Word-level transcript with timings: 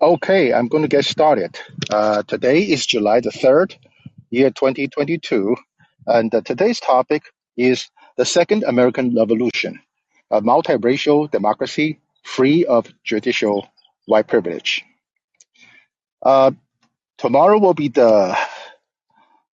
Okay, 0.00 0.52
I'm 0.52 0.68
going 0.68 0.82
to 0.82 0.88
get 0.88 1.04
started. 1.04 1.58
Uh, 1.90 2.22
today 2.22 2.62
is 2.62 2.86
July 2.86 3.18
the 3.18 3.30
3rd, 3.30 3.74
year 4.30 4.48
2022, 4.48 5.56
and 6.06 6.32
uh, 6.32 6.40
today's 6.40 6.78
topic 6.78 7.24
is 7.56 7.90
the 8.16 8.24
Second 8.24 8.62
American 8.62 9.16
Revolution, 9.16 9.80
a 10.30 10.40
multiracial 10.40 11.28
democracy 11.28 11.98
free 12.22 12.64
of 12.64 12.86
judicial 13.02 13.68
white 14.06 14.28
privilege. 14.28 14.84
Uh, 16.22 16.52
tomorrow 17.16 17.58
will 17.58 17.74
be 17.74 17.88
the 17.88 18.38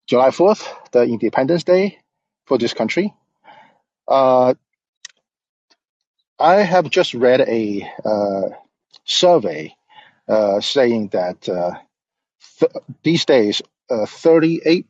July 0.06 0.30
4th, 0.30 0.66
the 0.92 1.02
Independence 1.02 1.64
Day 1.64 1.98
for 2.46 2.56
this 2.56 2.72
country. 2.72 3.12
Uh, 4.08 4.54
I 6.38 6.62
have 6.62 6.88
just 6.88 7.12
read 7.12 7.42
a 7.42 7.86
uh, 8.06 8.56
survey 9.04 9.74
uh, 10.30 10.60
saying 10.60 11.08
that 11.10 11.48
uh, 11.48 11.72
th- 12.60 12.72
these 13.02 13.24
days, 13.26 13.62
uh, 13.90 14.06
38% 14.06 14.84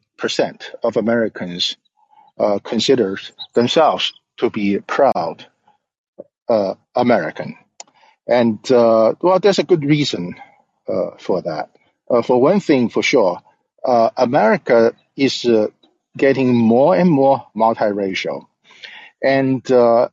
of 0.85 0.97
Americans 0.97 1.77
uh, 2.39 2.59
consider 2.61 3.19
themselves 3.55 4.12
to 4.39 4.51
be 4.51 4.81
proud 4.81 5.47
uh, 6.48 6.75
American. 6.97 7.57
And 8.29 8.59
well, 8.71 9.41
there's 9.43 9.59
a 9.61 9.65
good 9.65 9.84
reason 9.84 10.37
for 11.19 11.43
that. 11.43 11.70
For 12.25 12.41
one 12.41 12.61
thing, 12.61 12.89
for 12.91 13.03
sure, 13.03 13.41
America 13.84 14.95
is 15.17 15.47
getting 16.17 16.57
more 16.57 16.97
and 16.97 17.11
more 17.11 17.47
multiracial. 17.57 18.47
And 19.23 19.65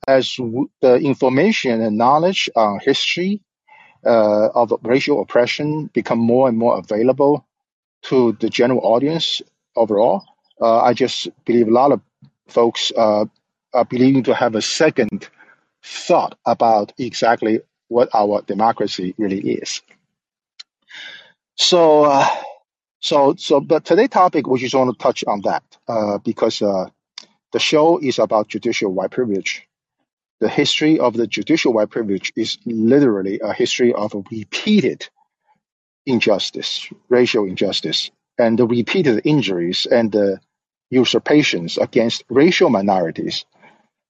as 0.07 0.35
w- 0.37 0.69
the 0.81 0.95
information 0.95 1.81
and 1.81 1.97
knowledge 1.97 2.49
on 2.55 2.79
history 2.79 3.41
uh, 4.05 4.47
of 4.53 4.73
racial 4.83 5.21
oppression 5.21 5.89
become 5.93 6.19
more 6.19 6.47
and 6.47 6.57
more 6.57 6.77
available 6.77 7.45
to 8.03 8.33
the 8.39 8.49
general 8.49 8.81
audience 8.83 9.41
overall, 9.75 10.23
uh, 10.61 10.79
I 10.81 10.93
just 10.93 11.29
believe 11.45 11.67
a 11.67 11.71
lot 11.71 11.91
of 11.91 12.01
folks 12.47 12.91
uh, 12.95 13.25
are 13.73 13.85
beginning 13.85 14.23
to 14.23 14.33
have 14.35 14.55
a 14.55 14.61
second 14.61 15.29
thought 15.83 16.37
about 16.45 16.93
exactly 16.97 17.59
what 17.87 18.09
our 18.13 18.41
democracy 18.41 19.13
really 19.17 19.39
is. 19.39 19.81
So, 21.55 22.03
uh, 22.05 22.27
so, 22.99 23.35
so, 23.37 23.59
but 23.59 23.85
today's 23.85 24.09
topic, 24.09 24.47
we 24.47 24.59
just 24.59 24.75
want 24.75 24.97
to 24.97 25.03
touch 25.03 25.23
on 25.25 25.41
that 25.41 25.63
uh, 25.87 26.17
because 26.19 26.61
uh, 26.61 26.89
the 27.51 27.59
show 27.59 27.97
is 27.99 28.19
about 28.19 28.47
judicial 28.47 28.93
white 28.93 29.11
privilege. 29.11 29.66
The 30.39 30.49
history 30.49 30.99
of 30.99 31.13
the 31.13 31.27
judicial 31.27 31.73
white 31.73 31.89
privilege 31.89 32.31
is 32.35 32.57
literally 32.65 33.39
a 33.39 33.53
history 33.53 33.93
of 33.93 34.13
repeated 34.31 35.07
injustice, 36.05 36.87
racial 37.09 37.45
injustice, 37.45 38.11
and 38.37 38.57
the 38.57 38.67
repeated 38.67 39.21
injuries 39.25 39.87
and 39.89 40.11
the 40.11 40.39
usurpations 40.89 41.77
against 41.77 42.23
racial 42.29 42.69
minorities 42.69 43.45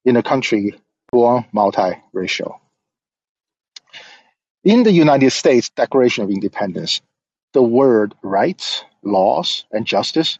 in 0.04 0.16
a 0.16 0.22
country 0.22 0.74
born 1.10 1.44
multiracial. 1.54 2.58
In 4.64 4.82
the 4.82 4.92
United 4.92 5.30
States 5.30 5.70
Declaration 5.70 6.24
of 6.24 6.30
Independence, 6.30 7.00
the 7.54 7.62
word 7.62 8.14
rights, 8.22 8.84
laws, 9.02 9.64
and 9.72 9.86
justice 9.86 10.38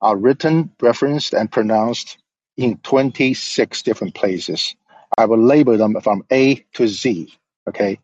are 0.00 0.16
written, 0.16 0.70
referenced, 0.80 1.34
and 1.34 1.50
pronounced 1.50 2.16
in 2.56 2.78
26 2.78 3.82
different 3.82 4.14
places. 4.14 4.74
I 5.18 5.26
will 5.26 5.42
label 5.44 5.78
them 5.78 6.00
from 6.02 6.24
A 6.32 6.56
to 6.74 6.88
Z. 6.88 7.34
Okay, 7.68 8.00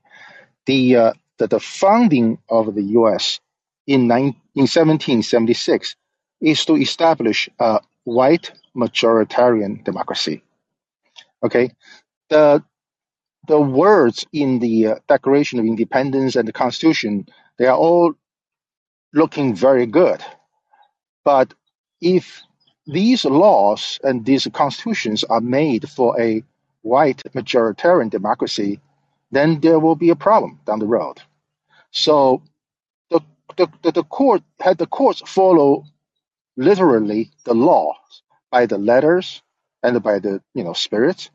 the 0.67 0.97
uh, 0.97 1.13
the, 1.39 1.49
the 1.49 1.61
founding 1.61 2.39
of 2.49 2.75
the 2.75 2.83
U.S. 3.01 3.41
in, 3.87 4.07
nine, 4.09 4.37
in 4.55 4.63
1776 4.69 5.97
is 6.43 6.65
to 6.67 6.77
establish 6.77 7.49
a 7.61 7.81
white 8.05 8.53
majoritarian 8.77 9.85
democracy. 9.85 10.43
Okay, 11.45 11.73
the 12.31 12.63
the 13.49 13.61
words 13.61 14.27
in 14.33 14.61
the 14.61 14.89
uh, 14.89 14.95
Declaration 15.09 15.59
of 15.61 15.67
Independence 15.67 16.37
and 16.37 16.49
the 16.49 16.53
Constitution 16.53 17.27
they 17.59 17.67
are 17.67 17.77
all 17.79 18.15
looking 19.15 19.55
very 19.55 19.87
good, 19.87 20.23
but 21.25 21.55
if 22.01 22.43
these 22.87 23.25
laws 23.25 24.01
and 24.05 24.25
these 24.27 24.47
constitutions 24.53 25.25
are 25.25 25.41
made 25.41 25.89
for 25.89 26.21
a 26.21 26.43
white 26.85 27.23
majoritarian 27.35 28.11
democracy, 28.11 28.81
then 29.33 29.61
there 29.61 29.81
will 29.81 29.97
be 29.97 30.11
a 30.11 30.17
problem 30.17 30.61
down 30.67 30.81
the 30.81 30.87
road. 30.87 31.19
So 31.93 32.43
the 33.11 33.21
the, 33.57 33.69
the, 33.83 33.93
the 33.93 34.05
court 34.05 34.43
had 34.61 34.79
the 34.79 34.87
courts 34.87 35.23
follow 35.27 35.85
literally 36.57 37.31
the 37.45 37.55
law 37.55 37.95
by 38.51 38.67
the 38.67 38.79
letters 38.79 39.43
and 39.83 40.03
by 40.03 40.21
the 40.21 40.43
you 40.55 40.65
know 40.65 40.75
spirit, 40.75 41.31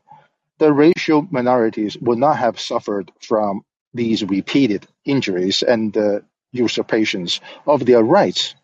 the 0.58 0.72
racial 0.72 1.26
minorities 1.30 1.98
would 2.00 2.18
not 2.18 2.38
have 2.38 2.60
suffered 2.60 3.12
from 3.20 3.62
these 3.94 4.24
repeated 4.24 4.86
injuries 5.04 5.62
and 5.62 5.96
uh, 5.96 6.20
usurpations 6.52 7.40
of 7.66 7.86
their 7.86 8.02
rights. 8.02 8.54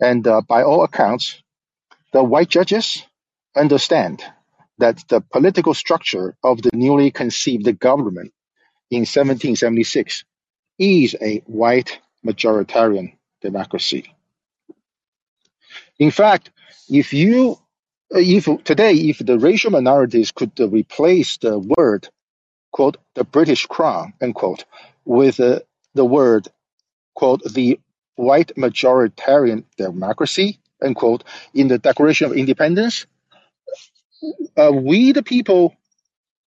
And 0.00 0.26
uh, 0.26 0.42
by 0.42 0.62
all 0.64 0.84
accounts, 0.84 1.42
the 2.12 2.24
white 2.24 2.48
judges 2.50 3.04
understand 3.56 4.24
that 4.78 5.04
the 5.08 5.20
political 5.20 5.74
structure 5.74 6.36
of 6.42 6.62
the 6.62 6.70
newly 6.72 7.10
conceived 7.10 7.78
government 7.78 8.32
in 8.90 9.00
1776 9.00 10.24
is 10.78 11.16
a 11.20 11.38
white 11.46 12.00
majoritarian 12.24 13.14
democracy. 13.40 14.14
In 15.98 16.10
fact, 16.10 16.50
if 16.88 17.12
you 17.12 17.58
if 18.10 18.44
today 18.64 18.92
if 18.94 19.18
the 19.18 19.38
racial 19.38 19.70
minorities 19.70 20.32
could 20.32 20.52
replace 20.60 21.38
the 21.38 21.58
word 21.58 22.08
quote 22.70 22.98
the 23.14 23.24
British 23.24 23.66
Crown 23.66 24.12
unquote 24.20 24.64
with 25.04 25.40
uh, 25.40 25.60
the 25.94 26.04
word 26.04 26.48
quote 27.14 27.42
the 27.44 27.80
white 28.16 28.52
majoritarian 28.56 29.64
democracy 29.78 30.60
unquote 30.82 31.24
in 31.54 31.68
the 31.68 31.78
Declaration 31.78 32.26
of 32.30 32.36
Independence, 32.36 33.06
uh, 34.56 34.72
we 34.72 35.12
the 35.12 35.22
people 35.22 35.74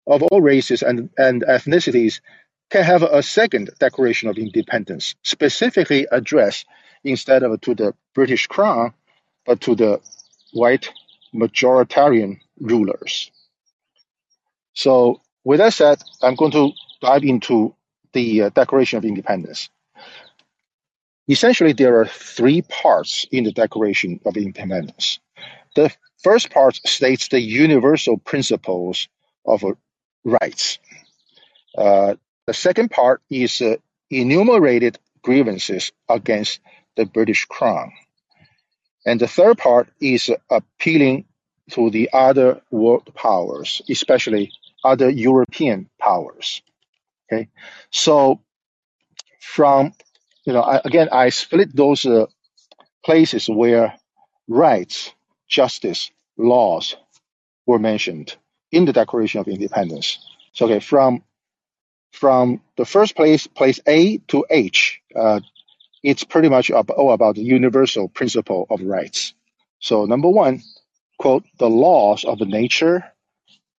of 0.07 0.23
all 0.23 0.41
races 0.41 0.81
and, 0.81 1.09
and 1.17 1.43
ethnicities 1.43 2.21
can 2.69 2.83
have 2.83 3.03
a 3.03 3.21
second 3.21 3.69
Declaration 3.79 4.29
of 4.29 4.37
Independence, 4.37 5.15
specifically 5.23 6.07
addressed 6.11 6.65
instead 7.03 7.43
of 7.43 7.59
to 7.61 7.75
the 7.75 7.93
British 8.15 8.47
Crown, 8.47 8.93
but 9.45 9.61
to 9.61 9.75
the 9.75 9.99
white 10.53 10.89
majoritarian 11.33 12.39
rulers. 12.59 13.31
So, 14.73 15.21
with 15.43 15.59
that 15.59 15.73
said, 15.73 16.01
I'm 16.21 16.35
going 16.35 16.51
to 16.51 16.71
dive 17.01 17.23
into 17.23 17.75
the 18.13 18.43
uh, 18.43 18.49
Declaration 18.49 18.97
of 18.97 19.05
Independence. 19.05 19.69
Essentially, 21.27 21.73
there 21.73 21.99
are 21.99 22.05
three 22.05 22.61
parts 22.61 23.25
in 23.31 23.43
the 23.43 23.51
Declaration 23.51 24.19
of 24.25 24.37
Independence. 24.37 25.19
The 25.75 25.93
first 26.23 26.49
part 26.51 26.75
states 26.75 27.27
the 27.27 27.39
universal 27.39 28.17
principles 28.17 29.07
of 29.45 29.63
rights. 30.23 30.79
Uh, 31.77 32.15
the 32.47 32.53
second 32.53 32.91
part 32.91 33.21
is 33.29 33.61
uh, 33.61 33.75
enumerated 34.09 34.99
grievances 35.21 35.91
against 36.09 36.59
the 36.95 37.05
British 37.05 37.45
Crown. 37.45 37.91
And 39.05 39.19
the 39.19 39.27
third 39.27 39.57
part 39.57 39.89
is 39.99 40.29
appealing 40.49 41.25
to 41.71 41.89
the 41.89 42.09
other 42.13 42.61
world 42.69 43.13
powers, 43.15 43.81
especially 43.89 44.51
other 44.83 45.09
European 45.09 45.89
powers. 45.99 46.61
Okay, 47.31 47.47
so 47.91 48.41
from 49.39 49.93
you 50.45 50.53
know, 50.53 50.61
I, 50.61 50.81
again, 50.83 51.09
I 51.11 51.29
split 51.29 51.75
those 51.75 52.05
uh, 52.05 52.25
places 53.05 53.47
where 53.47 53.93
rights, 54.47 55.13
justice, 55.51 56.11
laws 56.37 56.95
were 57.67 57.79
mentioned 57.79 58.35
in 58.71 58.85
the 58.85 58.93
Declaration 58.93 59.41
of 59.41 59.47
Independence. 59.47 60.17
So, 60.53 60.65
okay, 60.65 60.79
from 60.79 61.23
from 62.13 62.61
the 62.77 62.85
first 62.85 63.15
place, 63.15 63.47
place 63.47 63.79
A 63.87 64.17
to 64.29 64.45
H, 64.49 65.01
uh, 65.15 65.39
it's 66.03 66.23
pretty 66.25 66.49
much 66.49 66.71
all 66.71 67.13
about 67.13 67.35
the 67.35 67.43
universal 67.43 68.09
principle 68.09 68.67
of 68.69 68.81
rights. 68.81 69.33
So, 69.79 70.05
number 70.05 70.29
one, 70.29 70.61
quote, 71.19 71.45
the 71.57 71.69
laws 71.69 72.25
of 72.25 72.39
nature 72.41 73.05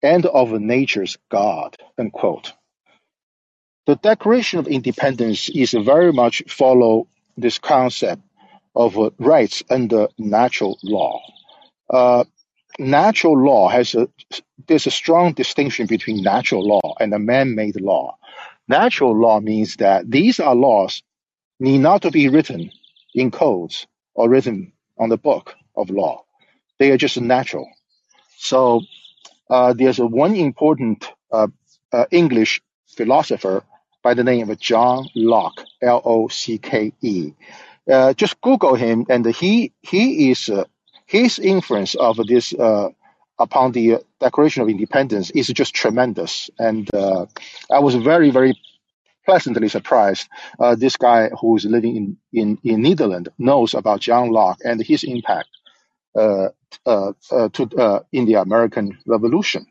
and 0.03 0.27
of 0.27 0.53
nature's 0.53 1.19
God, 1.31 1.77
unquote. 1.99 2.53
The 3.87 3.97
Declaration 3.97 4.61
of 4.61 4.69
Independence 4.69 5.49
is 5.49 5.73
very 5.73 6.13
much 6.13 6.45
follow 6.49 7.09
this 7.37 7.59
concept 7.59 8.23
of 8.75 8.99
uh, 8.99 9.11
rights 9.19 9.63
under 9.71 10.09
natural 10.19 10.79
law. 10.83 11.21
Uh, 11.93 12.25
natural 12.79 13.39
law 13.39 13.69
has 13.69 13.95
a 13.95 14.09
there's 14.67 14.87
a 14.87 14.91
strong 14.91 15.35
distinction 15.35 15.87
between 15.87 16.23
natural 16.23 16.67
law 16.67 16.95
and 16.99 17.13
a 17.13 17.19
man-made 17.19 17.81
law. 17.81 18.17
Natural 18.69 19.15
law 19.15 19.41
means 19.41 19.77
that 19.77 20.11
these 20.11 20.41
are 20.41 20.55
laws 20.55 21.03
need 21.61 21.79
not 21.79 22.03
to 22.03 22.11
be 22.11 22.29
written 22.29 22.71
in 23.15 23.31
codes 23.31 23.87
or 24.15 24.31
written 24.31 24.73
on 24.99 25.11
the 25.11 25.19
book 25.19 25.55
of 25.77 25.91
law. 25.91 26.25
They 26.79 26.91
are 26.91 26.97
just 26.97 27.21
natural. 27.21 27.69
So 28.39 28.81
uh, 29.51 29.75
there's 29.75 29.99
a 29.99 30.07
one 30.07 30.35
important 30.35 31.07
uh, 31.31 31.49
uh, 31.93 32.07
English 32.11 32.63
philosopher 32.97 33.65
by 34.03 34.15
the 34.15 34.25
name 34.25 34.51
of 34.51 34.59
John 34.59 35.09
Locke, 35.15 35.61
L 35.83 36.01
O 36.05 36.29
C 36.29 36.59
K 36.59 36.93
E. 37.03 37.35
Uh, 37.91 38.15
just 38.15 38.41
Google 38.41 38.75
him, 38.77 39.07
and 39.09 39.27
he 39.27 39.73
he 39.83 40.31
is 40.31 40.49
his 41.13 41.39
influence 41.39 41.95
of 41.95 42.17
this 42.27 42.55
uh, 42.55 42.89
upon 43.39 43.73
the 43.73 43.99
Declaration 44.21 44.63
of 44.63 44.69
Independence 44.69 45.31
is 45.31 45.49
just 45.49 45.75
tremendous. 45.75 46.51
And 46.59 46.89
uh, 46.95 47.27
I 47.71 47.81
was 47.87 47.95
very 48.11 48.31
very 48.31 48.55
pleasantly 49.27 49.69
surprised. 49.69 50.29
Uh, 50.59 50.75
this 50.75 50.97
guy 50.97 51.31
who 51.41 51.57
is 51.57 51.65
living 51.65 51.95
in 51.97 52.07
in 52.41 52.59
in 52.71 52.83
Netherlands 52.83 53.29
knows 53.39 53.75
about 53.75 54.01
John 54.09 54.31
Locke 54.31 54.61
and 54.65 54.81
his 54.93 55.05
impact 55.05 55.51
uh, 56.15 56.49
uh, 56.87 57.13
uh, 57.31 57.49
to 57.57 57.63
uh, 57.85 58.01
in 58.13 58.25
the 58.27 58.35
American 58.47 58.87
Revolution. 59.07 59.67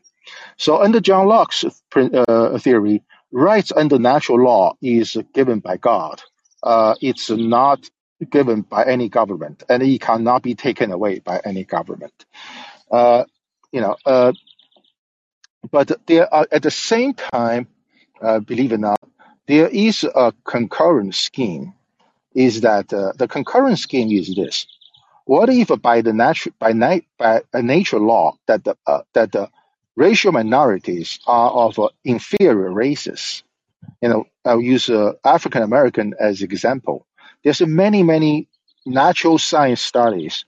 So 0.56 0.82
under 0.82 1.00
John 1.00 1.26
Locke's 1.26 1.64
uh, 1.94 2.58
theory, 2.58 3.02
rights 3.32 3.72
under 3.74 3.98
natural 3.98 4.40
law 4.50 4.74
is 4.80 5.16
given 5.34 5.58
by 5.60 5.76
God. 5.76 6.22
Uh, 6.62 6.94
it's 7.00 7.28
not 7.30 7.90
given 8.30 8.62
by 8.62 8.84
any 8.84 9.08
government, 9.08 9.62
and 9.68 9.82
it 9.82 10.00
cannot 10.00 10.42
be 10.42 10.54
taken 10.54 10.92
away 10.92 11.18
by 11.20 11.40
any 11.44 11.64
government. 11.64 12.24
Uh, 12.90 13.24
you 13.72 13.80
know, 13.80 13.96
uh, 14.06 14.32
but 15.70 15.90
there 16.06 16.32
are 16.32 16.46
at 16.52 16.62
the 16.62 16.70
same 16.70 17.14
time, 17.14 17.66
uh, 18.20 18.40
believe 18.40 18.72
it 18.72 18.76
or 18.76 18.78
not, 18.78 19.00
there 19.46 19.68
is 19.68 20.04
a 20.04 20.32
concurrent 20.44 21.14
scheme. 21.14 21.74
Is 22.34 22.62
that 22.62 22.92
uh, 22.92 23.12
the 23.16 23.28
concurrent 23.28 23.78
scheme 23.78 24.10
is 24.10 24.34
this? 24.34 24.66
What 25.26 25.50
if 25.50 25.68
by 25.82 26.02
the 26.02 26.12
natural 26.12 26.54
by, 26.58 26.72
nat- 26.72 27.04
by 27.18 27.42
a 27.52 27.62
nature 27.62 28.00
law 28.00 28.36
that 28.46 28.64
the 28.64 28.76
uh, 28.86 29.02
that 29.14 29.32
the 29.32 29.48
racial 29.96 30.32
minorities 30.32 31.18
are 31.26 31.50
of 31.50 31.78
inferior 32.04 32.70
races? 32.72 33.42
You 34.02 34.08
know, 34.08 34.24
I'll 34.44 34.60
use 34.60 34.90
uh, 34.90 35.12
African 35.24 35.62
American 35.62 36.14
as 36.20 36.42
example. 36.42 37.06
There's 37.44 37.60
many 37.62 38.02
many 38.02 38.48
natural 38.86 39.38
science 39.38 39.80
studies 39.80 40.44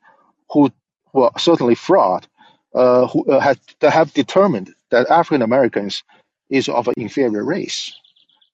who 0.50 0.70
are 1.14 1.32
certainly 1.38 1.75
fraud, 1.75 2.26
uh, 2.75 3.06
who 3.08 3.25
uh, 3.31 3.41
have 3.41 3.61
that 3.81 3.93
have 3.93 4.12
determined 4.14 4.75
that 4.91 5.11
African 5.11 5.43
Americans 5.43 6.02
is 6.50 6.69
of 6.69 6.88
an 6.88 6.94
inferior 6.96 7.44
race, 7.44 7.94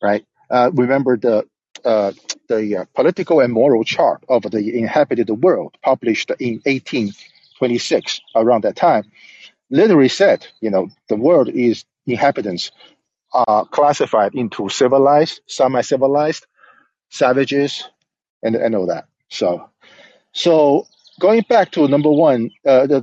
right? 0.02 0.24
Uh, 0.50 0.70
remember 0.74 1.16
the 1.16 1.46
uh, 1.84 2.12
the 2.48 2.78
uh, 2.78 2.84
political 2.94 3.40
and 3.40 3.52
moral 3.52 3.84
chart 3.84 4.24
of 4.28 4.42
the 4.42 4.78
inhabited 4.78 5.30
world, 5.30 5.76
published 5.82 6.30
in 6.38 6.60
1826, 6.66 8.20
around 8.36 8.64
that 8.64 8.76
time, 8.76 9.04
literally 9.70 10.08
said, 10.08 10.46
you 10.60 10.70
know, 10.70 10.88
the 11.08 11.16
world 11.16 11.48
is 11.48 11.84
inhabitants 12.06 12.72
are 13.32 13.64
classified 13.66 14.34
into 14.34 14.68
civilized, 14.68 15.40
semi-civilized, 15.46 16.46
savages, 17.10 17.88
and 18.42 18.56
and 18.56 18.74
all 18.74 18.86
that. 18.86 19.06
So, 19.28 19.70
so 20.32 20.86
going 21.20 21.44
back 21.48 21.72
to 21.72 21.88
number 21.88 22.10
one, 22.10 22.50
uh, 22.66 22.86
the 22.86 22.98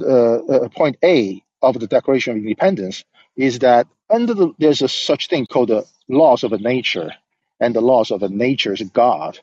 uh, 0.49 0.53
uh, 0.53 0.69
point 0.69 0.97
A 1.03 1.43
of 1.61 1.79
the 1.79 1.87
Declaration 1.87 2.33
of 2.33 2.37
Independence 2.43 3.05
is 3.37 3.59
that 3.59 3.87
under 4.09 4.33
the, 4.33 4.53
there's 4.59 4.81
a 4.81 4.89
such 4.89 5.27
thing 5.29 5.45
called 5.47 5.69
the 5.69 5.85
laws 6.09 6.43
of 6.43 6.51
nature 6.61 7.11
and 7.59 7.75
the 7.75 7.81
laws 7.81 8.11
of 8.11 8.21
nature's 8.31 8.81
God 8.83 9.39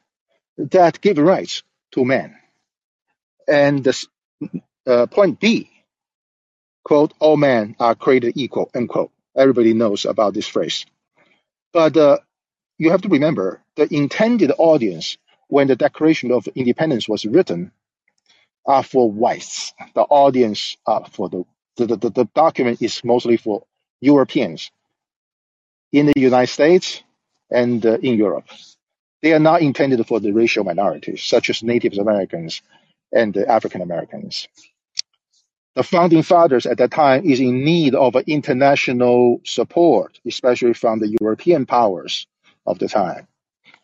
that 0.58 1.00
give 1.00 1.18
rights 1.18 1.62
to 1.92 2.04
man. 2.04 2.36
And 3.48 3.84
this, 3.84 4.06
uh, 4.86 5.06
point 5.06 5.40
B, 5.40 5.70
quote, 6.84 7.14
all 7.20 7.36
men 7.36 7.76
are 7.80 7.94
created 7.94 8.34
equal, 8.36 8.70
unquote. 8.74 9.12
Everybody 9.36 9.74
knows 9.74 10.04
about 10.06 10.34
this 10.34 10.48
phrase. 10.48 10.86
But 11.72 11.96
uh, 11.96 12.18
you 12.78 12.90
have 12.90 13.02
to 13.02 13.08
remember 13.08 13.62
the 13.76 13.92
intended 13.94 14.52
audience 14.58 15.18
when 15.54 15.68
the 15.68 15.76
Declaration 15.76 16.32
of 16.32 16.48
Independence 16.56 17.08
was 17.08 17.24
written 17.24 17.70
are 18.66 18.82
for 18.82 19.08
whites. 19.08 19.72
The 19.94 20.02
audience 20.02 20.76
are 20.84 21.06
for 21.12 21.28
the, 21.28 21.44
the, 21.76 21.94
the, 21.94 22.10
the 22.10 22.28
document 22.34 22.82
is 22.82 23.04
mostly 23.04 23.36
for 23.36 23.62
Europeans 24.00 24.72
in 25.92 26.06
the 26.06 26.14
United 26.16 26.52
States 26.52 27.04
and 27.52 27.86
uh, 27.86 27.98
in 27.98 28.18
Europe. 28.18 28.48
They 29.22 29.32
are 29.32 29.38
not 29.38 29.62
intended 29.62 30.04
for 30.08 30.18
the 30.18 30.32
racial 30.32 30.64
minorities, 30.64 31.22
such 31.22 31.50
as 31.50 31.62
Native 31.62 31.98
Americans 31.98 32.60
and 33.12 33.36
uh, 33.36 33.44
African 33.46 33.80
Americans. 33.80 34.48
The 35.76 35.84
founding 35.84 36.24
fathers 36.24 36.66
at 36.66 36.78
that 36.78 36.90
time 36.90 37.24
is 37.30 37.38
in 37.38 37.64
need 37.64 37.94
of 37.94 38.16
international 38.26 39.40
support, 39.44 40.18
especially 40.26 40.74
from 40.74 40.98
the 40.98 41.16
European 41.20 41.64
powers 41.64 42.26
of 42.66 42.80
the 42.80 42.88
time. 42.88 43.28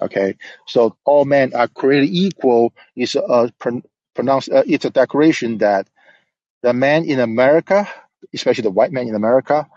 Okay, 0.03 0.37
so 0.67 0.97
all 1.05 1.25
men 1.25 1.55
are 1.55 1.69
created 1.69 2.11
equal 2.11 2.73
is 2.97 3.15
a 3.17 3.53
pron- 3.59 3.85
pronounced. 4.15 4.51
Uh, 4.51 4.63
it's 4.67 4.85
a 4.85 4.91
declaration 4.91 5.59
that 5.59 5.89
the 6.63 6.73
men 6.73 7.05
in 7.05 7.21
America, 7.21 7.89
especially 8.35 8.63
the 8.63 8.71
white 8.71 8.93
men 8.93 9.09
in 9.09 9.15
America, 9.15 9.69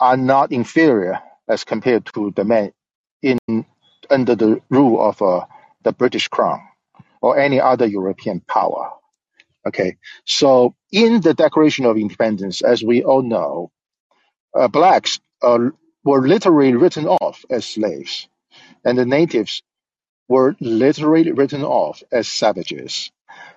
are 0.00 0.16
not 0.16 0.52
inferior 0.52 1.20
as 1.48 1.64
compared 1.64 2.06
to 2.14 2.32
the 2.36 2.44
men 2.44 2.72
in 3.22 3.38
under 4.10 4.34
the 4.34 4.60
rule 4.70 5.00
of 5.02 5.22
uh, 5.22 5.46
the 5.82 5.92
British 5.92 6.28
Crown 6.28 6.60
or 7.22 7.38
any 7.38 7.60
other 7.60 7.86
European 7.86 8.40
power. 8.40 8.92
Okay, 9.66 9.96
so 10.24 10.74
in 10.92 11.20
the 11.20 11.34
Declaration 11.34 11.86
of 11.86 11.96
Independence, 11.96 12.62
as 12.62 12.82
we 12.82 13.04
all 13.04 13.22
know, 13.22 13.70
uh, 14.54 14.68
blacks 14.68 15.20
uh, 15.42 15.58
were 16.04 16.26
literally 16.26 16.74
written 16.74 17.06
off 17.06 17.44
as 17.50 17.64
slaves, 17.64 18.28
and 18.84 18.98
the 18.98 19.06
natives 19.06 19.62
were 20.28 20.56
literally 20.60 21.32
written 21.32 21.62
off 21.62 22.02
as 22.12 22.28
savages. 22.28 23.10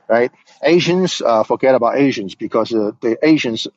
Right? 0.08 0.32
Asians, 0.64 1.22
uh, 1.22 1.44
forget 1.44 1.76
about 1.76 1.98
Asians 1.98 2.36
because 2.36 2.74
uh, 2.74 2.92
the 3.02 3.18
Asians 3.24 3.68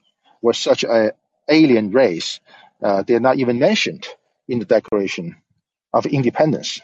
were 0.42 0.52
such 0.52 0.84
a 0.84 1.12
alien 1.48 1.90
race. 1.90 2.40
Uh, 2.82 3.02
they're 3.02 3.20
not 3.20 3.38
even 3.38 3.58
mentioned 3.58 4.06
in 4.46 4.58
the 4.58 4.64
Declaration 4.64 5.36
of 5.92 6.06
Independence. 6.06 6.80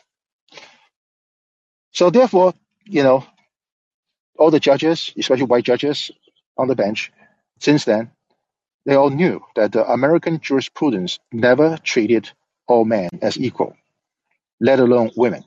So 1.92 2.10
therefore, 2.10 2.54
you 2.84 3.02
know, 3.02 3.24
all 4.38 4.50
the 4.50 4.60
judges, 4.60 5.12
especially 5.16 5.44
white 5.44 5.64
judges 5.64 6.10
on 6.56 6.68
the 6.68 6.74
bench, 6.74 7.12
since 7.60 7.84
then, 7.84 8.10
they 8.84 8.94
all 8.96 9.10
knew 9.10 9.40
that 9.56 9.72
the 9.72 9.90
American 9.90 10.40
jurisprudence 10.40 11.18
never 11.32 11.78
treated 11.78 12.30
all 12.66 12.84
men 12.84 13.08
as 13.22 13.38
equal, 13.38 13.76
let 14.60 14.80
alone 14.80 15.10
women. 15.16 15.44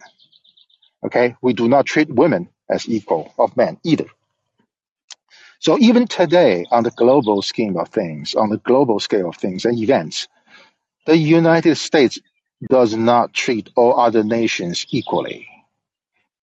Okay, 1.04 1.36
we 1.42 1.54
do 1.54 1.68
not 1.68 1.86
treat 1.86 2.10
women 2.14 2.50
as 2.70 2.88
equal 2.90 3.34
of 3.38 3.56
men 3.58 3.80
either. 3.84 4.08
So 5.60 5.78
even 5.80 6.08
today, 6.08 6.66
on 6.72 6.84
the 6.84 6.92
global 6.92 7.42
scheme 7.42 7.78
of 7.78 7.90
things, 7.90 8.36
on 8.36 8.50
the 8.50 8.58
global 8.58 9.00
scale 9.00 9.30
of 9.30 9.38
things 9.38 9.66
and 9.66 9.78
events, 9.80 10.28
the 11.06 11.18
United 11.18 11.78
States 11.78 12.20
does 12.70 12.96
not 12.96 13.34
treat 13.34 13.70
all 13.76 14.00
other 14.00 14.24
nations 14.24 14.86
equally. 14.90 15.48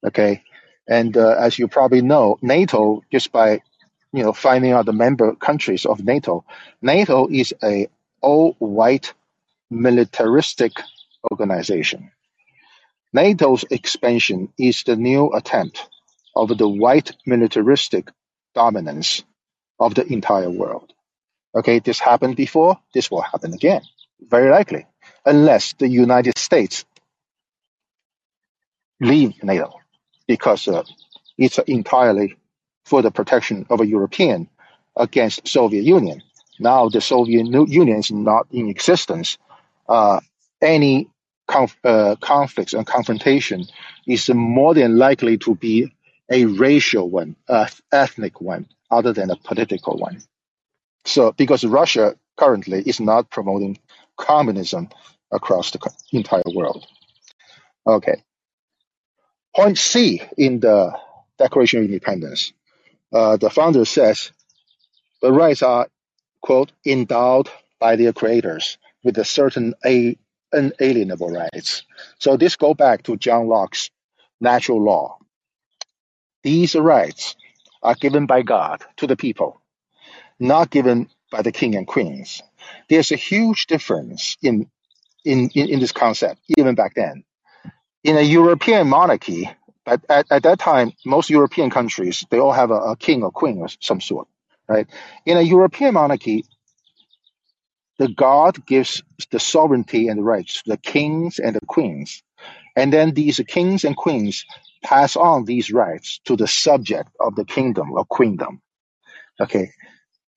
Okay, 0.06 0.44
and 0.88 1.16
uh, 1.18 1.36
as 1.40 1.60
you 1.60 1.68
probably 1.68 2.02
know, 2.02 2.38
NATO 2.42 3.04
just 3.12 3.32
by 3.32 3.62
you 4.14 4.24
know 4.24 4.34
finding 4.34 4.72
out 4.72 4.86
the 4.86 4.94
member 4.94 5.36
countries 5.36 5.86
of 5.86 6.04
NATO, 6.04 6.46
NATO 6.82 7.28
is 7.30 7.54
a 7.64 7.88
all-white 8.22 9.14
militaristic 9.70 10.74
organization. 11.32 12.13
NATO's 13.14 13.64
expansion 13.70 14.52
is 14.58 14.84
the 14.84 14.96
new 14.96 15.32
attempt 15.34 15.88
of 16.36 16.58
the 16.58 16.68
white 16.68 17.12
militaristic 17.26 18.10
dominance 18.56 19.24
of 19.80 19.96
the 19.96 20.06
entire 20.12 20.50
world. 20.50 20.92
Okay, 21.56 21.80
this 21.80 22.00
happened 22.00 22.36
before, 22.36 22.78
this 22.94 23.12
will 23.12 23.22
happen 23.22 23.54
again, 23.54 23.82
very 24.20 24.50
likely, 24.50 24.88
unless 25.26 25.74
the 25.74 25.88
United 25.88 26.38
States 26.38 26.86
leave 29.00 29.44
NATO 29.44 29.74
because 30.28 30.68
uh, 30.68 30.84
it's 31.38 31.60
entirely 31.60 32.36
for 32.86 33.02
the 33.02 33.12
protection 33.12 33.66
of 33.70 33.82
a 33.82 33.88
European 33.88 34.50
against 34.96 35.48
Soviet 35.48 35.84
Union. 35.84 36.22
Now 36.60 36.90
the 36.90 37.02
Soviet 37.02 37.46
Union 37.46 38.00
is 38.00 38.12
not 38.12 38.48
in 38.52 38.70
existence. 38.70 39.38
Uh, 39.88 40.20
any 40.62 41.10
conf- 41.48 41.78
uh, 41.84 42.16
conflicts 42.20 42.74
and 42.74 42.86
confrontation 42.86 43.66
is 44.08 44.30
more 44.30 44.74
than 44.74 44.98
likely 44.98 45.38
to 45.40 45.56
be 45.56 45.94
a 46.32 46.46
racial 46.46 47.10
one, 47.10 47.36
a 47.48 47.70
ethnic 47.92 48.42
one, 48.42 48.68
other 48.90 49.14
than 49.14 49.30
a 49.30 49.36
political 49.36 49.98
one. 49.98 50.22
So 51.06 51.32
because 51.32 51.64
Russia 51.64 52.16
currently 52.38 52.82
is 52.82 53.00
not 53.00 53.30
promoting 53.30 53.78
communism 54.18 54.90
across 55.32 55.72
the 55.72 55.80
entire 56.12 56.44
world. 56.54 56.86
Okay. 57.86 58.24
Point 59.56 59.78
C 59.78 60.22
in 60.38 60.60
the 60.60 60.98
Declaration 61.38 61.80
of 61.80 61.86
Independence, 61.86 62.54
uh, 63.12 63.38
the 63.38 63.50
founder 63.50 63.86
says 63.86 64.32
the 65.22 65.32
rights 65.32 65.62
are, 65.62 65.88
quote, 66.42 66.72
endowed 66.86 67.50
by 67.80 67.96
their 67.96 68.14
creators 68.14 68.78
with 69.04 69.18
a 69.18 69.26
certain 69.26 69.74
a, 69.86 70.18
unalienable 70.54 71.32
rights. 71.32 71.84
So 72.20 72.38
this 72.38 72.56
go 72.56 72.74
back 72.74 73.04
to 73.04 73.18
John 73.18 73.48
Locke's 73.48 73.90
natural 74.40 74.84
law. 74.84 75.18
These 76.44 76.76
rights 76.76 77.36
are 77.82 77.96
given 77.96 78.26
by 78.26 78.44
God 78.44 78.84
to 78.98 79.08
the 79.08 79.18
people, 79.18 79.62
not 80.40 80.70
given 80.70 81.10
by 81.32 81.42
the 81.42 81.52
king 81.52 81.76
and 81.76 81.88
queens. 81.88 82.42
There's 82.90 83.12
a 83.12 83.18
huge 83.18 83.68
difference 83.68 84.38
in, 84.42 84.70
in, 85.26 85.50
in, 85.56 85.70
in 85.70 85.80
this 85.80 85.92
concept, 85.92 86.42
even 86.58 86.76
back 86.76 86.96
then 86.96 87.24
in 88.04 88.18
a 88.18 88.22
European 88.22 88.88
monarchy, 88.88 89.50
at, 89.86 90.02
at, 90.10 90.28
at 90.32 90.44
that 90.44 90.60
time, 90.60 90.92
most 91.06 91.30
European 91.30 91.70
countries, 91.70 92.26
they 92.30 92.40
all 92.40 92.52
have 92.52 92.72
a, 92.72 92.76
a 92.76 92.96
king 92.96 93.24
or 93.24 93.32
queen 93.32 93.62
of 93.64 93.76
some 93.80 94.02
sort, 94.02 94.28
right? 94.68 94.88
In 95.26 95.38
a 95.38 95.42
European 95.42 95.94
monarchy, 95.94 96.46
the 98.00 98.10
God 98.10 98.66
gives 98.66 99.04
the 99.32 99.40
sovereignty 99.40 100.08
and 100.08 100.20
the 100.20 100.24
rights 100.24 100.64
to 100.64 100.72
the 100.72 100.78
kings 100.78 101.40
and 101.40 101.56
the 101.56 101.66
queens. 101.68 102.24
And 102.76 102.92
then 102.92 103.14
these 103.14 103.40
kings 103.48 103.84
and 103.84 103.96
queens 103.96 104.46
pass 104.84 105.16
on 105.16 105.46
these 105.46 105.72
rights 105.72 106.20
to 106.26 106.36
the 106.36 106.48
subject 106.48 107.10
of 107.20 107.36
the 107.36 107.46
kingdom 107.46 107.92
or 107.94 108.06
queendom. 108.06 108.62
Okay. 109.40 109.72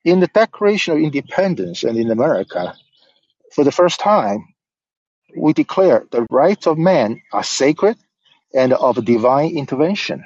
In 0.05 0.21
the 0.21 0.29
Declaration 0.29 0.95
of 0.95 1.01
Independence 1.03 1.83
and 1.83 1.99
in 1.99 2.11
America, 2.11 2.75
for 3.53 3.65
the 3.65 3.73
first 3.73 4.01
time, 4.01 4.47
we 5.37 5.53
declare 5.53 6.07
the 6.11 6.27
rights 6.31 6.67
of 6.67 6.79
man 6.79 7.21
are 7.33 7.43
sacred 7.45 7.97
and 8.55 8.73
of 8.73 9.05
divine 9.05 9.57
intervention. 9.57 10.25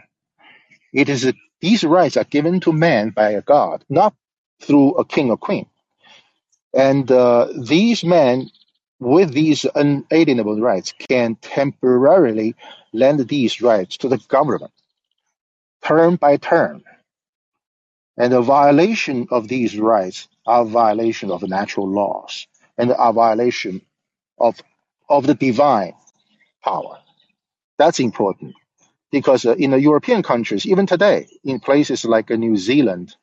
It 0.93 1.09
is 1.09 1.33
these 1.61 1.85
rights 1.85 2.17
are 2.17 2.25
given 2.25 2.61
to 2.61 2.73
man 2.73 3.11
by 3.11 3.31
a 3.31 3.43
God, 3.43 3.85
not 3.89 4.15
through 4.61 4.95
a 4.95 5.05
king 5.05 5.31
or 5.31 5.39
queen. 5.39 5.67
And 6.75 7.11
uh, 7.11 7.49
these 7.67 8.05
men, 8.05 8.50
with 9.00 9.33
these 9.33 9.67
unalienable 9.75 10.61
rights, 10.61 10.95
can 11.09 11.37
temporarily 11.37 12.55
lend 12.93 13.29
these 13.29 13.61
rights 13.62 13.99
to 13.99 14.09
the 14.09 14.19
government, 14.29 14.73
term 15.85 16.17
by 16.17 16.37
term. 16.39 16.85
And 18.19 18.33
the 18.33 18.43
violation 18.43 19.29
of 19.31 19.49
these 19.49 19.79
rights 19.79 20.29
are 20.47 20.65
violation 20.65 21.31
of 21.31 21.43
natural 21.43 21.89
laws 21.89 22.47
and 22.79 22.93
are 22.93 23.12
violation 23.12 23.83
of 24.39 24.61
of 25.09 25.27
the 25.27 25.35
divine 25.35 25.95
power. 26.65 26.99
That's 27.79 28.00
important 28.00 28.55
because 29.12 29.47
uh, 29.47 29.55
in 29.57 29.73
the 29.73 29.81
European 29.81 30.23
countries, 30.23 30.67
even 30.67 30.87
today, 30.87 31.29
in 31.45 31.61
places 31.61 32.05
like 32.05 32.31
uh, 32.31 32.37
New 32.37 32.57
Zealand, 32.57 33.17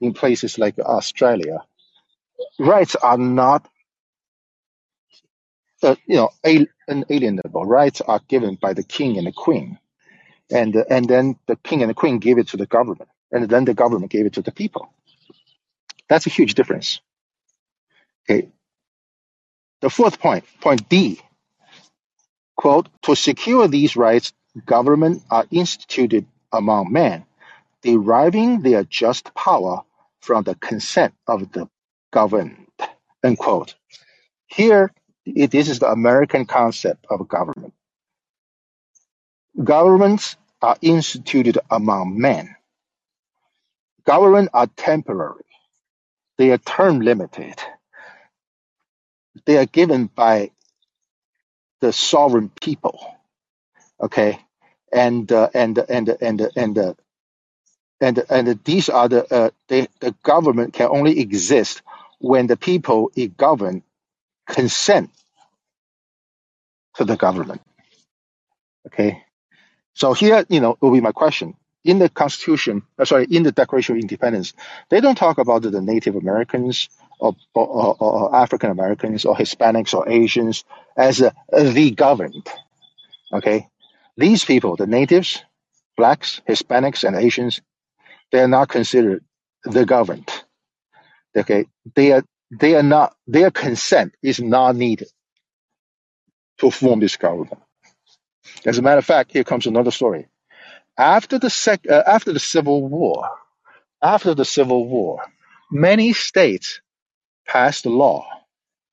in 0.00 0.14
places 0.14 0.58
like 0.58 0.78
Australia, 0.78 1.64
rights 2.58 2.96
are 2.96 3.18
not, 3.18 3.68
uh, 5.82 5.96
you 6.06 6.16
know, 6.16 6.30
al- 6.44 6.66
unalienable. 6.88 7.64
Rights 7.66 8.00
are 8.02 8.20
given 8.28 8.56
by 8.56 8.74
the 8.74 8.84
king 8.84 9.18
and 9.18 9.26
the 9.26 9.32
queen, 9.32 9.78
and 10.50 10.76
uh, 10.76 10.84
and 10.90 11.08
then 11.08 11.38
the 11.48 11.56
king 11.56 11.82
and 11.82 11.90
the 11.90 11.94
queen 11.94 12.18
give 12.20 12.38
it 12.38 12.48
to 12.50 12.58
the 12.58 12.66
government, 12.66 13.10
and 13.32 13.48
then 13.48 13.64
the 13.66 13.74
government 13.74 14.12
gave 14.12 14.26
it 14.26 14.34
to 14.34 14.42
the 14.42 14.52
people. 14.52 14.92
That's 16.08 16.26
a 16.26 16.30
huge 16.30 16.54
difference. 16.54 17.00
Okay. 18.30 18.48
The 19.82 19.90
fourth 19.90 20.20
point, 20.20 20.44
point 20.60 20.88
D, 20.88 21.20
quote, 22.56 22.88
to 23.02 23.16
secure 23.16 23.68
these 23.68 23.96
rights, 23.96 24.32
government 24.66 25.22
are 25.30 25.46
instituted 25.50 26.26
among 26.52 26.92
men 26.92 27.24
deriving 27.82 28.62
their 28.62 28.84
just 28.84 29.34
power 29.34 29.82
from 30.22 30.44
the 30.44 30.54
consent 30.56 31.14
of 31.28 31.52
the 31.52 31.68
governed. 32.12 32.66
End 33.24 33.38
quote. 33.38 33.74
Here, 34.46 34.92
this 35.26 35.68
is 35.68 35.80
the 35.80 35.90
American 35.90 36.46
concept 36.46 37.06
of 37.10 37.26
government. 37.28 37.74
Governments 39.62 40.36
are 40.62 40.76
instituted 40.82 41.58
among 41.70 42.18
men. 42.20 42.56
Governments 44.06 44.50
are 44.54 44.68
temporary. 44.76 45.44
They 46.38 46.52
are 46.52 46.58
term 46.58 47.00
limited. 47.00 47.56
They 49.46 49.58
are 49.58 49.66
given 49.66 50.06
by 50.06 50.50
the 51.80 51.92
sovereign 51.92 52.50
people. 52.60 53.00
Okay, 54.00 54.38
and 54.92 55.30
uh, 55.32 55.50
and 55.54 55.78
and 55.78 56.08
and 56.20 56.50
and 56.56 56.78
uh, 56.78 56.94
and 58.00 58.24
and 58.30 58.64
these 58.64 58.88
are 58.90 59.08
the 59.08 59.34
uh, 59.34 59.50
they, 59.68 59.88
the 60.00 60.14
government 60.22 60.74
can 60.74 60.88
only 60.90 61.20
exist 61.20 61.82
when 62.18 62.46
the 62.46 62.56
people 62.56 63.10
it 63.14 63.36
govern 63.36 63.82
consent 64.48 65.10
to 66.96 67.04
the 67.04 67.16
government. 67.16 67.60
Okay, 68.86 69.22
so 69.94 70.12
here 70.12 70.44
you 70.48 70.60
know 70.60 70.76
will 70.80 70.92
be 70.92 71.00
my 71.00 71.12
question 71.12 71.54
in 71.84 71.98
the 71.98 72.08
Constitution. 72.08 72.82
Uh, 72.98 73.04
sorry, 73.04 73.26
in 73.30 73.42
the 73.42 73.52
Declaration 73.52 73.96
of 73.96 74.02
Independence, 74.02 74.52
they 74.90 75.00
don't 75.00 75.16
talk 75.16 75.38
about 75.38 75.62
the 75.62 75.80
Native 75.80 76.16
Americans 76.16 76.88
or, 77.18 77.34
or, 77.54 77.96
or, 77.98 78.36
African 78.36 78.70
Americans 78.70 79.24
or 79.24 79.34
Hispanics 79.34 79.94
or 79.94 80.08
Asians 80.08 80.64
as 80.96 81.22
uh, 81.22 81.30
the 81.52 81.90
governed. 81.92 82.46
Okay, 83.32 83.68
these 84.16 84.44
people, 84.44 84.76
the 84.76 84.86
natives, 84.86 85.42
blacks, 85.96 86.40
Hispanics, 86.48 87.04
and 87.04 87.16
Asians, 87.16 87.60
they 88.32 88.40
are 88.40 88.48
not 88.48 88.68
considered 88.68 89.24
the 89.64 89.84
governed. 89.84 90.30
Okay, 91.36 91.66
they 91.96 92.12
are 92.12 92.24
they 92.50 92.76
are 92.76 92.82
not 92.84 93.16
their 93.26 93.50
consent 93.50 94.14
is 94.22 94.40
not 94.40 94.76
needed 94.76 95.08
to 96.58 96.70
form 96.70 97.00
this 97.00 97.16
government. 97.16 97.60
As 98.66 98.78
a 98.78 98.82
matter 98.82 98.98
of 98.98 99.06
fact, 99.06 99.32
here 99.32 99.44
comes 99.44 99.66
another 99.66 99.90
story. 99.92 100.28
After 100.98 101.38
the 101.38 101.50
sec, 101.50 101.82
uh, 101.90 102.02
after 102.06 102.32
the 102.32 102.40
Civil 102.40 102.86
War, 102.88 103.28
after 104.02 104.34
the 104.34 104.44
Civil 104.44 104.88
War, 104.88 105.22
many 105.70 106.12
states 106.12 106.80
passed 107.46 107.86
a 107.86 107.90
law 107.90 108.26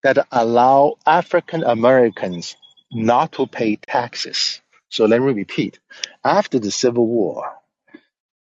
that 0.04 0.28
allow 0.32 0.96
African 1.06 1.64
Americans 1.64 2.56
not 2.92 3.34
to 3.34 3.48
pay 3.48 3.78
taxes. 3.78 4.62
So 4.90 5.06
let 5.06 5.22
me 5.22 5.34
repeat. 5.34 5.80
After 6.24 6.60
the 6.60 6.72
Civil 6.72 7.08
War, 7.08 7.54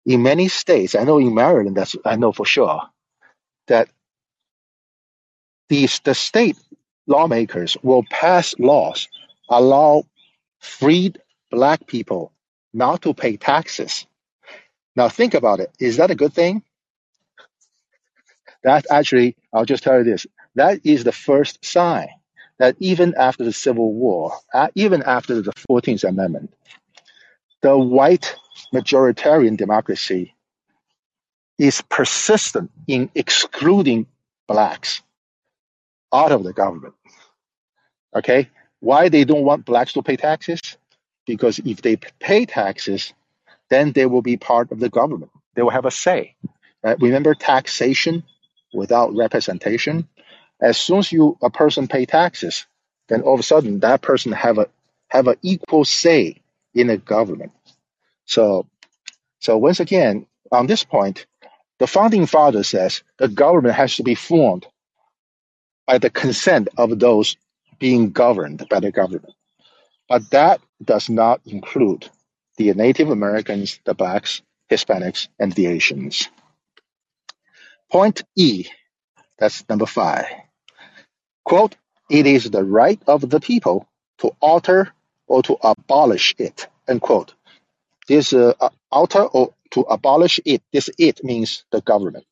in 0.07 0.23
many 0.23 0.49
states, 0.49 0.95
I 0.97 1.05
know 1.05 1.19
in 1.19 1.35
Maryland, 1.35 1.77
that's 1.77 1.97
I 2.05 2.17
know 2.17 2.33
for 2.33 2.47
sure, 2.47 2.83
that 3.69 3.89
the, 5.69 5.89
the 6.05 6.15
state 6.15 6.57
lawmakers 7.07 7.77
will 7.83 8.05
pass 8.11 8.55
laws 8.59 9.09
allow 9.49 10.05
freed 10.61 11.21
black 11.51 11.87
people 11.87 12.33
not 12.73 13.03
to 13.03 13.15
pay 13.15 13.37
taxes. 13.37 14.07
Now 14.97 15.09
think 15.09 15.35
about 15.35 15.61
it. 15.61 15.71
Is 15.81 15.97
that 15.99 16.11
a 16.11 16.15
good 16.15 16.33
thing? 16.33 16.63
That 18.65 18.87
actually, 18.91 19.37
I'll 19.53 19.65
just 19.65 19.83
tell 19.85 19.99
you 19.99 20.05
this. 20.05 20.27
That 20.55 20.81
is 20.85 21.05
the 21.05 21.13
first 21.13 21.65
sign 21.65 22.09
that 22.59 22.77
even 22.79 23.15
after 23.17 23.45
the 23.45 23.53
Civil 23.53 23.93
War, 23.93 24.35
uh, 24.55 24.69
even 24.75 25.03
after 25.03 25.41
the 25.43 25.53
14th 25.69 26.05
Amendment, 26.05 26.55
the 27.63 27.77
white 27.77 28.37
majoritarian 28.75 29.57
democracy 29.57 30.35
is 31.59 31.83
persistent 31.83 32.71
in 32.87 33.11
excluding 33.15 34.07
blacks 34.49 35.03
out 36.13 36.33
of 36.33 36.45
the 36.45 36.53
government. 36.53 36.95
Okay? 38.15 38.51
Why 38.81 39.09
they 39.09 39.25
don't 39.25 39.45
want 39.45 39.65
blacks 39.65 39.93
to 39.95 40.03
pay 40.03 40.17
taxes? 40.17 40.61
Because 41.27 41.59
if 41.61 41.83
they 41.83 41.97
pay 41.97 42.47
taxes, 42.47 43.13
then 43.71 43.93
they 43.93 44.07
will 44.07 44.23
be 44.23 44.37
part 44.37 44.73
of 44.73 44.81
the 44.81 44.89
government. 44.89 45.31
They 45.55 45.63
will 45.63 45.71
have 45.71 45.87
a 45.87 45.91
say. 45.91 46.37
Uh, 46.85 46.97
remember 47.01 47.35
taxation 47.35 48.25
without 48.75 49.15
representation? 49.15 50.09
As 50.61 50.77
soon 50.77 50.99
as 50.99 51.13
you 51.13 51.39
a 51.43 51.51
person 51.51 51.89
pay 51.89 52.07
taxes, 52.07 52.67
then 53.09 53.23
all 53.23 53.35
of 53.35 53.41
a 53.41 53.45
sudden 53.45 53.81
that 53.81 54.03
person 54.03 54.33
have 54.33 54.59
a 54.59 54.67
have 55.09 55.29
an 55.29 55.37
equal 55.43 55.85
say 55.85 56.41
in 56.75 56.89
the 56.89 56.97
government. 56.97 57.53
So 58.27 58.67
so 59.41 59.59
once 59.59 59.81
again, 59.81 60.27
on 60.51 60.67
this 60.67 60.85
point, 60.85 61.27
the 61.83 61.89
founding 61.89 62.27
father 62.27 62.63
says 62.63 63.03
the 63.19 63.27
government 63.27 63.75
has 63.75 63.97
to 63.97 64.05
be 64.05 64.15
formed 64.15 64.65
by 65.85 65.99
the 65.99 66.11
consent 66.11 66.69
of 66.79 66.97
those 66.97 67.37
being 67.81 68.13
governed 68.13 68.65
by 68.71 68.79
the 68.79 68.93
government. 68.93 69.35
But 70.09 70.31
that 70.31 70.61
does 70.81 71.11
not 71.11 71.41
include 71.45 72.09
the 72.57 72.73
Native 72.75 73.11
Americans, 73.11 73.81
the 73.85 73.95
blacks, 73.95 74.43
Hispanics, 74.71 75.27
and 75.41 75.51
the 75.51 75.67
Asians. 75.67 76.29
Point 77.91 78.23
E, 78.37 78.67
that's 79.37 79.69
number 79.69 79.87
five. 79.87 80.27
Quote, 81.45 81.75
it 82.09 82.29
is 82.29 82.49
the 82.49 82.63
right 82.63 83.03
of 83.09 83.29
the 83.29 83.41
people 83.41 83.89
to 84.19 84.31
alter 84.39 84.93
or 85.27 85.43
to 85.43 85.57
abolish 85.61 86.37
it, 86.39 86.69
end 86.87 87.01
quote. 87.01 87.35
This 88.07 88.33
uh, 88.33 88.53
alter 88.93 89.25
or 89.25 89.53
to 89.73 89.83
abolish 89.83 90.41
it. 90.47 90.63
This 90.73 90.91
it 90.99 91.25
means 91.25 91.65
the 91.73 91.83
government. 91.83 92.27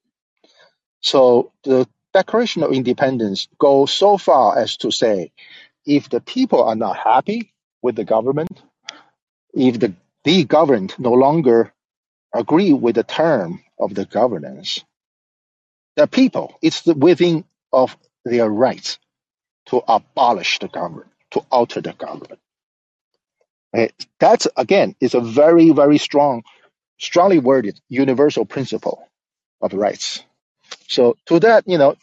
So 1.02 1.52
the 1.64 1.88
Declaration 2.14 2.64
of 2.64 2.72
Independence 2.72 3.48
goes 3.58 3.92
so 3.92 4.18
far 4.18 4.58
as 4.58 4.76
to 4.78 4.90
say, 4.92 5.32
if 5.86 6.10
the 6.10 6.20
people 6.20 6.64
are 6.64 6.76
not 6.76 6.96
happy 6.96 7.52
with 7.82 7.96
the 7.96 8.04
government, 8.04 8.62
if 9.54 9.80
the 9.80 9.94
the 10.24 10.44
governed 10.44 10.94
no 10.98 11.12
longer 11.12 11.72
agree 12.34 12.72
with 12.72 12.96
the 12.96 13.04
term 13.04 13.62
of 13.80 13.94
the 13.94 14.06
governance, 14.06 14.84
the 15.96 16.06
people 16.08 16.58
it's 16.62 16.82
the 16.82 16.94
within 16.94 17.44
of 17.72 17.96
their 18.24 18.48
rights 18.50 18.98
to 19.66 19.82
abolish 19.88 20.58
the 20.60 20.68
government, 20.68 21.10
to 21.32 21.40
alter 21.50 21.80
the 21.80 21.92
government. 21.94 22.40
That's 24.20 24.48
again 24.56 24.96
is 25.00 25.14
a 25.14 25.20
very 25.20 25.70
very 25.72 25.98
strong, 25.98 26.44
strongly 27.00 27.38
worded 27.38 27.80
universal 27.88 28.44
principle 28.44 29.08
of 29.60 29.72
rights. 29.72 30.22
So 30.88 31.16
to 31.26 31.40
that, 31.40 31.64
you 31.66 31.78
know, 31.78 31.96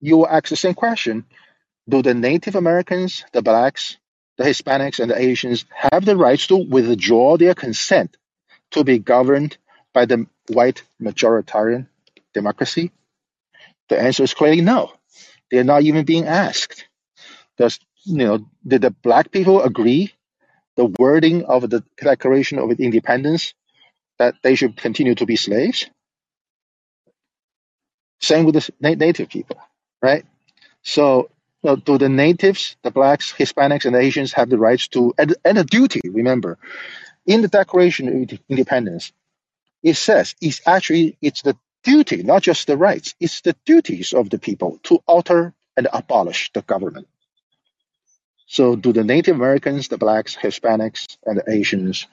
you 0.00 0.16
will 0.16 0.28
ask 0.28 0.48
the 0.48 0.56
same 0.56 0.74
question: 0.74 1.24
Do 1.88 2.02
the 2.02 2.14
Native 2.14 2.56
Americans, 2.56 3.24
the 3.32 3.42
blacks, 3.42 3.98
the 4.38 4.44
Hispanics, 4.44 4.98
and 4.98 5.10
the 5.10 5.18
Asians 5.18 5.64
have 5.70 6.04
the 6.04 6.16
rights 6.16 6.48
to 6.48 6.56
withdraw 6.56 7.36
their 7.36 7.54
consent 7.54 8.16
to 8.72 8.82
be 8.82 8.98
governed 8.98 9.56
by 9.92 10.06
the 10.06 10.26
white 10.48 10.82
majoritarian 11.00 11.86
democracy? 12.34 12.90
The 13.88 14.00
answer 14.00 14.24
is 14.24 14.34
clearly 14.34 14.62
no. 14.62 14.92
They're 15.50 15.64
not 15.64 15.82
even 15.82 16.04
being 16.04 16.26
asked. 16.26 16.88
Does 17.58 17.78
you 18.04 18.16
know? 18.16 18.46
Did 18.66 18.82
the 18.82 18.90
black 18.90 19.30
people 19.30 19.62
agree 19.62 20.12
the 20.76 20.86
wording 20.98 21.44
of 21.44 21.68
the 21.68 21.84
Declaration 22.02 22.58
of 22.58 22.70
Independence 22.80 23.54
that 24.18 24.36
they 24.42 24.54
should 24.56 24.76
continue 24.76 25.14
to 25.16 25.26
be 25.26 25.36
slaves? 25.36 25.90
Same 28.20 28.44
with 28.46 28.54
the 28.56 28.70
na- 28.80 28.94
native 28.94 29.28
people, 29.30 29.58
right? 30.02 30.24
So, 30.82 31.30
do 31.64 31.98
the 31.98 32.08
natives, 32.08 32.76
the 32.82 32.90
blacks, 32.90 33.32
Hispanics, 33.32 33.86
and 33.86 33.96
Asians 33.96 34.32
have 34.34 34.50
the 34.50 34.58
rights 34.58 34.88
to 34.90 35.14
and, 35.18 35.34
and 35.44 35.58
a 35.58 35.64
duty? 35.64 36.00
Remember, 36.10 36.58
in 37.26 37.42
the 37.42 37.48
Declaration 37.48 38.08
of 38.08 38.40
Independence, 38.48 39.12
it 39.82 39.96
says 39.96 40.34
it's 40.40 40.62
actually 40.66 41.18
it's 41.22 41.42
the 41.42 41.56
duty, 41.84 42.22
not 42.24 42.42
just 42.42 42.66
the 42.68 42.76
rights. 42.78 43.14
It's 43.20 43.42
the 43.42 43.56
duties 43.66 44.12
of 44.14 44.30
the 44.30 44.38
people 44.38 44.80
to 44.84 45.00
alter 45.06 45.54
and 45.76 45.88
abolish 45.92 46.52
the 46.54 46.62
government. 46.62 47.08
So, 48.46 48.76
do 48.76 48.92
the 48.92 49.04
Native 49.04 49.36
Americans, 49.36 49.88
the 49.88 49.98
blacks, 49.98 50.36
Hispanics, 50.36 51.18
and 51.26 51.38
the 51.38 51.50
Asians 51.50 52.06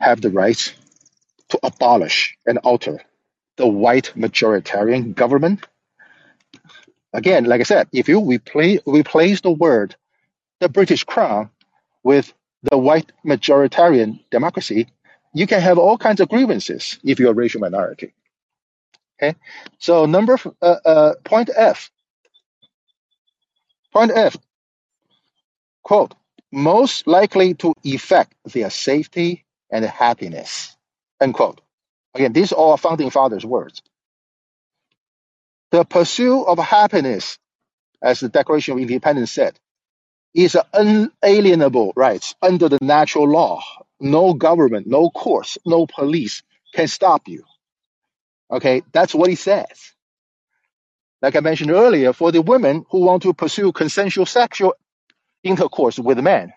have 0.00 0.20
the 0.20 0.30
right 0.30 0.74
to 1.50 1.58
abolish 1.62 2.36
and 2.46 2.58
alter 2.58 3.00
the 3.56 3.66
white 3.66 4.12
majoritarian 4.16 5.14
government? 5.14 5.66
Again, 7.12 7.44
like 7.44 7.60
I 7.60 7.64
said, 7.64 7.88
if 7.92 8.08
you 8.08 8.20
replace, 8.20 8.80
replace 8.86 9.40
the 9.40 9.50
word 9.50 9.96
the 10.60 10.68
British 10.68 11.04
Crown 11.04 11.50
with 12.02 12.32
the 12.62 12.78
white 12.78 13.10
majoritarian 13.24 14.20
democracy, 14.30 14.86
you 15.34 15.46
can 15.46 15.60
have 15.60 15.78
all 15.78 15.98
kinds 15.98 16.20
of 16.20 16.28
grievances 16.28 16.98
if 17.02 17.18
you're 17.18 17.30
a 17.30 17.34
racial 17.34 17.60
minority. 17.60 18.14
Okay, 19.22 19.36
so 19.78 20.06
number 20.06 20.38
uh, 20.62 20.76
uh, 20.84 21.14
point 21.24 21.50
F, 21.54 21.90
point 23.92 24.12
F, 24.14 24.36
quote, 25.82 26.14
most 26.52 27.06
likely 27.06 27.54
to 27.54 27.74
effect 27.84 28.34
their 28.44 28.70
safety 28.70 29.44
and 29.72 29.84
happiness, 29.84 30.76
unquote. 31.20 31.60
Again, 32.14 32.32
these 32.34 32.52
are 32.52 32.78
founding 32.78 33.10
fathers' 33.10 33.46
words. 33.46 33.82
The 35.72 35.84
pursuit 35.84 36.44
of 36.46 36.58
happiness, 36.58 37.38
as 38.02 38.20
the 38.20 38.28
Declaration 38.30 38.74
of 38.74 38.80
Independence 38.80 39.32
said, 39.32 39.58
is 40.34 40.56
an 40.56 41.10
unalienable 41.22 41.92
right 41.96 42.34
under 42.42 42.68
the 42.68 42.78
natural 42.82 43.28
law. 43.28 43.62
No 44.00 44.34
government, 44.34 44.86
no 44.86 45.10
courts, 45.10 45.58
no 45.66 45.86
police 45.86 46.42
can 46.74 46.88
stop 46.88 47.28
you. 47.28 47.44
Okay, 48.50 48.82
that's 48.92 49.14
what 49.14 49.30
he 49.30 49.36
says. 49.36 49.92
Like 51.22 51.36
I 51.36 51.40
mentioned 51.40 51.70
earlier, 51.72 52.12
for 52.12 52.32
the 52.32 52.42
women 52.42 52.86
who 52.90 53.00
want 53.00 53.22
to 53.24 53.34
pursue 53.34 53.72
consensual 53.72 54.26
sexual 54.26 54.74
intercourse 55.44 55.98
with 55.98 56.18
men 56.20 56.52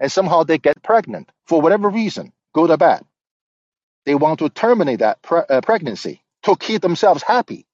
and 0.00 0.12
somehow 0.12 0.44
they 0.44 0.58
get 0.58 0.82
pregnant 0.82 1.30
for 1.46 1.60
whatever 1.62 1.88
reason, 1.90 2.32
good 2.54 2.70
or 2.70 2.78
bad, 2.78 3.04
they 4.06 4.14
want 4.16 4.40
to 4.40 4.50
terminate 4.50 5.00
that 5.00 5.22
pre- 5.22 5.42
uh, 5.50 5.60
pregnancy 5.62 6.22
to 6.44 6.56
keep 6.56 6.82
themselves 6.82 7.22
happy. 7.22 7.66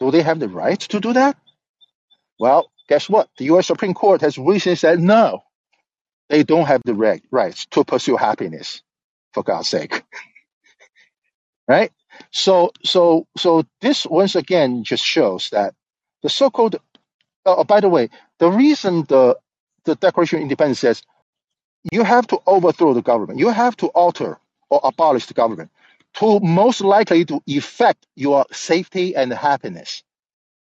Do 0.00 0.10
they 0.10 0.22
have 0.22 0.40
the 0.40 0.48
right 0.48 0.80
to 0.80 1.00
do 1.00 1.14
that? 1.14 1.38
Well, 2.40 2.70
guess 2.88 3.08
what? 3.10 3.28
The 3.38 3.46
U.S. 3.46 3.66
Supreme 3.68 3.94
Court 3.94 4.22
has 4.22 4.38
recently 4.38 4.76
said 4.76 5.00
no, 5.00 5.44
they 6.30 6.44
don't 6.44 6.66
have 6.66 6.82
the 6.84 6.94
right, 6.94 7.22
rights 7.30 7.66
to 7.72 7.84
pursue 7.84 8.16
happiness. 8.16 8.82
For 9.34 9.42
God's 9.44 9.68
sake, 9.68 10.02
right? 11.68 11.92
So, 12.32 12.72
so, 12.84 13.26
so 13.36 13.64
this 13.80 14.06
once 14.06 14.36
again 14.36 14.84
just 14.84 15.04
shows 15.04 15.50
that 15.52 15.74
the 16.22 16.30
so-called. 16.30 16.76
Oh, 17.44 17.64
by 17.64 17.80
the 17.80 17.88
way, 17.88 18.10
the 18.38 18.50
reason 18.50 19.04
the 19.08 19.36
the 19.84 19.96
Declaration 19.96 20.38
of 20.38 20.42
Independence 20.42 20.80
says 20.80 21.02
you 21.92 22.04
have 22.04 22.26
to 22.28 22.40
overthrow 22.46 22.94
the 22.94 23.02
government, 23.02 23.38
you 23.38 23.50
have 23.50 23.76
to 23.78 23.88
alter 23.88 24.38
or 24.70 24.80
abolish 24.84 25.26
the 25.26 25.34
government 25.34 25.70
to 26.14 26.40
most 26.40 26.80
likely 26.82 27.24
to 27.26 27.42
effect 27.46 28.06
your 28.16 28.46
safety 28.52 29.16
and 29.16 29.32
happiness 29.32 30.02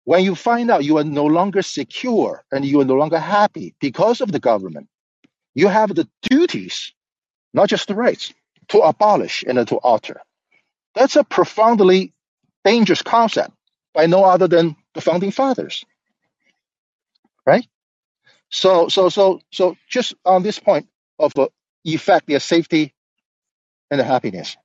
When 0.04 0.24
you 0.24 0.34
find 0.34 0.70
out 0.72 0.84
you 0.84 0.98
are 0.98 1.04
no 1.04 1.26
longer 1.26 1.62
secure 1.62 2.44
and 2.52 2.66
you 2.66 2.80
are 2.82 2.86
no 2.86 2.96
longer 2.96 3.20
happy 3.20 3.74
because 3.80 4.20
of 4.20 4.32
the 4.32 4.40
government, 4.40 4.88
you 5.54 5.68
have 5.68 5.94
the 5.94 6.08
duties, 6.22 6.92
not 7.54 7.68
just 7.68 7.88
the 7.88 7.96
rights, 7.96 8.34
to 8.68 8.80
abolish 8.80 9.44
and 9.46 9.66
to 9.68 9.76
alter. 9.78 10.22
That's 10.94 11.16
a 11.16 11.24
profoundly 11.24 12.14
dangerous 12.64 13.02
concept 13.02 13.52
by 13.94 14.06
no 14.06 14.24
other 14.24 14.48
than 14.48 14.76
the 14.94 15.00
founding 15.02 15.32
fathers, 15.32 15.84
right? 17.46 17.66
So, 18.50 18.88
so, 18.88 19.08
so, 19.10 19.40
so, 19.52 19.76
just 19.88 20.14
on 20.24 20.42
this 20.42 20.58
point 20.58 20.88
of 21.18 21.32
uh, 21.38 21.48
effect 21.84 22.28
their 22.28 22.40
safety 22.40 22.94
and 23.90 24.00
happiness, 24.00 24.56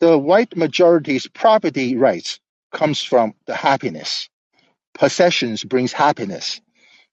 the 0.00 0.18
white 0.18 0.56
majority's 0.56 1.28
property 1.28 1.96
rights 1.96 2.40
comes 2.72 3.02
from 3.02 3.34
the 3.46 3.54
happiness. 3.56 4.28
Possessions 4.94 5.64
brings 5.64 5.92
happiness 5.92 6.56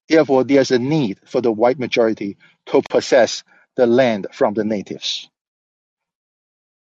Therefore, 0.08 0.44
there's 0.44 0.72
a 0.72 0.80
need 0.80 1.20
for 1.26 1.42
the 1.42 1.52
white 1.52 1.80
majority 1.80 2.38
to 2.68 2.82
possess 2.90 3.44
the 3.76 3.88
land 3.88 4.28
from 4.34 4.54
the 4.54 4.64
natives. 4.64 5.30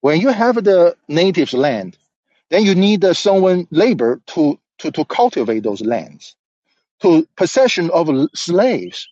When 0.02 0.22
you 0.22 0.30
have 0.30 0.64
the 0.64 0.98
natives' 1.10 1.54
land, 1.54 1.98
then 2.50 2.64
you 2.66 2.76
need 2.76 3.06
uh, 3.06 3.14
someone 3.14 3.68
labor 3.72 4.22
to, 4.28 4.60
to, 4.80 4.92
to 4.92 5.06
cultivate 5.06 5.64
those 5.64 5.82
lands. 5.82 6.36
To 7.02 7.28
possession 7.38 7.92
of 7.92 8.10
slaves 8.36 9.10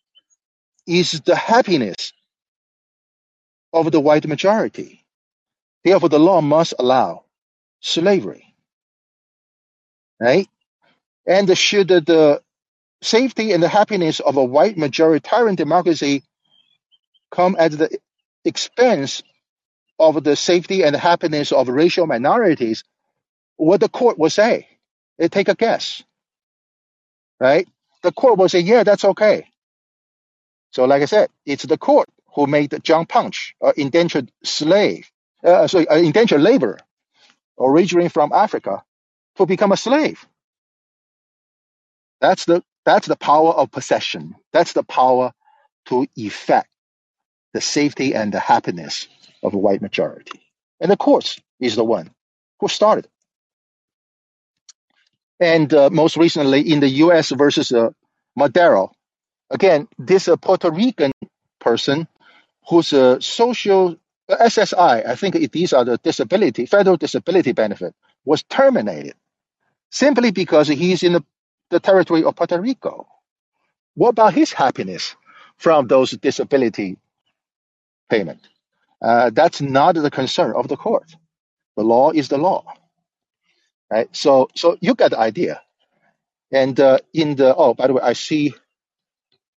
is 0.87 1.21
the 1.21 1.35
happiness 1.35 2.13
of 3.73 3.91
the 3.91 3.99
white 3.99 4.27
majority. 4.27 5.05
Therefore, 5.83 6.09
the 6.09 6.19
law 6.19 6.41
must 6.41 6.73
allow 6.79 7.25
slavery, 7.81 8.55
right? 10.19 10.47
And 11.27 11.57
should 11.57 11.89
the 11.89 12.41
safety 13.03 13.53
and 13.53 13.63
the 13.63 13.69
happiness 13.69 14.19
of 14.21 14.37
a 14.37 14.45
white 14.45 14.77
majoritarian 14.77 15.57
democracy 15.57 16.23
come 17.31 17.55
at 17.59 17.71
the 17.73 17.99
expense 18.45 19.23
of 19.99 20.23
the 20.23 20.35
safety 20.35 20.83
and 20.83 20.95
happiness 20.95 21.51
of 21.51 21.69
racial 21.69 22.07
minorities, 22.07 22.83
what 23.57 23.79
the 23.81 23.89
court 23.89 24.19
will 24.19 24.29
say. 24.31 24.67
They 25.19 25.29
take 25.29 25.49
a 25.49 25.55
guess, 25.55 26.03
right? 27.39 27.67
The 28.03 28.13
court 28.13 28.39
will 28.39 28.49
say, 28.49 28.61
yeah, 28.61 28.83
that's 28.83 29.05
okay. 29.05 29.47
So, 30.71 30.85
like 30.85 31.01
I 31.01 31.05
said, 31.05 31.29
it's 31.45 31.63
the 31.65 31.77
court 31.77 32.09
who 32.35 32.47
made 32.47 32.73
John 32.83 33.05
Punch 33.05 33.55
an 33.61 33.73
indentured 33.77 34.31
slave, 34.43 35.09
uh, 35.45 35.67
sorry, 35.67 35.87
an 35.89 36.05
indentured 36.05 36.41
laborer, 36.41 36.79
originating 37.59 38.09
from 38.09 38.33
Africa, 38.33 38.83
to 39.37 39.45
become 39.45 39.71
a 39.71 39.77
slave. 39.77 40.25
That's 42.21 42.45
the 42.45 42.63
that's 42.85 43.07
the 43.07 43.17
power 43.17 43.51
of 43.53 43.71
possession. 43.71 44.35
That's 44.53 44.73
the 44.73 44.83
power 44.83 45.33
to 45.87 46.07
effect 46.15 46.69
the 47.53 47.61
safety 47.61 48.15
and 48.15 48.33
the 48.33 48.39
happiness 48.39 49.07
of 49.43 49.53
a 49.53 49.57
white 49.57 49.81
majority. 49.81 50.41
And 50.81 50.91
the 50.91 50.97
courts 50.97 51.39
is 51.59 51.75
the 51.75 51.83
one 51.85 52.11
who 52.59 52.67
started. 52.67 53.07
And 55.39 55.73
uh, 55.73 55.89
most 55.91 56.17
recently 56.17 56.61
in 56.61 56.79
the 56.81 56.89
U.S. 57.05 57.31
versus 57.31 57.71
uh, 57.71 57.91
Madero, 58.37 58.91
again, 59.51 59.89
this 59.99 60.29
uh, 60.29 60.37
Puerto 60.37 60.71
Rican 60.71 61.13
person 61.59 62.07
who's 62.69 62.93
a 62.93 63.21
social 63.21 63.97
SSI, 64.29 65.07
I 65.07 65.15
think 65.15 65.35
these 65.53 65.73
are 65.73 65.85
the 65.85 65.97
disability, 65.99 66.65
federal 66.67 66.97
disability 66.97 67.53
benefit, 67.53 67.95
was 68.25 68.43
terminated 68.43 69.15
simply 69.91 70.31
because 70.31 70.67
he's 70.69 71.03
in 71.03 71.13
the, 71.13 71.25
the 71.71 71.79
territory 71.79 72.23
of 72.23 72.35
Puerto 72.35 72.59
Rico. 72.61 73.07
What 73.95 74.09
about 74.11 74.33
his 74.35 74.53
happiness 74.53 75.15
from 75.57 75.87
those 75.87 76.11
disability 76.11 76.97
payment? 78.09 78.47
Uh, 79.01 79.31
that's 79.31 79.61
not 79.61 79.95
the 79.95 80.11
concern 80.11 80.53
of 80.55 80.67
the 80.69 80.77
court. 80.77 81.15
The 81.77 81.83
law 81.83 82.11
is 82.11 82.29
the 82.29 82.37
law, 82.37 82.65
right? 83.91 84.09
So, 84.15 84.49
so 84.55 84.77
you 84.81 84.95
get 84.95 85.11
the 85.11 85.19
idea. 85.19 85.61
And 86.51 86.79
uh, 86.79 86.99
in 87.13 87.35
the 87.35 87.55
oh, 87.55 87.73
by 87.75 87.87
the 87.87 87.93
way, 87.93 88.01
I 88.03 88.13
see 88.13 88.55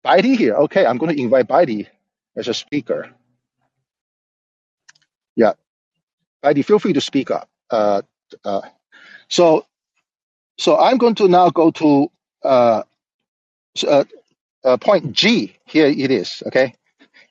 Baidi 0.06 0.38
here. 0.38 0.56
Okay, 0.56 0.86
I'm 0.86 0.98
going 0.98 1.16
to 1.16 1.22
invite 1.22 1.48
Baidi 1.48 1.88
as 2.36 2.48
a 2.48 2.54
speaker. 2.54 3.10
Yeah, 5.36 5.54
Baidi, 6.44 6.64
feel 6.66 6.80
free 6.80 6.94
to 6.94 7.02
speak 7.02 7.32
up. 7.32 7.50
Uh, 7.70 8.04
uh, 8.46 8.62
so, 9.30 9.66
so 10.58 10.78
I'm 10.80 10.98
going 10.98 11.16
to 11.16 11.28
now 11.28 11.50
go 11.52 11.72
to 11.72 12.12
uh, 12.44 12.84
uh, 13.88 14.04
uh, 14.66 14.78
point 14.78 15.14
G. 15.14 15.58
Here 15.66 15.88
it 15.88 16.12
is. 16.12 16.44
Okay, 16.48 16.76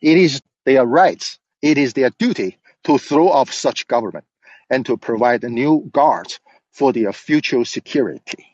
it 0.02 0.18
is 0.18 0.42
their 0.66 0.84
rights. 0.86 1.38
It 1.62 1.78
is 1.78 1.94
their 1.94 2.10
duty 2.18 2.58
to 2.84 2.98
throw 2.98 3.30
off 3.30 3.52
such 3.52 3.88
government 3.88 4.26
and 4.70 4.86
to 4.86 4.96
provide 4.96 5.42
new 5.44 5.88
guards 5.92 6.40
for 6.72 6.92
their 6.92 7.12
future 7.12 7.64
security. 7.64 8.46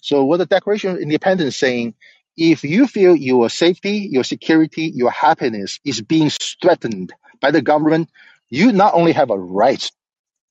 So 0.00 0.24
what 0.24 0.38
the 0.38 0.46
Declaration 0.46 0.92
of 0.92 0.98
Independence 0.98 1.56
saying, 1.56 1.94
if 2.36 2.64
you 2.64 2.86
feel 2.86 3.14
your 3.16 3.50
safety, 3.50 4.08
your 4.10 4.24
security, 4.24 4.90
your 4.94 5.10
happiness 5.10 5.80
is 5.84 6.00
being 6.00 6.30
threatened 6.60 7.12
by 7.40 7.50
the 7.50 7.62
government, 7.62 8.10
you 8.48 8.72
not 8.72 8.94
only 8.94 9.12
have 9.12 9.30
a 9.30 9.38
right 9.38 9.90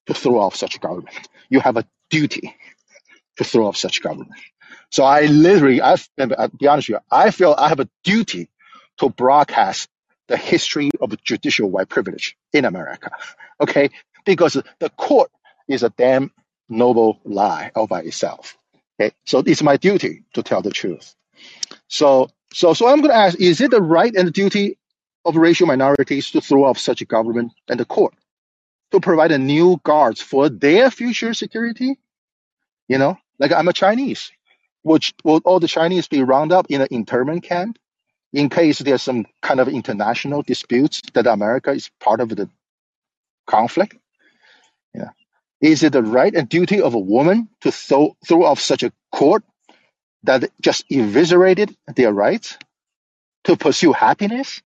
to 0.08 0.14
throw 0.14 0.40
off 0.40 0.56
such 0.56 0.80
government, 0.80 1.28
you 1.50 1.60
have 1.60 1.78
a 1.78 1.86
duty 2.10 2.56
to 3.38 3.44
throw 3.44 3.68
off 3.68 3.78
such 3.78 4.02
government. 4.02 4.32
So 4.92 5.04
I 5.04 5.26
literally, 5.26 5.82
I, 5.82 5.96
I'll 6.20 6.50
be 6.50 6.68
honest 6.68 6.90
with 6.90 6.96
you, 6.96 7.00
I 7.12 7.32
feel 7.32 7.56
I 7.58 7.70
have 7.70 7.80
a 7.80 7.90
duty 8.04 8.50
to 9.00 9.10
broadcast 9.10 9.90
the 10.28 10.38
history 10.38 10.92
of 11.02 11.22
judicial 11.24 11.70
white 11.70 11.90
privilege 11.90 12.38
in 12.54 12.66
America. 12.66 13.12
Okay? 13.60 13.90
Because 14.26 14.62
the 14.80 14.90
court 14.90 15.32
is 15.68 15.84
a 15.84 15.90
damn 15.90 16.32
noble 16.70 17.20
lie 17.24 17.72
all 17.76 17.88
by 17.88 18.02
itself. 18.02 18.58
Okay? 19.00 19.14
So 19.26 19.40
it's 19.40 19.64
my 19.64 19.78
duty 19.78 20.24
to 20.34 20.44
tell 20.44 20.62
the 20.62 20.72
truth. 20.72 21.16
So, 21.92 22.30
so, 22.54 22.74
so 22.74 22.88
I'm 22.88 23.02
going 23.02 23.12
to 23.12 23.18
ask, 23.18 23.40
is 23.40 23.60
it 23.60 23.70
the 23.70 23.82
right 23.82 24.16
and 24.16 24.26
the 24.26 24.32
duty 24.32 24.78
of 25.26 25.36
racial 25.36 25.68
minorities 25.68 26.32
to 26.32 26.40
throw 26.40 26.64
off 26.64 26.80
such 26.80 27.02
a 27.02 27.06
government 27.06 27.52
and 27.68 27.78
the 27.78 27.86
court 27.86 28.14
to 28.92 29.02
provide 29.02 29.34
a 29.34 29.38
new 29.38 29.78
guards 29.84 30.22
for 30.22 30.48
their 30.48 30.90
future 30.90 31.34
security? 31.34 32.00
You 32.88 32.98
know, 32.98 33.18
like 33.40 33.52
I'm 33.52 33.68
a 33.68 33.74
Chinese. 33.74 34.32
Would, 34.84 35.04
will 35.26 35.42
all 35.44 35.60
the 35.60 35.68
Chinese 35.68 36.08
be 36.08 36.24
rounded 36.24 36.56
up 36.56 36.68
in 36.70 36.80
an 36.80 36.88
internment 36.92 37.44
camp 37.44 37.78
in 38.32 38.50
case 38.50 38.80
there's 38.80 39.04
some 39.04 39.26
kind 39.42 39.60
of 39.60 39.68
international 39.68 40.44
disputes 40.44 41.02
that 41.14 41.28
America 41.28 41.72
is 41.72 41.92
part 42.00 42.22
of 42.22 42.30
the 42.30 42.50
conflict? 43.48 43.98
Yeah. 44.96 45.10
Is 45.60 45.84
it 45.84 45.92
the 45.92 46.04
right 46.04 46.34
and 46.34 46.48
duty 46.48 46.82
of 46.82 46.94
a 46.94 47.00
woman 47.00 47.50
to 47.62 47.72
throw, 47.72 48.16
throw 48.26 48.46
off 48.46 48.62
such 48.62 48.82
a 48.82 48.94
court 49.12 49.44
that 50.24 50.52
just 50.62 50.86
eviscerated 50.92 51.76
their 51.96 52.14
rights 52.14 52.58
to 53.46 53.58
pursue 53.58 53.94
happiness? 53.94 54.62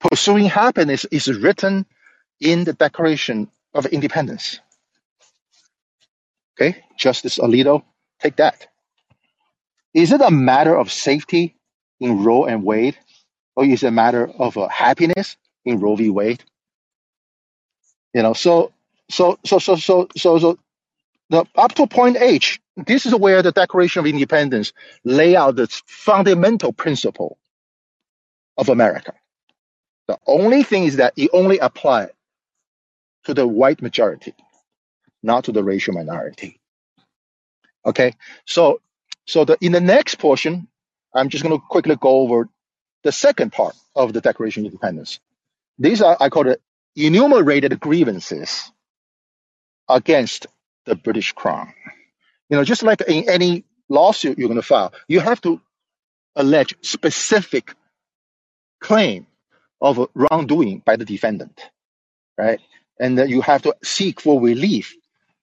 Pursuing 0.00 0.46
happiness 0.46 1.06
is 1.10 1.28
written 1.32 1.86
in 2.40 2.64
the 2.64 2.72
Declaration 2.74 3.50
of 3.74 3.86
Independence. 3.86 4.60
Okay, 6.60 6.84
Justice 6.98 7.38
Alito, 7.38 7.82
take 8.20 8.36
that. 8.36 8.68
Is 9.94 10.12
it 10.12 10.20
a 10.22 10.30
matter 10.30 10.76
of 10.76 10.92
safety 10.92 11.56
in 12.00 12.24
Roe 12.24 12.44
and 12.46 12.64
Wade, 12.64 12.96
or 13.56 13.64
is 13.64 13.82
it 13.82 13.88
a 13.88 13.92
matter 13.92 14.28
of 14.28 14.58
uh, 14.58 14.68
happiness 14.68 15.36
in 15.64 15.80
Roe 15.80 15.96
v. 15.96 16.10
Wade? 16.10 16.44
You 18.14 18.22
know, 18.22 18.34
so 18.34 18.72
so 19.10 19.38
so 19.44 19.58
so 19.58 19.76
so 19.76 20.08
so 20.16 20.38
so 20.38 20.58
the 21.30 21.44
up 21.56 21.74
to 21.76 21.86
point 21.86 22.16
H, 22.18 22.60
this 22.76 23.06
is 23.06 23.14
where 23.14 23.42
the 23.42 23.52
Declaration 23.52 24.00
of 24.00 24.06
Independence 24.06 24.72
lay 25.04 25.36
out 25.36 25.56
the 25.56 25.68
fundamental 25.86 26.72
principle 26.72 27.38
of 28.58 28.68
America. 28.68 29.14
The 30.08 30.18
only 30.26 30.62
thing 30.64 30.84
is 30.84 30.96
that 30.96 31.14
it 31.16 31.30
only 31.32 31.58
applies 31.58 32.10
to 33.24 33.34
the 33.34 33.46
white 33.46 33.82
majority, 33.82 34.34
not 35.22 35.44
to 35.44 35.52
the 35.52 35.64
racial 35.64 35.94
minority. 35.94 36.60
Okay, 37.86 38.14
so 38.46 38.80
so 39.26 39.44
the 39.44 39.58
in 39.60 39.72
the 39.72 39.80
next 39.80 40.16
portion, 40.16 40.68
I'm 41.14 41.30
just 41.30 41.44
going 41.44 41.56
to 41.58 41.64
quickly 41.70 41.96
go 41.96 42.20
over 42.22 42.48
the 43.04 43.12
second 43.12 43.52
part 43.52 43.76
of 43.96 44.12
the 44.12 44.20
Declaration 44.22 44.62
of 44.66 44.72
Independence. 44.72 45.20
These 45.78 46.02
are 46.02 46.16
I 46.20 46.30
call 46.30 46.48
it 46.48 46.62
enumerated 46.96 47.80
grievances 47.80 48.72
against 49.88 50.46
the 50.84 50.94
British 50.94 51.32
Crown. 51.32 51.72
You 52.48 52.56
know, 52.56 52.64
just 52.64 52.82
like 52.82 53.00
in 53.02 53.28
any 53.28 53.64
lawsuit 53.88 54.38
you're 54.38 54.48
going 54.48 54.60
to 54.60 54.66
file, 54.66 54.92
you 55.08 55.20
have 55.20 55.40
to 55.42 55.60
allege 56.36 56.74
specific 56.82 57.74
claim 58.80 59.26
of 59.80 60.08
wrongdoing 60.14 60.82
by 60.84 60.96
the 60.96 61.04
defendant, 61.04 61.60
right? 62.38 62.60
And 63.00 63.18
then 63.18 63.28
you 63.28 63.40
have 63.40 63.62
to 63.62 63.74
seek 63.82 64.20
for 64.20 64.40
relief 64.40 64.94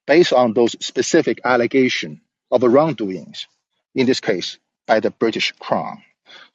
based 0.08 0.34
on 0.34 0.54
those 0.54 0.75
specific 0.80 1.41
allegation 1.45 2.21
of 2.52 2.63
wrongdoings, 2.63 3.47
in 3.93 4.08
this 4.08 4.19
case, 4.19 4.58
by 4.88 4.99
the 4.99 5.12
British 5.12 5.54
Crown. 5.60 6.02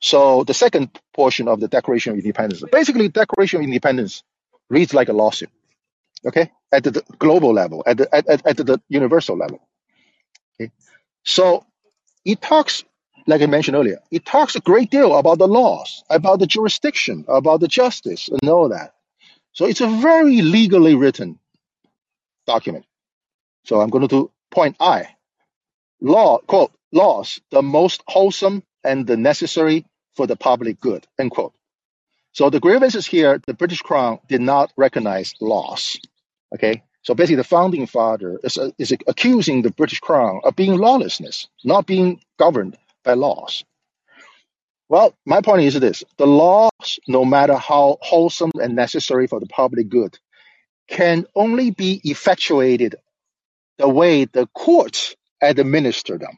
So 0.00 0.44
the 0.44 0.54
second 0.54 0.98
portion 1.12 1.48
of 1.48 1.60
the 1.60 1.68
Declaration 1.68 2.12
of 2.12 2.18
Independence, 2.18 2.62
basically, 2.70 3.08
Declaration 3.08 3.60
of 3.60 3.64
Independence 3.64 4.22
reads 4.70 4.94
like 4.94 5.08
a 5.08 5.12
lawsuit, 5.12 5.50
okay, 6.26 6.50
at 6.74 6.84
the 6.84 7.02
global 7.18 7.52
level, 7.52 7.82
at 7.86 7.98
the 7.98 8.14
at, 8.14 8.28
at, 8.28 8.46
at 8.46 8.56
the 8.56 8.80
universal 8.88 9.36
level. 9.36 9.66
Okay? 10.60 10.70
So 11.24 11.64
it 12.24 12.42
talks, 12.42 12.84
like 13.26 13.42
I 13.42 13.46
mentioned 13.46 13.76
earlier, 13.76 14.00
it 14.10 14.24
talks 14.26 14.56
a 14.56 14.60
great 14.60 14.90
deal 14.90 15.16
about 15.16 15.38
the 15.38 15.48
laws, 15.48 16.04
about 16.10 16.40
the 16.40 16.46
jurisdiction, 16.46 17.24
about 17.28 17.60
the 17.60 17.68
justice, 17.68 18.28
and 18.28 18.48
all 18.48 18.68
that. 18.70 18.94
So 19.52 19.66
it's 19.66 19.80
a 19.80 19.88
very 19.88 20.42
legally 20.42 20.94
written 20.94 21.38
document. 22.46 22.84
So 23.64 23.80
I'm 23.80 23.90
going 23.90 24.08
to 24.08 24.30
point 24.50 24.76
I. 24.80 25.08
Law, 26.00 26.38
quote, 26.38 26.72
laws, 26.92 27.40
the 27.50 27.62
most 27.62 28.02
wholesome 28.06 28.62
and 28.82 29.06
the 29.06 29.16
necessary 29.16 29.86
for 30.16 30.26
the 30.26 30.36
public 30.36 30.80
good, 30.80 31.06
end 31.18 31.30
quote. 31.30 31.54
So 32.32 32.50
the 32.50 32.60
grievances 32.60 33.06
here, 33.06 33.40
the 33.46 33.54
British 33.54 33.80
Crown 33.80 34.18
did 34.28 34.40
not 34.40 34.72
recognize 34.76 35.34
laws. 35.40 35.98
Okay. 36.52 36.82
So 37.02 37.14
basically, 37.14 37.36
the 37.36 37.44
founding 37.44 37.86
father 37.86 38.40
is, 38.42 38.56
uh, 38.56 38.70
is 38.78 38.92
accusing 39.06 39.62
the 39.62 39.70
British 39.70 40.00
Crown 40.00 40.40
of 40.44 40.56
being 40.56 40.76
lawlessness, 40.78 41.48
not 41.62 41.86
being 41.86 42.20
governed 42.38 42.76
by 43.04 43.14
laws. 43.14 43.64
Well, 44.88 45.14
my 45.26 45.40
point 45.40 45.62
is 45.62 45.78
this 45.80 46.04
the 46.18 46.26
laws, 46.26 46.98
no 47.08 47.24
matter 47.24 47.54
how 47.56 47.98
wholesome 48.00 48.52
and 48.60 48.76
necessary 48.76 49.26
for 49.26 49.40
the 49.40 49.46
public 49.46 49.88
good, 49.88 50.18
can 50.88 51.26
only 51.34 51.70
be 51.70 52.00
effectuated 52.04 52.96
the 53.78 53.88
way 53.88 54.26
the 54.26 54.46
courts 54.54 55.16
administer 55.42 56.18
them. 56.18 56.36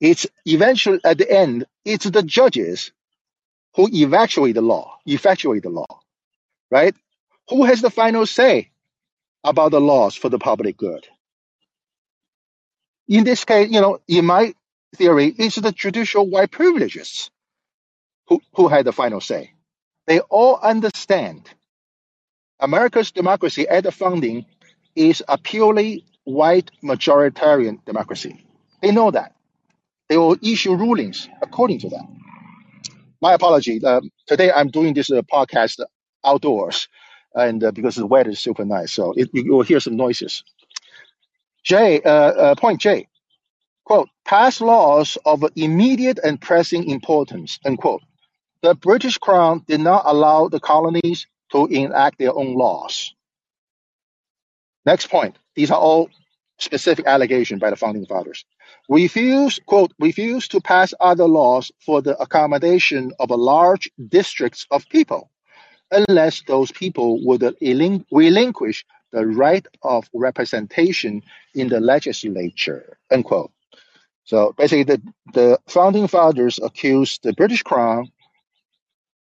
It's 0.00 0.26
eventually, 0.46 1.00
at 1.04 1.18
the 1.18 1.30
end, 1.30 1.66
it's 1.84 2.04
the 2.04 2.22
judges 2.22 2.92
who 3.76 3.88
effectuate 3.92 4.54
the 4.54 4.62
law, 4.62 4.98
effectuate 5.06 5.62
the 5.62 5.70
law, 5.70 6.00
right? 6.70 6.94
Who 7.50 7.64
has 7.64 7.82
the 7.82 7.90
final 7.90 8.26
say 8.26 8.70
about 9.44 9.70
the 9.72 9.80
laws 9.80 10.16
for 10.16 10.28
the 10.30 10.38
public 10.38 10.76
good? 10.78 11.06
In 13.08 13.24
this 13.24 13.44
case, 13.44 13.70
you 13.70 13.80
know, 13.80 14.00
in 14.08 14.24
my 14.26 14.54
theory, 14.96 15.34
it's 15.38 15.56
the 15.56 15.72
judicial 15.72 16.28
white 16.28 16.50
privileges 16.52 17.30
who, 18.28 18.40
who 18.56 18.68
had 18.68 18.86
the 18.86 18.92
final 18.92 19.20
say. 19.20 19.52
They 20.06 20.20
all 20.20 20.58
understand 20.62 21.50
America's 22.60 23.12
democracy 23.12 23.68
at 23.68 23.84
the 23.84 23.92
founding 23.92 24.46
is 24.96 25.22
a 25.28 25.38
purely 25.38 26.04
white 26.24 26.70
majoritarian 26.82 27.84
democracy. 27.86 28.46
They 28.82 28.92
know 28.92 29.10
that. 29.12 29.34
They 30.08 30.18
will 30.18 30.36
issue 30.42 30.74
rulings 30.74 31.28
according 31.42 31.80
to 31.80 31.90
that. 31.90 32.06
My 33.22 33.34
apology. 33.34 33.84
Um, 33.84 34.10
today 34.26 34.52
I'm 34.52 34.68
doing 34.68 34.94
this 34.94 35.10
uh, 35.10 35.22
podcast 35.22 35.80
outdoors, 36.24 36.88
and 37.34 37.62
uh, 37.64 37.72
because 37.72 37.96
the 37.96 38.06
weather 38.06 38.30
is 38.30 38.40
super 38.40 38.64
nice, 38.64 38.92
so 38.92 39.12
it, 39.16 39.30
you 39.32 39.52
will 39.52 39.62
hear 39.62 39.80
some 39.80 39.96
noises. 39.96 40.44
J, 41.64 42.00
uh, 42.02 42.10
uh, 42.10 42.54
point 42.56 42.80
J, 42.80 43.08
quote, 43.84 44.08
pass 44.24 44.60
laws 44.60 45.18
of 45.24 45.44
immediate 45.56 46.18
and 46.22 46.40
pressing 46.40 46.90
importance, 46.90 47.58
unquote 47.64 48.02
The 48.62 48.74
British 48.74 49.18
Crown 49.18 49.64
did 49.66 49.80
not 49.80 50.02
allow 50.06 50.48
the 50.48 50.60
colonies 50.60 51.26
to 51.52 51.66
enact 51.66 52.18
their 52.18 52.34
own 52.34 52.54
laws. 52.54 53.14
Next 54.84 55.08
point. 55.08 55.38
These 55.54 55.70
are 55.70 55.78
all 55.78 56.10
specific 56.58 57.06
allegations 57.06 57.60
by 57.60 57.70
the 57.70 57.76
founding 57.76 58.06
fathers. 58.06 58.44
Refuse, 58.88 59.60
quote, 59.66 59.92
refuse 59.98 60.48
to 60.48 60.60
pass 60.60 60.92
other 61.00 61.26
laws 61.26 61.72
for 61.84 62.02
the 62.02 62.16
accommodation 62.18 63.12
of 63.18 63.30
a 63.30 63.36
large 63.36 63.90
districts 64.08 64.66
of 64.70 64.88
people, 64.88 65.30
unless 65.94 66.42
those 66.42 66.72
people 66.72 67.24
would 67.24 67.42
relinquish 68.10 68.84
the 69.12 69.26
right 69.26 69.66
of 69.82 70.08
representation 70.12 71.22
in 71.54 71.68
the 71.68 71.80
legislature, 71.80 72.98
unquote. 73.10 73.52
So 74.24 74.54
basically, 74.56 74.84
the, 74.84 75.02
the 75.32 75.58
founding 75.66 76.08
fathers 76.08 76.58
accused 76.62 77.22
the 77.22 77.32
British 77.32 77.62
Crown 77.62 78.10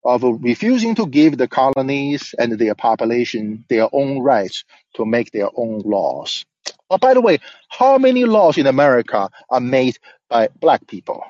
of 0.03 0.23
refusing 0.23 0.95
to 0.95 1.05
give 1.05 1.37
the 1.37 1.47
colonies 1.47 2.33
and 2.39 2.53
their 2.53 2.75
population 2.75 3.65
their 3.69 3.89
own 3.91 4.19
rights 4.19 4.63
to 4.95 5.05
make 5.05 5.31
their 5.31 5.49
own 5.55 5.79
laws. 5.79 6.45
Oh, 6.89 6.97
by 6.97 7.13
the 7.13 7.21
way, 7.21 7.39
how 7.67 7.97
many 7.97 8.23
laws 8.23 8.57
in 8.57 8.65
America 8.67 9.29
are 9.49 9.59
made 9.59 9.97
by 10.29 10.47
black 10.61 10.87
people, 10.87 11.23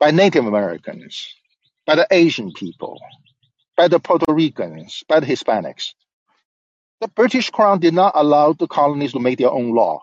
by 0.00 0.10
Native 0.10 0.46
Americans, 0.46 1.32
by 1.86 1.94
the 1.94 2.06
Asian 2.10 2.52
people, 2.52 3.00
by 3.76 3.88
the 3.88 3.98
Puerto 3.98 4.32
Ricans, 4.32 5.04
by 5.08 5.20
the 5.20 5.26
Hispanics? 5.26 5.94
The 7.00 7.08
British 7.08 7.50
Crown 7.50 7.80
did 7.80 7.94
not 7.94 8.12
allow 8.14 8.52
the 8.52 8.66
colonies 8.66 9.12
to 9.12 9.20
make 9.20 9.38
their 9.38 9.50
own 9.50 9.74
law, 9.74 10.02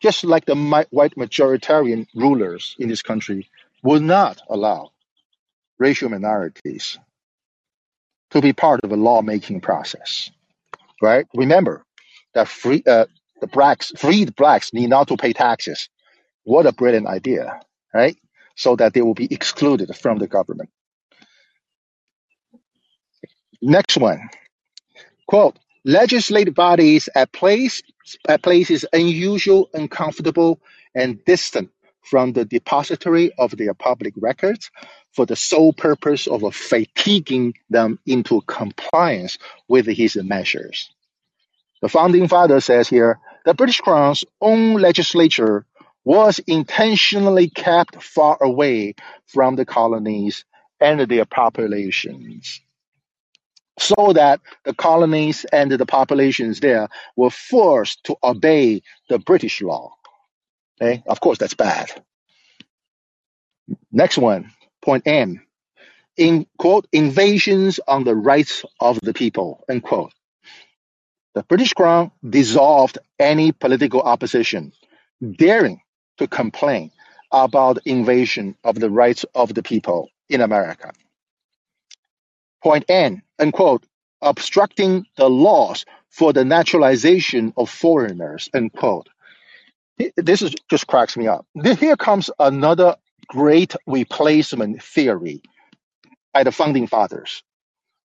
just 0.00 0.24
like 0.24 0.44
the 0.44 0.56
white 0.90 1.14
majoritarian 1.16 2.06
rulers 2.14 2.76
in 2.78 2.88
this 2.88 3.02
country 3.02 3.48
would 3.82 4.02
not 4.02 4.40
allow 4.48 4.90
racial 5.78 6.08
minorities 6.08 6.98
to 8.30 8.40
be 8.40 8.52
part 8.52 8.80
of 8.82 8.90
the 8.90 8.96
lawmaking 8.96 9.60
process. 9.60 10.30
Right? 11.00 11.26
Remember 11.34 11.84
that 12.34 12.48
free, 12.48 12.82
uh, 12.86 13.06
the 13.40 13.46
blacks, 13.46 13.92
freed 13.96 14.34
blacks 14.36 14.72
need 14.72 14.88
not 14.88 15.08
to 15.08 15.16
pay 15.16 15.32
taxes. 15.32 15.88
What 16.44 16.66
a 16.66 16.72
brilliant 16.72 17.06
idea, 17.06 17.60
right? 17.92 18.16
So 18.56 18.76
that 18.76 18.94
they 18.94 19.02
will 19.02 19.14
be 19.14 19.32
excluded 19.32 19.94
from 19.96 20.18
the 20.18 20.26
government. 20.26 20.70
Next 23.64 23.96
one, 23.96 24.28
quote, 25.28 25.56
legislative 25.84 26.52
bodies 26.54 27.08
at 27.14 27.32
place 27.32 27.80
at 28.28 28.42
places 28.42 28.84
unusual, 28.92 29.70
uncomfortable, 29.72 30.60
and 30.96 31.24
distant 31.24 31.70
from 32.02 32.32
the 32.32 32.44
depository 32.44 33.32
of 33.38 33.56
their 33.56 33.72
public 33.72 34.14
records 34.16 34.72
for 35.12 35.26
the 35.26 35.36
sole 35.36 35.72
purpose 35.72 36.26
of 36.26 36.42
fatiguing 36.52 37.54
them 37.70 38.00
into 38.04 38.40
compliance 38.40 39.38
with 39.68 39.86
his 39.86 40.16
measures. 40.16 40.90
The 41.82 41.88
founding 41.88 42.26
father 42.26 42.60
says 42.60 42.88
here, 42.88 43.20
the 43.44 43.54
British 43.54 43.80
Crown's 43.80 44.24
own 44.40 44.74
legislature 44.74 45.66
was 46.04 46.40
intentionally 46.48 47.48
kept 47.48 48.02
far 48.02 48.38
away 48.42 48.96
from 49.26 49.54
the 49.54 49.64
colonies 49.64 50.44
and 50.80 51.00
their 51.02 51.26
populations 51.26 52.60
so 53.78 54.12
that 54.12 54.40
the 54.64 54.74
colonies 54.74 55.44
and 55.52 55.70
the 55.70 55.86
populations 55.86 56.60
there 56.60 56.88
were 57.16 57.30
forced 57.30 58.04
to 58.04 58.16
obey 58.22 58.82
the 59.08 59.18
British 59.18 59.62
law. 59.62 59.94
Okay, 60.80 61.02
of 61.06 61.20
course, 61.20 61.38
that's 61.38 61.54
bad. 61.54 61.90
Next 63.90 64.18
one, 64.18 64.50
point 64.82 65.06
M. 65.06 65.40
In 66.16 66.46
quote, 66.58 66.86
invasions 66.92 67.80
on 67.88 68.04
the 68.04 68.14
rights 68.14 68.64
of 68.80 69.00
the 69.00 69.14
people, 69.14 69.64
end 69.68 69.82
quote. 69.82 70.12
The 71.34 71.42
British 71.44 71.72
Crown 71.72 72.10
dissolved 72.28 72.98
any 73.18 73.52
political 73.52 74.02
opposition 74.02 74.72
daring 75.36 75.80
to 76.18 76.26
complain 76.26 76.90
about 77.30 77.78
invasion 77.86 78.56
of 78.64 78.78
the 78.78 78.90
rights 78.90 79.24
of 79.34 79.54
the 79.54 79.62
people 79.62 80.10
in 80.28 80.42
America. 80.42 80.92
Point 82.62 82.84
N, 82.88 83.22
unquote, 83.42 83.84
obstructing 84.22 85.06
the 85.16 85.28
laws 85.28 85.84
for 86.10 86.32
the 86.32 86.46
naturalization 86.46 87.52
of 87.58 87.70
foreigners, 87.70 88.48
unquote. 88.54 89.08
This 90.16 90.42
is 90.42 90.54
just 90.70 90.86
cracks 90.86 91.16
me 91.16 91.28
up. 91.28 91.46
Here 91.80 91.96
comes 91.96 92.30
another 92.38 92.96
great 93.28 93.76
replacement 93.86 94.82
theory 94.82 95.42
by 96.34 96.44
the 96.44 96.52
founding 96.52 96.86
fathers. 96.86 97.42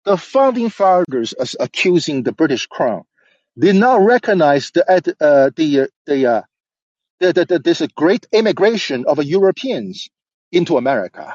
The 0.04 0.16
founding 0.16 0.70
fathers 0.70 1.32
as 1.34 1.56
accusing 1.60 2.24
the 2.24 2.32
British 2.32 2.66
Crown 2.66 3.04
did 3.58 3.76
not 3.76 4.02
recognize 4.02 4.70
the 4.72 4.84
uh, 4.90 5.50
the 5.56 5.90
the, 6.06 6.26
uh, 6.26 6.42
the, 7.20 7.32
the, 7.32 7.44
the 7.46 7.58
this 7.60 7.82
great 7.96 8.26
immigration 8.32 9.04
of 9.06 9.22
Europeans 9.24 10.08
into 10.52 10.78
America, 10.78 11.34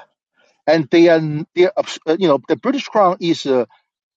and 0.68 0.90
they 0.92 1.10
are 1.10 1.22
they 1.56 1.66
are, 1.66 1.74
uh, 2.08 2.18
you 2.20 2.28
know 2.28 2.40
the 2.48 2.58
British 2.58 2.86
Crown 2.86 3.18
is 3.22 3.46
uh, 3.46 3.66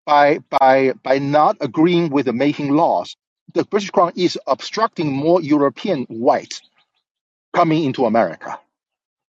by 0.06 0.38
by 0.60 0.92
by 1.02 1.18
not 1.18 1.58
agreeing 1.60 2.10
with 2.10 2.26
the 2.26 2.32
making 2.32 2.70
laws, 2.70 3.16
the 3.54 3.64
British 3.64 3.90
Crown 3.90 4.12
is 4.16 4.38
obstructing 4.46 5.12
more 5.12 5.42
European 5.42 6.04
whites 6.04 6.62
coming 7.54 7.84
into 7.84 8.06
America. 8.06 8.58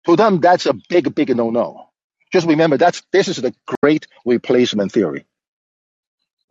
To 0.05 0.15
them, 0.15 0.41
that's 0.41 0.67
a 0.67 0.73
big 0.89 1.15
big 1.15 1.35
no 1.35 1.49
no. 1.49 1.89
Just 2.33 2.47
remember 2.47 2.77
that's 2.77 3.03
this 3.11 3.27
is 3.29 3.37
the 3.37 3.55
great 3.81 4.07
replacement 4.25 4.91
theory. 4.91 5.25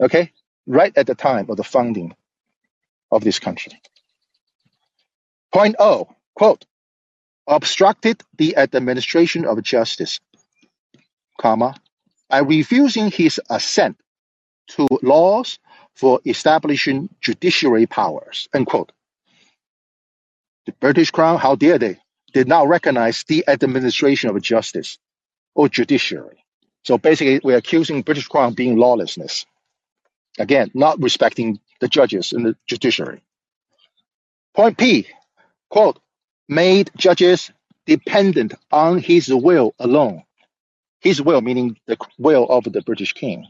Okay, 0.00 0.32
right 0.66 0.96
at 0.96 1.06
the 1.06 1.14
time 1.14 1.50
of 1.50 1.56
the 1.56 1.64
founding 1.64 2.14
of 3.12 3.22
this 3.24 3.38
country. 3.38 3.72
Point 5.52 5.76
O, 5.78 6.08
quote, 6.34 6.64
obstructed 7.46 8.22
the 8.38 8.56
administration 8.56 9.44
of 9.46 9.62
justice, 9.62 10.20
comma, 11.40 11.76
by 12.28 12.38
refusing 12.38 13.10
his 13.10 13.40
assent 13.50 13.96
to 14.68 14.86
laws 15.02 15.58
for 15.94 16.20
establishing 16.26 17.08
judiciary 17.20 17.86
powers, 17.86 18.48
unquote. 18.54 18.92
The 20.66 20.72
British 20.72 21.10
Crown, 21.10 21.38
how 21.38 21.56
dare 21.56 21.78
they, 21.78 21.98
did 22.32 22.48
not 22.48 22.68
recognize 22.68 23.24
the 23.24 23.44
administration 23.48 24.30
of 24.30 24.40
justice 24.42 24.98
or 25.54 25.68
judiciary. 25.68 26.44
So 26.84 26.98
basically, 26.98 27.40
we're 27.42 27.56
accusing 27.56 28.02
British 28.02 28.26
Crown 28.26 28.54
being 28.54 28.76
lawlessness. 28.76 29.46
Again, 30.38 30.70
not 30.74 31.00
respecting 31.00 31.60
the 31.80 31.88
judges 31.88 32.32
and 32.32 32.46
the 32.46 32.56
judiciary. 32.66 33.22
Point 34.54 34.78
P, 34.78 35.06
quote, 35.70 36.00
made 36.48 36.90
judges 36.96 37.50
dependent 37.86 38.54
on 38.72 38.98
his 38.98 39.28
will 39.32 39.74
alone. 39.78 40.24
His 41.00 41.20
will 41.20 41.40
meaning 41.40 41.76
the 41.86 41.96
will 42.18 42.46
of 42.48 42.64
the 42.64 42.82
British 42.82 43.12
king. 43.12 43.46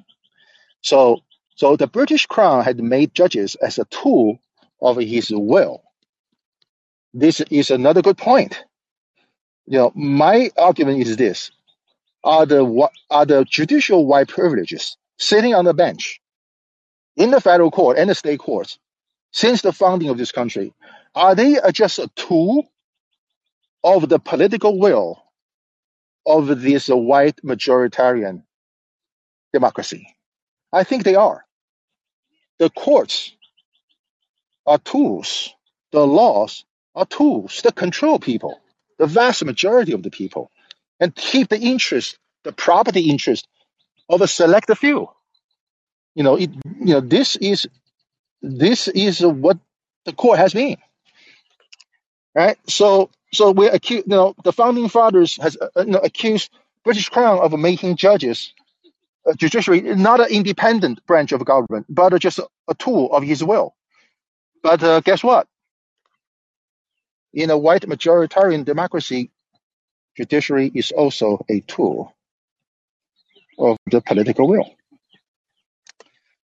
So, 0.84 1.20
so 1.56 1.76
the 1.76 1.88
British 1.88 2.26
crown 2.26 2.64
had 2.64 2.80
made 2.82 3.14
judges 3.14 3.56
as 3.56 3.78
a 3.80 3.86
tool 3.86 4.40
of 4.82 4.98
his 4.98 5.30
will. 5.32 5.82
This 7.14 7.40
is 7.42 7.70
another 7.70 8.02
good 8.02 8.18
point. 8.18 8.64
You 9.66 9.78
know, 9.78 9.92
my 9.96 10.50
argument 10.58 11.00
is 11.02 11.16
this: 11.16 11.52
are 12.24 12.46
the 12.46 12.64
are 13.10 13.26
the 13.26 13.44
judicial 13.44 14.06
white 14.06 14.28
privileges 14.28 14.96
sitting 15.18 15.54
on 15.54 15.64
the 15.66 15.74
bench 15.74 16.20
in 17.16 17.30
the 17.32 17.40
federal 17.40 17.70
court 17.72 17.98
and 17.98 18.10
the 18.10 18.16
state 18.16 18.40
courts 18.40 18.78
since 19.32 19.62
the 19.62 19.72
founding 19.72 20.08
of 20.08 20.18
this 20.18 20.32
country, 20.32 20.72
are 21.14 21.34
they 21.34 21.58
just 21.72 21.98
a 21.98 22.10
tool 22.16 22.66
of 23.84 24.08
the 24.08 24.18
political 24.18 24.78
will 24.78 25.22
of 26.26 26.60
this 26.62 26.88
white 26.88 27.36
majoritarian 27.44 28.44
democracy? 29.52 30.13
I 30.74 30.84
think 30.84 31.04
they 31.04 31.16
are. 31.16 31.46
The 32.58 32.70
courts 32.70 33.32
are 34.66 34.78
tools. 34.78 35.54
The 35.92 36.06
laws 36.06 36.64
are 36.94 37.06
tools 37.06 37.62
that 37.64 37.74
control 37.76 38.18
people, 38.18 38.60
the 38.98 39.06
vast 39.06 39.44
majority 39.44 39.92
of 39.92 40.02
the 40.02 40.10
people, 40.10 40.50
and 41.00 41.14
keep 41.14 41.48
the 41.48 41.58
interest, 41.60 42.18
the 42.44 42.52
property 42.52 43.10
interest 43.10 43.46
of 44.08 44.22
a 44.22 44.28
select 44.28 44.76
few. 44.78 45.08
You 46.14 46.24
know, 46.24 46.36
it, 46.36 46.50
you 46.80 46.94
know, 46.94 47.00
this 47.00 47.36
is 47.36 47.68
this 48.42 48.88
is 48.88 49.20
what 49.20 49.58
the 50.06 50.12
court 50.12 50.38
has 50.38 50.54
been, 50.54 50.76
right? 52.34 52.58
So, 52.68 53.10
so 53.32 53.52
we're 53.52 53.72
accused. 53.72 54.06
You 54.06 54.16
know, 54.16 54.34
the 54.44 54.52
founding 54.52 54.88
fathers 54.88 55.36
has 55.42 55.56
uh, 55.60 55.68
you 55.84 55.92
know 55.92 56.00
accused 56.00 56.50
British 56.84 57.08
Crown 57.10 57.40
of 57.40 57.52
making 57.58 57.96
judges, 57.96 58.54
uh, 59.28 59.34
judiciary, 59.34 59.82
not 59.82 60.20
an 60.20 60.28
independent 60.30 61.04
branch 61.06 61.32
of 61.32 61.44
government, 61.44 61.86
but 61.88 62.18
just 62.20 62.38
a, 62.40 62.48
a 62.68 62.74
tool 62.74 63.12
of 63.12 63.24
his 63.24 63.44
will. 63.44 63.74
But 64.62 64.82
uh, 64.82 65.00
guess 65.00 65.24
what? 65.24 65.48
In 67.34 67.50
a 67.50 67.58
white 67.58 67.82
majoritarian 67.82 68.64
democracy, 68.64 69.30
judiciary 70.16 70.70
is 70.74 70.92
also 70.92 71.44
a 71.50 71.60
tool. 71.60 72.10
of 73.58 73.78
the 73.90 74.00
political 74.00 74.48
will. 74.48 74.70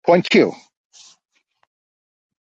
Point 0.07 0.29
Q, 0.31 0.55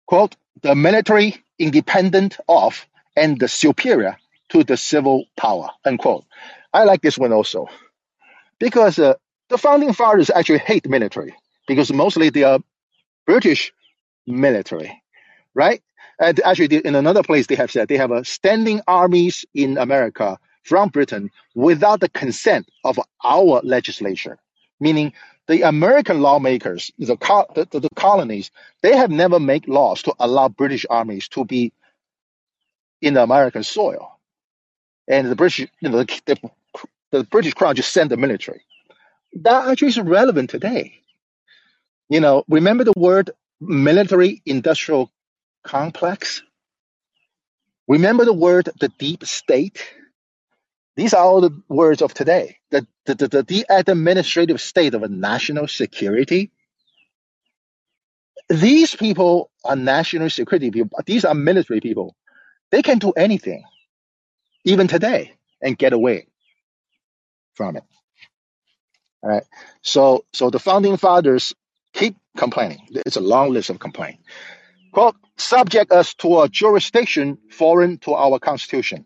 quote, 0.07 0.35
the 0.61 0.75
military 0.75 1.37
independent 1.59 2.37
of 2.49 2.85
and 3.15 3.39
the 3.39 3.47
superior 3.47 4.17
to 4.49 4.63
the 4.63 4.77
civil 4.77 5.25
power, 5.37 5.69
unquote. 5.85 6.25
I 6.73 6.85
like 6.85 7.01
this 7.01 7.17
one 7.17 7.33
also 7.33 7.67
because 8.59 8.99
uh, 8.99 9.15
the 9.49 9.57
founding 9.57 9.93
fathers 9.93 10.29
actually 10.29 10.59
hate 10.59 10.87
military 10.87 11.35
because 11.67 11.91
mostly 11.91 12.29
they 12.29 12.43
are 12.43 12.59
British 13.25 13.71
military, 14.25 15.01
right? 15.53 15.81
And 16.19 16.39
actually, 16.41 16.77
in 16.77 16.95
another 16.95 17.23
place, 17.23 17.47
they 17.47 17.55
have 17.55 17.71
said 17.71 17.87
they 17.87 17.97
have 17.97 18.11
a 18.11 18.25
standing 18.25 18.81
armies 18.87 19.45
in 19.53 19.77
America 19.77 20.37
from 20.63 20.89
Britain 20.89 21.31
without 21.55 22.01
the 22.01 22.09
consent 22.09 22.69
of 22.83 22.99
our 23.23 23.61
legislature, 23.63 24.37
meaning 24.79 25.13
the 25.47 25.61
American 25.63 26.21
lawmakers, 26.21 26.91
the, 26.99 27.15
the, 27.55 27.79
the, 27.79 27.89
colonies, 27.95 28.51
they 28.81 28.95
have 28.95 29.09
never 29.09 29.39
made 29.39 29.67
laws 29.67 30.03
to 30.03 30.13
allow 30.19 30.47
British 30.47 30.85
armies 30.89 31.27
to 31.29 31.43
be 31.43 31.73
in 33.01 33.15
the 33.15 33.23
American 33.23 33.63
soil. 33.63 34.19
And 35.07 35.31
the 35.31 35.35
British, 35.35 35.61
you 35.79 35.89
know, 35.89 36.03
the, 36.03 36.21
the, 36.25 36.51
the 37.11 37.23
British 37.23 37.53
crown 37.55 37.75
just 37.75 37.91
sent 37.91 38.09
the 38.09 38.17
military. 38.17 38.61
That 39.33 39.69
actually 39.69 39.89
is 39.89 39.99
relevant 39.99 40.49
today. 40.51 40.95
You 42.09 42.21
know, 42.21 42.45
remember 42.49 42.83
the 42.85 42.93
word 42.97 43.31
military 43.61 44.41
industrial 44.45 45.11
complex? 45.65 46.43
Remember 47.87 48.25
the 48.25 48.33
word 48.33 48.69
the 48.79 48.89
deep 48.99 49.25
state? 49.25 49.83
These 50.97 51.13
are 51.15 51.23
all 51.23 51.41
the 51.41 51.61
words 51.69 52.01
of 52.03 52.13
today. 52.13 52.57
The, 52.71 52.87
the, 53.05 53.15
the, 53.15 53.27
the, 53.29 53.43
the 53.43 53.65
administrative 53.69 54.61
state 54.61 54.93
of 54.95 55.03
a 55.03 55.09
national 55.09 55.67
security. 55.67 56.51
These 58.49 58.95
people 58.95 59.51
are 59.65 59.75
national 59.75 60.29
security 60.29 60.71
people. 60.71 60.99
These 61.05 61.25
are 61.25 61.35
military 61.35 61.81
people. 61.81 62.15
They 62.71 62.81
can 62.83 62.99
do 62.99 63.11
anything, 63.11 63.63
even 64.65 64.87
today, 64.87 65.33
and 65.61 65.77
get 65.77 65.93
away 65.93 66.27
from 67.55 67.77
it. 67.77 67.83
All 69.21 69.29
right. 69.29 69.43
So, 69.81 70.25
so 70.33 70.49
the 70.49 70.59
founding 70.59 70.97
fathers 70.97 71.53
keep 71.93 72.15
complaining. 72.37 72.79
It's 72.91 73.17
a 73.17 73.21
long 73.21 73.51
list 73.51 73.69
of 73.69 73.79
complaints. 73.79 74.23
Quote, 74.91 75.15
subject 75.37 75.91
us 75.91 76.13
to 76.15 76.41
a 76.41 76.49
jurisdiction 76.49 77.37
foreign 77.51 77.97
to 77.99 78.13
our 78.13 78.39
constitution. 78.39 79.05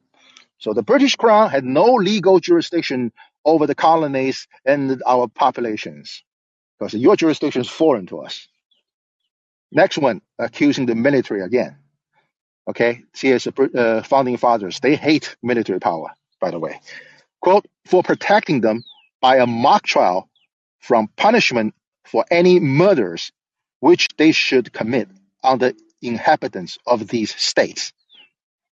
So 0.60 0.74
the 0.74 0.84
British 0.84 1.16
Crown 1.16 1.50
had 1.50 1.66
no 1.66 1.96
legal 1.96 2.40
jurisdiction 2.40 3.12
over 3.46 3.68
the 3.68 3.76
colonies 3.76 4.48
and 4.66 5.02
our 5.06 5.28
populations 5.28 6.24
because 6.80 6.94
your 6.94 7.16
jurisdiction 7.16 7.62
is 7.62 7.70
foreign 7.70 8.08
to 8.08 8.20
us. 8.20 8.48
Next 9.72 9.98
one, 9.98 10.22
accusing 10.40 10.86
the 10.86 10.96
military 10.96 11.42
again. 11.42 11.78
Okay, 12.68 13.04
see, 13.14 13.32
as 13.32 13.44
the 13.44 13.72
uh, 13.76 14.04
founding 14.04 14.38
fathers, 14.38 14.80
they 14.80 14.96
hate 14.96 15.36
military 15.44 15.80
power, 15.80 16.12
by 16.40 16.52
the 16.52 16.60
way. 16.60 16.80
Quote, 17.42 17.66
for 17.86 18.04
protecting 18.04 18.62
them 18.62 18.84
by 19.24 19.38
a 19.38 19.48
mock 19.48 19.84
trial 19.84 20.30
from 20.82 21.08
punishment 21.16 21.74
for 22.04 22.26
any 22.30 22.60
murders 22.60 23.32
which 23.80 24.10
they 24.18 24.34
should 24.34 24.74
commit 24.74 25.08
on 25.44 25.60
the 25.60 25.74
inhabitants 26.02 26.78
of 26.86 27.08
these 27.08 27.34
states. 27.34 27.94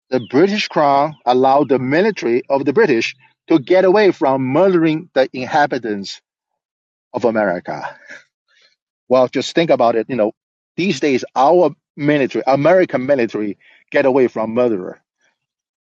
The 0.10 0.21
British 0.29 0.69
Crown 0.69 1.17
allowed 1.25 1.67
the 1.67 1.79
military 1.79 2.43
of 2.49 2.63
the 2.63 2.71
British 2.71 3.13
to 3.49 3.60
get 3.60 3.83
away 3.83 4.12
from 4.12 4.41
murdering 4.41 5.10
the 5.13 5.29
inhabitants 5.33 6.21
of 7.13 7.25
America. 7.25 7.97
Well, 9.10 9.27
just 9.27 9.53
think 9.53 9.69
about 9.69 9.97
it. 9.97 10.07
You 10.10 10.15
know, 10.15 10.31
these 10.77 11.01
days 11.01 11.25
our 11.36 11.71
military, 11.97 12.43
American 12.47 13.05
military, 13.05 13.57
get 13.91 14.05
away 14.05 14.29
from 14.29 14.51
murder 14.53 15.01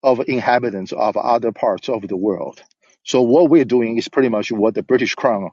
of 0.02 0.20
inhabitants 0.26 0.92
of 0.92 1.16
other 1.16 1.52
parts 1.52 1.88
of 1.88 2.08
the 2.08 2.16
world. 2.16 2.62
So 3.06 3.22
what 3.22 3.50
we're 3.50 3.64
doing 3.64 3.98
is 3.98 4.08
pretty 4.08 4.28
much 4.28 4.52
what 4.52 4.74
the 4.74 4.82
British 4.82 5.14
Crown 5.14 5.50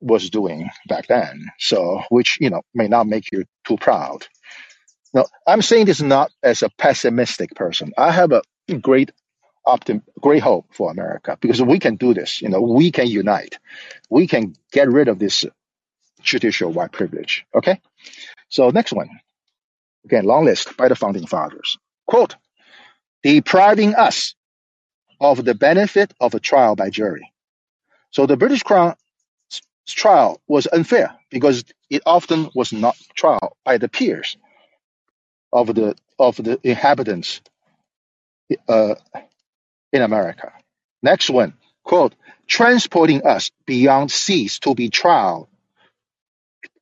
was 0.00 0.28
doing 0.28 0.70
back 0.88 1.06
then. 1.06 1.46
So, 1.58 2.02
which 2.10 2.38
you 2.40 2.50
know 2.50 2.62
may 2.74 2.88
not 2.88 3.06
make 3.06 3.32
you 3.32 3.44
too 3.66 3.76
proud. 3.78 4.26
Now 5.14 5.26
I'm 5.46 5.62
saying 5.62 5.86
this 5.86 6.02
not 6.02 6.32
as 6.42 6.62
a 6.62 6.70
pessimistic 6.78 7.54
person. 7.54 7.92
I 7.96 8.10
have 8.10 8.32
a 8.32 8.42
great 8.80 9.12
optim- 9.66 10.02
great 10.20 10.42
hope 10.42 10.66
for 10.74 10.90
America 10.90 11.38
because 11.40 11.62
we 11.62 11.78
can 11.78 11.96
do 11.96 12.12
this. 12.12 12.42
You 12.42 12.48
know, 12.50 12.60
we 12.60 12.90
can 12.90 13.06
unite. 13.06 13.58
We 14.10 14.26
can 14.26 14.54
get 14.72 14.90
rid 14.90 15.08
of 15.08 15.18
this 15.18 15.44
judicial 16.22 16.72
white 16.72 16.92
privilege. 16.92 17.46
Okay. 17.54 17.80
So 18.48 18.70
next 18.70 18.92
one, 18.92 19.08
again, 20.04 20.24
long 20.24 20.44
list 20.44 20.76
by 20.76 20.88
the 20.88 20.96
founding 20.96 21.26
fathers. 21.26 21.78
Quote, 22.06 22.36
depriving 23.22 23.94
us 23.94 24.34
of 25.20 25.44
the 25.44 25.54
benefit 25.54 26.12
of 26.20 26.34
a 26.34 26.40
trial 26.40 26.76
by 26.76 26.90
jury. 26.90 27.32
So 28.10 28.26
the 28.26 28.36
British 28.36 28.62
Crown 28.62 28.94
trial 29.88 30.40
was 30.48 30.66
unfair 30.72 31.14
because 31.30 31.64
it 31.90 32.02
often 32.06 32.50
was 32.54 32.72
not 32.72 32.96
trial 33.14 33.56
by 33.64 33.78
the 33.78 33.88
peers 33.88 34.36
of 35.52 35.74
the 35.74 35.96
of 36.18 36.36
the 36.36 36.58
inhabitants 36.62 37.40
uh, 38.68 38.96
in 39.92 40.02
America. 40.02 40.52
Next 41.02 41.30
one, 41.30 41.54
quote, 41.84 42.14
transporting 42.46 43.26
us 43.26 43.50
beyond 43.66 44.10
seas 44.12 44.58
to 44.60 44.74
be 44.74 44.90
trial 44.90 45.48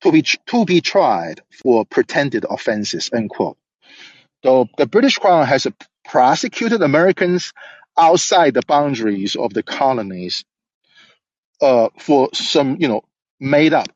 to 0.02 0.12
be 0.12 0.22
to 0.22 0.64
be 0.64 0.80
tried 0.80 1.42
for 1.62 1.84
pretended 1.84 2.46
offenses, 2.48 3.10
unquote. 3.12 3.58
So 4.44 4.68
the 4.78 4.86
British 4.86 5.18
Crown 5.18 5.46
has 5.46 5.66
prosecuted 6.04 6.82
Americans 6.82 7.52
outside 7.98 8.54
the 8.54 8.62
boundaries 8.66 9.36
of 9.36 9.54
the 9.54 9.62
colonies 9.62 10.44
uh, 11.62 11.88
for 11.98 12.30
some, 12.34 12.76
you 12.80 12.88
know, 12.88 13.02
made 13.40 13.74
up 13.74 13.88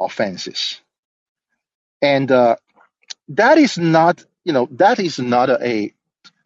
offenses, 0.00 0.80
and 2.02 2.30
uh, 2.32 2.56
that 3.30 3.58
is 3.58 3.78
not, 3.78 4.24
you 4.44 4.52
know, 4.52 4.68
that 4.72 5.00
is 5.00 5.18
not 5.18 5.50
a, 5.50 5.92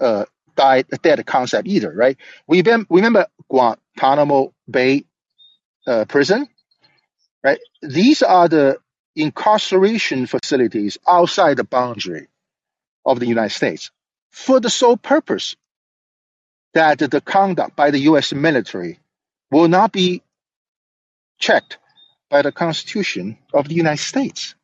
uh 0.01 0.25
died, 0.57 0.87
dead 1.03 1.25
concept 1.27 1.69
either, 1.69 1.93
right? 1.93 2.19
We 2.49 2.63
rem- 2.63 2.87
remember 2.91 3.27
Guantanamo 3.51 4.55
Bay 4.71 5.05
uh, 5.87 6.05
prison, 6.07 6.49
right? 7.45 7.59
These 7.83 8.23
are 8.23 8.49
the 8.49 8.79
incarceration 9.17 10.27
facilities 10.27 10.99
outside 11.09 11.59
the 11.59 11.65
boundary 11.65 12.29
of 13.07 13.21
the 13.21 13.27
United 13.27 13.55
States 13.55 13.91
for 14.31 14.61
the 14.61 14.71
sole 14.71 14.97
purpose 14.97 15.57
that 16.75 16.99
the 16.99 17.21
conduct 17.21 17.77
by 17.77 17.91
the 17.91 17.99
U.S. 18.11 18.33
military 18.33 18.99
will 19.51 19.69
not 19.69 19.93
be 19.93 20.23
checked 21.39 21.79
by 22.31 22.43
the 22.43 22.53
Constitution 22.53 23.39
of 23.53 23.69
the 23.69 23.75
United 23.75 24.03
States. 24.03 24.55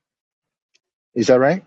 Is 1.15 1.29
that 1.29 1.41
right? 1.41 1.65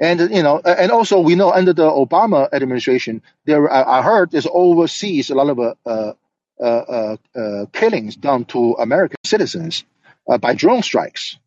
And 0.00 0.20
you 0.20 0.42
know, 0.42 0.60
and 0.60 0.92
also 0.92 1.20
we 1.20 1.34
know 1.34 1.50
under 1.50 1.72
the 1.72 1.90
Obama 1.90 2.48
administration, 2.52 3.22
there 3.46 3.72
I 3.72 4.02
heard 4.02 4.30
there's 4.30 4.46
overseas 4.50 5.30
a 5.30 5.34
lot 5.34 5.48
of 5.48 5.58
uh, 5.58 6.12
uh, 6.60 6.64
uh, 6.64 7.16
uh, 7.36 7.66
killings 7.72 8.16
done 8.16 8.44
to 8.46 8.74
American 8.80 9.18
citizens 9.24 9.84
uh, 10.28 10.38
by 10.38 10.54
drone 10.54 10.82
strikes. 10.82 11.38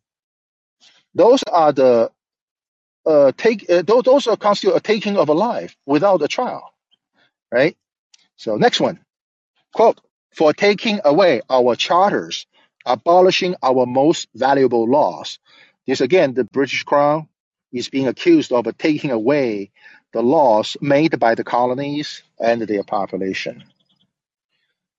Those 1.14 1.42
are 1.50 1.72
the 1.72 2.10
uh, 3.06 3.32
take 3.36 3.66
those 3.66 4.04
those 4.04 4.26
are 4.26 4.36
constitute 4.36 4.76
a 4.76 4.80
taking 4.80 5.16
of 5.16 5.28
a 5.28 5.34
life 5.34 5.76
without 5.86 6.22
a 6.22 6.28
trial, 6.28 6.71
right? 7.52 7.76
So 8.36 8.56
next 8.56 8.80
one. 8.80 9.00
Quote, 9.74 10.00
for 10.34 10.52
taking 10.52 11.00
away 11.04 11.42
our 11.48 11.76
charters, 11.76 12.46
abolishing 12.84 13.54
our 13.62 13.86
most 13.86 14.28
valuable 14.34 14.88
laws. 14.88 15.38
This 15.86 16.00
again, 16.00 16.34
the 16.34 16.44
British 16.44 16.84
Crown 16.84 17.28
is 17.72 17.88
being 17.88 18.08
accused 18.08 18.52
of 18.52 18.66
taking 18.78 19.10
away 19.10 19.70
the 20.12 20.22
laws 20.22 20.76
made 20.80 21.18
by 21.18 21.34
the 21.34 21.44
colonies 21.44 22.22
and 22.38 22.62
their 22.62 22.84
population. 22.84 23.64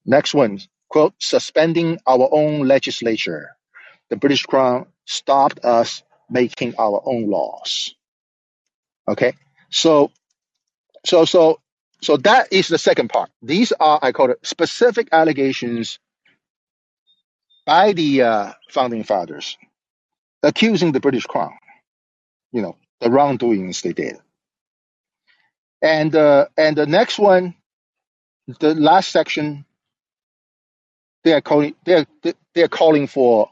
Next 0.06 0.34
one, 0.34 0.60
quote, 0.90 1.14
suspending 1.20 2.00
our 2.06 2.28
own 2.32 2.68
legislature. 2.68 3.50
The 4.10 4.18
British 4.18 4.44
Crown 4.44 4.88
stopped 5.06 5.64
us 5.64 6.04
making 6.30 6.76
our 6.78 7.02
own 7.06 7.30
laws. 7.30 7.96
Okay. 9.08 9.34
So, 9.70 10.12
so, 11.06 11.26
so, 11.26 11.60
so 12.04 12.18
that 12.18 12.54
is 12.54 12.70
the 12.70 12.80
second 12.80 13.10
part. 13.10 13.32
These 13.42 13.74
are, 13.80 14.00
I 14.02 14.12
call 14.14 14.32
it 14.32 14.40
specific 14.46 15.10
allegations 15.14 16.00
by 17.66 17.94
the 17.94 18.24
uh, 18.24 18.54
founding 18.70 19.04
fathers 19.04 19.58
accusing 20.44 20.92
the 20.92 21.00
British 21.00 21.26
Crown, 21.26 21.54
you 22.52 22.62
know, 22.62 22.78
the 23.02 23.12
wrongdoings 23.12 23.82
they 23.82 23.94
did. 23.94 24.18
And 25.82 26.16
uh, 26.16 26.48
and 26.58 26.78
the 26.78 26.88
next 26.88 27.20
one, 27.20 27.56
the 28.60 28.76
last 28.76 29.10
section 29.12 29.66
they 31.24 31.34
are 31.34 31.42
calling 31.42 31.76
they 31.86 31.96
are 31.96 32.06
they 32.56 32.64
are 32.64 32.70
calling 32.70 33.08
for 33.08 33.50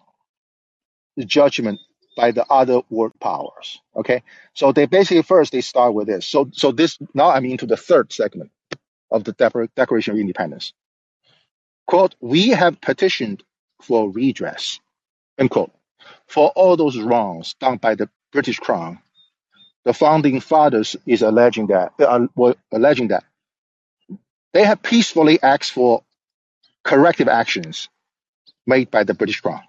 the 1.17 1.25
judgment 1.25 1.79
by 2.17 2.31
the 2.31 2.45
other 2.51 2.81
world 2.89 3.13
powers. 3.21 3.81
Okay, 3.95 4.23
so 4.53 4.71
they 4.71 4.85
basically 4.87 5.23
first 5.23 5.51
they 5.53 5.61
start 5.61 5.93
with 5.93 6.07
this. 6.07 6.25
So 6.27 6.49
so 6.53 6.71
this 6.71 6.99
now 7.13 7.29
I'm 7.31 7.45
into 7.45 7.65
the 7.67 7.77
third 7.77 8.13
segment 8.13 8.51
of 9.11 9.23
the 9.25 9.33
Declar- 9.33 9.69
Declaration 9.75 10.13
of 10.15 10.19
Independence. 10.19 10.73
Quote: 11.87 12.15
We 12.21 12.49
have 12.49 12.81
petitioned 12.81 13.43
for 13.83 14.09
redress. 14.11 14.79
End 15.39 15.51
quote. 15.51 15.71
For 16.27 16.49
all 16.51 16.77
those 16.77 16.97
wrongs 16.99 17.55
done 17.59 17.77
by 17.77 17.95
the 17.95 18.09
British 18.33 18.59
Crown, 18.59 18.99
the 19.85 19.93
founding 19.93 20.39
fathers 20.41 20.95
is 21.07 21.21
alleging 21.23 21.67
that 21.67 21.93
uh, 21.99 22.27
were 22.35 22.55
alleging 22.71 23.09
that 23.09 23.25
they 24.53 24.63
have 24.65 24.83
peacefully 24.83 25.41
asked 25.43 25.71
for 25.71 26.03
corrective 26.83 27.29
actions 27.29 27.89
made 28.67 28.91
by 28.91 29.03
the 29.05 29.13
British 29.15 29.41
Crown 29.41 29.61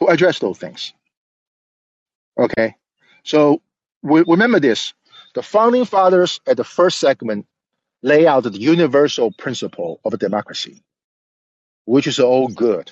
to 0.00 0.06
address 0.08 0.40
those 0.40 0.58
things. 0.58 0.92
Okay, 2.38 2.76
so 3.22 3.62
we, 4.02 4.24
remember 4.26 4.60
this: 4.60 4.94
the 5.34 5.42
founding 5.42 5.84
fathers 5.84 6.40
at 6.46 6.56
the 6.56 6.64
first 6.64 6.98
segment 6.98 7.46
lay 8.02 8.26
out 8.26 8.44
the 8.44 8.50
universal 8.50 9.32
principle 9.32 10.00
of 10.04 10.14
a 10.14 10.18
democracy, 10.18 10.82
which 11.84 12.06
is 12.06 12.20
all 12.20 12.48
good. 12.48 12.90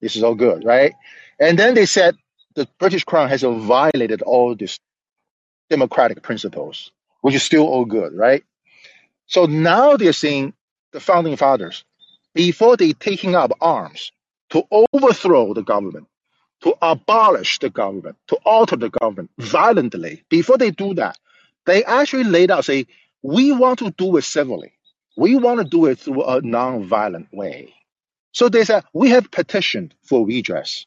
This 0.00 0.16
is 0.16 0.22
all 0.22 0.34
good, 0.34 0.64
right? 0.64 0.94
And 1.40 1.58
then 1.58 1.74
they 1.74 1.86
said 1.86 2.16
the 2.54 2.68
British 2.78 3.04
Crown 3.04 3.28
has 3.28 3.42
violated 3.42 4.22
all 4.22 4.54
these 4.54 4.78
democratic 5.70 6.22
principles, 6.22 6.90
which 7.22 7.34
is 7.34 7.42
still 7.42 7.66
all 7.66 7.84
good, 7.84 8.14
right? 8.14 8.44
So 9.26 9.46
now 9.46 9.96
they're 9.96 10.12
saying 10.12 10.54
the 10.92 11.00
founding 11.00 11.36
fathers, 11.36 11.84
before 12.34 12.76
they 12.76 12.92
taking 12.92 13.34
up 13.34 13.52
arms 13.60 14.12
to 14.50 14.64
overthrow 14.70 15.54
the 15.54 15.62
government, 15.62 16.06
to 16.62 16.74
abolish 16.82 17.58
the 17.58 17.70
government, 17.70 18.16
to 18.28 18.36
alter 18.44 18.76
the 18.76 18.90
government 18.90 19.30
violently, 19.38 20.24
before 20.30 20.58
they 20.58 20.70
do 20.70 20.94
that, 20.94 21.18
they 21.66 21.84
actually 21.84 22.24
laid 22.24 22.50
out 22.50 22.64
say, 22.64 22.86
we 23.22 23.52
want 23.52 23.80
to 23.80 23.90
do 23.92 24.16
it 24.16 24.22
civilly. 24.24 24.72
We 25.16 25.36
want 25.36 25.60
to 25.60 25.64
do 25.64 25.86
it 25.86 25.98
through 25.98 26.24
a 26.24 26.40
non-violent 26.42 27.28
way. 27.32 27.74
So 28.32 28.48
they 28.48 28.64
said, 28.64 28.84
we 28.92 29.10
have 29.10 29.30
petitioned 29.30 29.94
for 30.04 30.26
redress. 30.26 30.86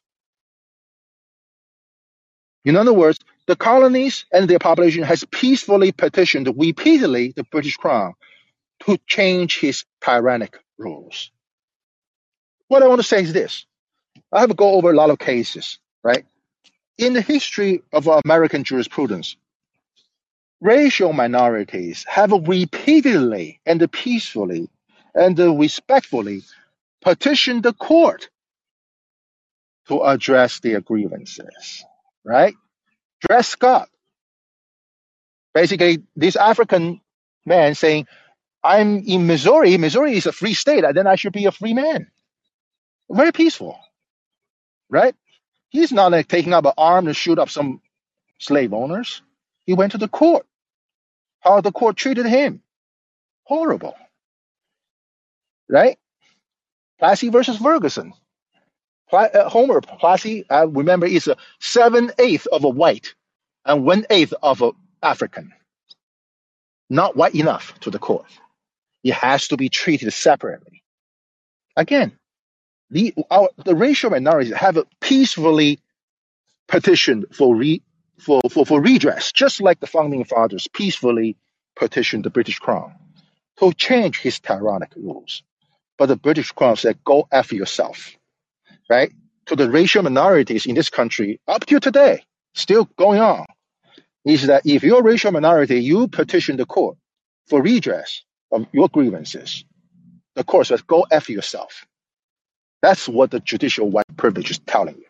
In 2.64 2.76
other 2.76 2.92
words, 2.92 3.18
the 3.46 3.56
colonies 3.56 4.26
and 4.32 4.48
their 4.48 4.58
population 4.60 5.02
has 5.04 5.24
peacefully 5.30 5.92
petitioned 5.92 6.52
repeatedly 6.56 7.32
the 7.36 7.44
British 7.44 7.76
Crown 7.76 8.14
to 8.84 8.98
change 9.06 9.60
his 9.60 9.84
tyrannic 10.00 10.58
rules. 10.78 11.30
What 12.68 12.82
I 12.82 12.88
want 12.88 13.00
to 13.00 13.06
say 13.06 13.22
is 13.22 13.32
this. 13.32 13.66
I 14.32 14.40
have 14.40 14.50
to 14.50 14.56
go 14.56 14.74
over 14.74 14.90
a 14.90 14.96
lot 14.96 15.10
of 15.10 15.18
cases, 15.18 15.78
right? 16.04 16.24
In 16.98 17.14
the 17.14 17.22
history 17.22 17.82
of 17.92 18.08
American 18.24 18.64
jurisprudence, 18.64 19.36
racial 20.60 21.12
minorities 21.12 22.04
have 22.08 22.32
repeatedly 22.32 23.60
and 23.66 23.90
peacefully 23.92 24.68
and 25.14 25.38
respectfully 25.60 26.42
petitioned 27.02 27.64
the 27.64 27.72
court 27.74 28.30
to 29.88 30.02
address 30.02 30.60
their 30.60 30.80
grievances, 30.80 31.84
right? 32.24 32.54
Dred 33.22 33.44
Scott, 33.44 33.88
basically, 35.54 36.02
this 36.16 36.36
African 36.36 37.00
man 37.46 37.74
saying, 37.74 38.06
I'm 38.64 38.98
in 39.06 39.26
Missouri. 39.26 39.78
Missouri 39.78 40.16
is 40.16 40.26
a 40.26 40.32
free 40.32 40.54
state, 40.54 40.84
and 40.84 40.96
then 40.96 41.06
I 41.06 41.16
should 41.16 41.32
be 41.32 41.46
a 41.46 41.52
free 41.52 41.74
man. 41.74 42.08
Very 43.10 43.32
peaceful, 43.32 43.78
right? 44.90 45.16
He's 45.70 45.92
not 45.92 46.12
like 46.12 46.28
taking 46.28 46.54
up 46.54 46.66
an 46.66 46.72
arm 46.78 47.06
to 47.06 47.14
shoot 47.14 47.38
up 47.38 47.50
some 47.50 47.82
slave 48.38 48.74
owners. 48.74 49.22
He 49.66 49.74
went 49.74 49.92
to 49.92 49.98
the 49.98 50.08
court. 50.08 50.46
How 51.40 51.60
the 51.62 51.72
court 51.72 51.96
treated 51.96 52.26
him. 52.26 52.62
Horrible, 53.44 53.96
right? 55.68 55.98
Plessy 57.00 57.30
versus 57.30 57.58
Ferguson. 57.58 58.12
Uh, 59.12 59.48
Homer 59.48 59.80
Plessy, 59.82 60.44
I 60.50 60.62
remember, 60.64 61.06
is 61.06 61.28
a 61.28 61.36
seven 61.60 62.12
eighth 62.18 62.46
of 62.48 62.64
a 62.64 62.68
white 62.68 63.14
and 63.66 63.84
one 63.84 64.06
eighth 64.10 64.34
of 64.42 64.62
a 64.62 64.72
African. 65.02 65.52
Not 66.90 67.16
white 67.16 67.34
enough 67.34 67.78
to 67.80 67.90
the 67.90 67.98
court. 68.00 68.26
He 69.02 69.10
has 69.10 69.48
to 69.48 69.56
be 69.58 69.68
treated 69.70 70.12
separately. 70.12 70.82
Again, 71.76 72.12
the 72.90 73.14
our, 73.30 73.50
the 73.64 73.76
racial 73.76 74.10
minorities 74.10 74.54
have 74.54 74.78
peacefully 75.00 75.80
petitioned 76.68 77.26
for 77.32 77.54
re, 77.56 77.82
for, 78.20 78.42
for 78.50 78.66
for 78.66 78.80
redress, 78.80 79.32
just 79.32 79.60
like 79.60 79.80
the 79.80 79.86
founding 79.86 80.24
fathers 80.24 80.68
peacefully 80.72 81.36
petitioned 81.76 82.24
the 82.24 82.30
British 82.30 82.58
Crown 82.58 82.94
to 83.58 83.72
change 83.74 84.18
his 84.20 84.40
tyrannic 84.40 84.92
rules. 84.96 85.42
But 85.98 86.06
the 86.06 86.16
British 86.16 86.52
Crown 86.52 86.76
said, 86.76 86.98
"Go 87.04 87.28
after 87.32 87.56
yourself." 87.56 88.16
Right 88.90 89.12
to 89.46 89.56
the 89.56 89.70
racial 89.70 90.02
minorities 90.02 90.66
in 90.66 90.74
this 90.76 90.90
country 90.90 91.40
up 91.48 91.66
to 91.66 91.80
today, 91.80 92.24
still 92.54 92.86
going 92.98 93.20
on, 93.20 93.46
is 94.24 94.48
that 94.48 94.66
if 94.66 94.82
you're 94.84 95.00
a 95.00 95.04
racial 95.04 95.32
minority, 95.32 95.82
you 95.82 96.08
petition 96.08 96.56
the 96.56 96.66
court 96.66 96.98
for 97.48 97.62
redress 97.62 98.22
of 98.52 98.66
your 98.72 98.88
grievances. 98.88 99.64
The 100.36 100.44
court 100.44 100.68
says, 100.68 100.82
"Go 100.82 101.06
after 101.10 101.32
yourself." 101.32 101.86
That's 102.82 103.08
what 103.08 103.30
the 103.30 103.40
judicial 103.40 103.90
white 103.90 104.16
privilege 104.16 104.50
is 104.50 104.58
telling 104.60 104.96
you. 104.96 105.04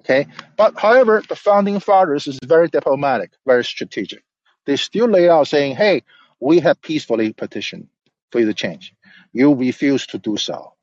Okay. 0.00 0.26
But 0.56 0.78
however, 0.78 1.22
the 1.28 1.36
founding 1.36 1.80
fathers 1.80 2.26
is 2.26 2.38
very 2.44 2.68
diplomatic, 2.68 3.32
very 3.46 3.64
strategic. 3.64 4.22
They 4.64 4.76
still 4.76 5.08
lay 5.08 5.28
out 5.28 5.48
saying, 5.48 5.76
hey, 5.76 6.02
we 6.40 6.60
have 6.60 6.80
peacefully 6.80 7.32
petitioned 7.32 7.88
for 8.30 8.40
you 8.40 8.46
to 8.46 8.54
change. 8.54 8.94
You 9.32 9.54
refuse 9.54 10.06
to 10.08 10.18
do 10.18 10.36
so. 10.36 10.74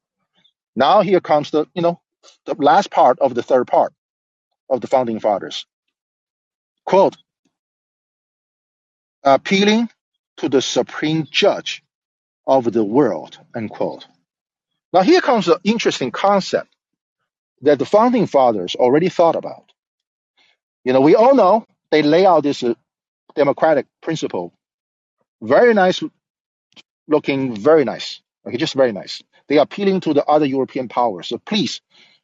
Now 0.75 1.01
here 1.01 1.19
comes 1.19 1.51
the, 1.51 1.65
you 1.73 1.81
know, 1.81 2.01
the 2.45 2.55
last 2.55 2.91
part 2.91 3.19
of 3.19 3.35
the 3.35 3.43
third 3.43 3.67
part 3.67 3.93
of 4.69 4.81
the 4.81 4.87
founding 4.87 5.19
fathers. 5.19 5.65
Quote, 6.85 7.15
appealing 9.23 9.89
to 10.37 10.49
the 10.49 10.61
supreme 10.61 11.27
judge 11.29 11.83
of 12.47 12.71
the 12.71 12.83
world, 12.83 13.37
unquote. 13.55 14.07
Now 14.93 15.01
here 15.01 15.21
comes 15.21 15.47
an 15.47 15.57
interesting 15.63 16.11
concept 16.11 16.69
that 17.61 17.79
the 17.79 17.85
founding 17.85 18.27
fathers 18.27 18.75
already 18.75 19.09
thought 19.09 19.35
about. 19.35 19.71
You 20.83 20.93
know, 20.93 21.01
we 21.01 21.15
all 21.15 21.35
know 21.35 21.65
they 21.91 22.03
lay 22.03 22.25
out 22.25 22.43
this 22.43 22.63
uh, 22.63 22.75
democratic 23.35 23.87
principle. 24.01 24.53
Very 25.41 25.73
nice 25.73 26.03
looking, 27.07 27.55
very 27.55 27.85
nice. 27.85 28.21
Okay, 28.47 28.57
just 28.57 28.75
very 28.75 28.91
nice. 28.91 29.23
They 29.47 29.57
are 29.57 29.63
appealing 29.63 30.01
to 30.01 30.13
the 30.13 30.25
other 30.25 30.45
European 30.45 30.89
powers. 30.89 31.27
So 31.27 31.37
please, 31.39 31.81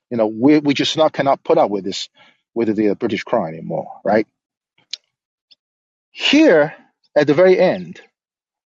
you 0.10 0.18
know, 0.18 0.28
we, 0.28 0.60
we 0.60 0.74
just 0.74 0.98
not 0.98 1.14
cannot 1.14 1.44
put 1.44 1.58
up 1.58 1.72
with 1.72 1.84
this, 1.86 2.10
with 2.54 2.76
the 2.76 2.96
British 2.96 3.24
crown 3.24 3.50
anymore, 3.50 4.02
right? 4.04 4.28
Here, 6.12 6.76
at 7.16 7.28
the 7.28 7.34
very 7.34 7.60
end, 7.60 8.02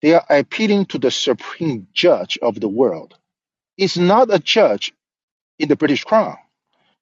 they 0.02 0.14
are 0.14 0.26
appealing 0.30 0.86
to 0.88 1.00
the 1.00 1.12
supreme 1.12 1.88
judge 1.94 2.38
of 2.42 2.60
the 2.60 2.70
world. 2.70 3.19
It's 3.80 3.98
not 3.98 4.34
a 4.34 4.40
judge 4.40 4.94
in 5.60 5.70
the 5.70 5.78
British 5.78 6.04
crown 6.04 6.38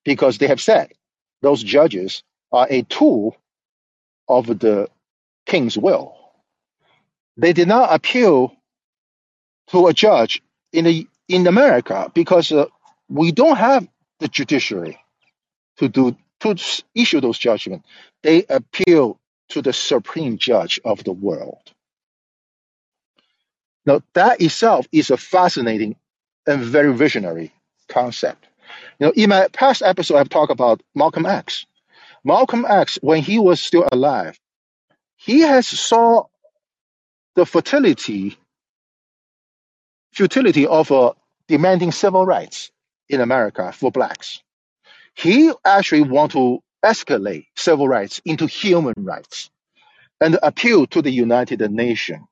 because 0.05 0.37
they 0.37 0.47
have 0.47 0.61
said 0.61 0.93
those 1.41 1.63
judges 1.63 2.23
are 2.51 2.67
a 2.69 2.83
tool 2.83 3.35
of 4.29 4.47
the 4.59 4.89
king's 5.47 5.77
will. 5.77 6.15
They 7.37 7.53
did 7.53 7.67
not 7.67 7.93
appeal 7.93 8.55
to 9.69 9.87
a 9.87 9.93
judge 9.93 10.41
in 10.73 10.85
the, 10.85 11.07
in 11.27 11.47
America 11.47 12.11
because 12.13 12.51
uh, 12.51 12.67
we 13.09 13.31
don't 13.31 13.57
have 13.57 13.87
the 14.19 14.27
judiciary 14.27 14.99
to 15.77 15.89
do 15.89 16.15
to 16.41 16.55
issue 16.95 17.21
those 17.21 17.39
judgments. 17.39 17.87
They 18.23 18.45
appeal 18.49 19.19
to 19.49 19.61
the 19.63 19.73
supreme 19.73 20.37
judge 20.37 20.79
of 20.85 21.03
the 21.03 21.13
world. 21.13 21.71
Now 23.85 24.01
that 24.13 24.41
itself 24.41 24.87
is 24.91 25.11
a 25.11 25.17
fascinating 25.17 25.95
and 26.47 26.61
very 26.61 26.93
visionary 26.93 27.51
concept. 27.89 28.47
You 28.99 29.07
know, 29.07 29.13
in 29.15 29.29
my 29.29 29.47
past 29.49 29.81
episode, 29.83 30.17
I've 30.17 30.29
talked 30.29 30.51
about 30.51 30.81
Malcolm 30.95 31.25
X. 31.25 31.65
Malcolm 32.23 32.65
X, 32.67 32.97
when 33.01 33.21
he 33.21 33.39
was 33.39 33.61
still 33.61 33.87
alive, 33.91 34.39
he 35.17 35.41
has 35.41 35.67
saw 35.67 36.25
the 37.35 37.45
fertility 37.45 38.37
futility 40.13 40.65
of 40.65 40.91
uh, 40.91 41.13
demanding 41.47 41.91
civil 41.91 42.25
rights 42.25 42.71
in 43.09 43.21
America 43.21 43.71
for 43.71 43.91
blacks. 43.91 44.41
He 45.15 45.51
actually 45.65 46.01
want 46.01 46.31
to 46.33 46.59
escalate 46.83 47.47
civil 47.55 47.87
rights 47.87 48.21
into 48.25 48.47
human 48.47 48.95
rights 48.97 49.49
and 50.21 50.37
appeal 50.41 50.87
to 50.87 51.01
the 51.01 51.11
United 51.11 51.59
Nations. 51.71 52.23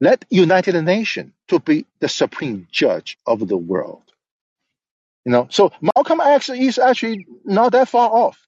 Let 0.00 0.24
United 0.30 0.80
Nations 0.82 1.32
to 1.48 1.60
be 1.60 1.86
the 2.00 2.08
supreme 2.08 2.68
judge 2.72 3.18
of 3.26 3.46
the 3.48 3.56
world. 3.56 4.02
You 5.24 5.32
know, 5.32 5.48
so 5.50 5.72
Malcolm 5.80 6.20
X 6.20 6.50
is 6.50 6.78
actually 6.78 7.26
not 7.44 7.72
that 7.72 7.88
far 7.88 8.10
off 8.10 8.38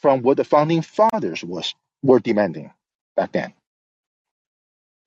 from 0.00 0.22
what 0.22 0.36
the 0.36 0.44
founding 0.44 0.82
fathers 0.82 1.42
was 1.44 1.74
were 2.02 2.20
demanding 2.20 2.72
back 3.16 3.32
then, 3.32 3.52